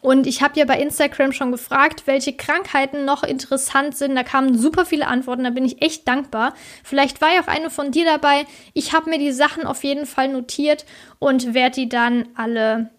Und 0.00 0.26
ich 0.26 0.42
habe 0.42 0.58
ja 0.58 0.64
bei 0.64 0.78
Instagram 0.78 1.32
schon 1.32 1.50
gefragt, 1.50 2.02
welche 2.06 2.34
Krankheiten 2.34 3.04
noch 3.04 3.22
interessant 3.22 3.96
sind. 3.96 4.14
Da 4.14 4.22
kamen 4.22 4.56
super 4.56 4.84
viele 4.84 5.06
Antworten, 5.06 5.44
da 5.44 5.50
bin 5.50 5.64
ich 5.64 5.82
echt 5.82 6.06
dankbar. 6.06 6.54
Vielleicht 6.84 7.20
war 7.20 7.34
ja 7.34 7.42
auch 7.42 7.48
eine 7.48 7.70
von 7.70 7.90
dir 7.90 8.04
dabei. 8.04 8.44
Ich 8.74 8.92
habe 8.92 9.10
mir 9.10 9.18
die 9.18 9.32
Sachen 9.32 9.64
auf 9.64 9.82
jeden 9.84 10.06
Fall 10.06 10.28
notiert 10.28 10.84
und 11.18 11.54
werde 11.54 11.80
die 11.80 11.88
dann 11.88 12.28
alle 12.36 12.90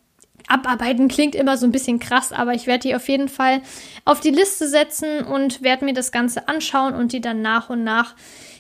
abarbeiten. 0.48 1.08
Klingt 1.08 1.36
immer 1.36 1.58
so 1.58 1.66
ein 1.66 1.72
bisschen 1.72 2.00
krass, 2.00 2.34
aber 2.34 2.54
ich 2.54 2.68
werde 2.68 2.88
die 2.88 2.96
auf 2.96 3.08
jeden 3.08 3.30
Fall 3.30 3.62
auf 4.04 4.20
die 4.20 4.32
Liste 4.32 4.68
setzen 4.68 5.24
und 5.24 5.62
werde 5.62 5.86
mir 5.86 5.94
das 5.94 6.12
Ganze 6.12 6.48
anschauen 6.48 6.96
und 6.96 7.14
die 7.14 7.22
dann 7.22 7.42
nach 7.42 7.70
und 7.70 7.84
nach 7.84 8.16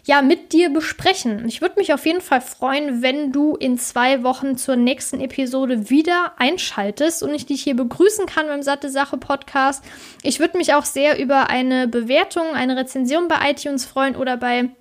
ja, 0.09 0.23
mit 0.23 0.53
dir 0.53 0.73
besprechen. 0.73 1.47
Ich 1.47 1.61
würde 1.61 1.75
mich 1.77 1.93
auf 1.93 2.03
jeden 2.07 2.21
Fall 2.21 2.41
freuen, 2.41 3.03
wenn 3.03 3.31
du 3.31 3.55
in 3.55 3.77
zwei 3.77 4.23
Wochen 4.23 4.57
zur 4.57 4.75
nächsten 4.75 5.21
Episode 5.21 5.91
wieder 5.91 6.33
einschaltest 6.37 7.21
und 7.21 7.31
ich 7.35 7.45
dich 7.45 7.61
hier 7.61 7.75
begrüßen 7.75 8.25
kann 8.25 8.47
beim 8.47 8.63
Satte 8.63 8.89
Sache 8.89 9.17
Podcast. 9.17 9.83
Ich 10.23 10.39
würde 10.39 10.57
mich 10.57 10.73
auch 10.73 10.85
sehr 10.85 11.19
über 11.19 11.51
eine 11.51 11.87
Bewertung, 11.87 12.55
eine 12.55 12.75
Rezension 12.75 13.27
bei 13.27 13.51
iTunes 13.51 13.85
freuen 13.85 14.15
oder 14.15 14.35
bei 14.35 14.71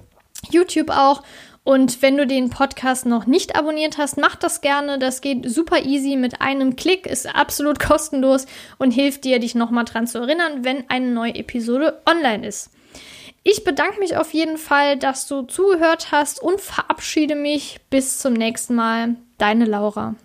YouTube 0.51 0.89
auch. 0.89 1.22
Und 1.62 2.01
wenn 2.01 2.16
du 2.16 2.26
den 2.26 2.49
Podcast 2.49 3.05
noch 3.05 3.26
nicht 3.26 3.55
abonniert 3.55 3.99
hast, 3.99 4.16
mach 4.16 4.35
das 4.35 4.62
gerne. 4.62 4.99
Das 4.99 5.20
geht 5.20 5.47
super 5.51 5.85
easy 5.85 6.16
mit 6.16 6.41
einem 6.41 6.74
Klick, 6.74 7.07
ist 7.07 7.35
absolut 7.35 7.81
kostenlos 7.81 8.47
und 8.79 8.93
hilft 8.93 9.24
dir, 9.24 9.41
dich 9.41 9.55
nochmal 9.55 9.85
dran 9.85 10.07
zu 10.07 10.20
erinnern, 10.20 10.64
wenn 10.64 10.89
eine 10.89 11.11
neue 11.11 11.35
Episode 11.35 12.01
online 12.07 12.47
ist. 12.47 12.70
Ich 13.43 13.64
bedanke 13.64 13.99
mich 14.01 14.16
auf 14.16 14.34
jeden 14.34 14.59
Fall, 14.59 14.97
dass 14.99 15.26
du 15.26 15.43
zugehört 15.43 16.12
hast 16.12 16.43
und 16.43 16.61
verabschiede 16.61 17.34
mich. 17.34 17.80
Bis 17.91 18.18
zum 18.18 18.34
nächsten 18.34 18.74
Mal. 18.74 19.16
Deine 19.39 19.64
Laura. 19.64 20.16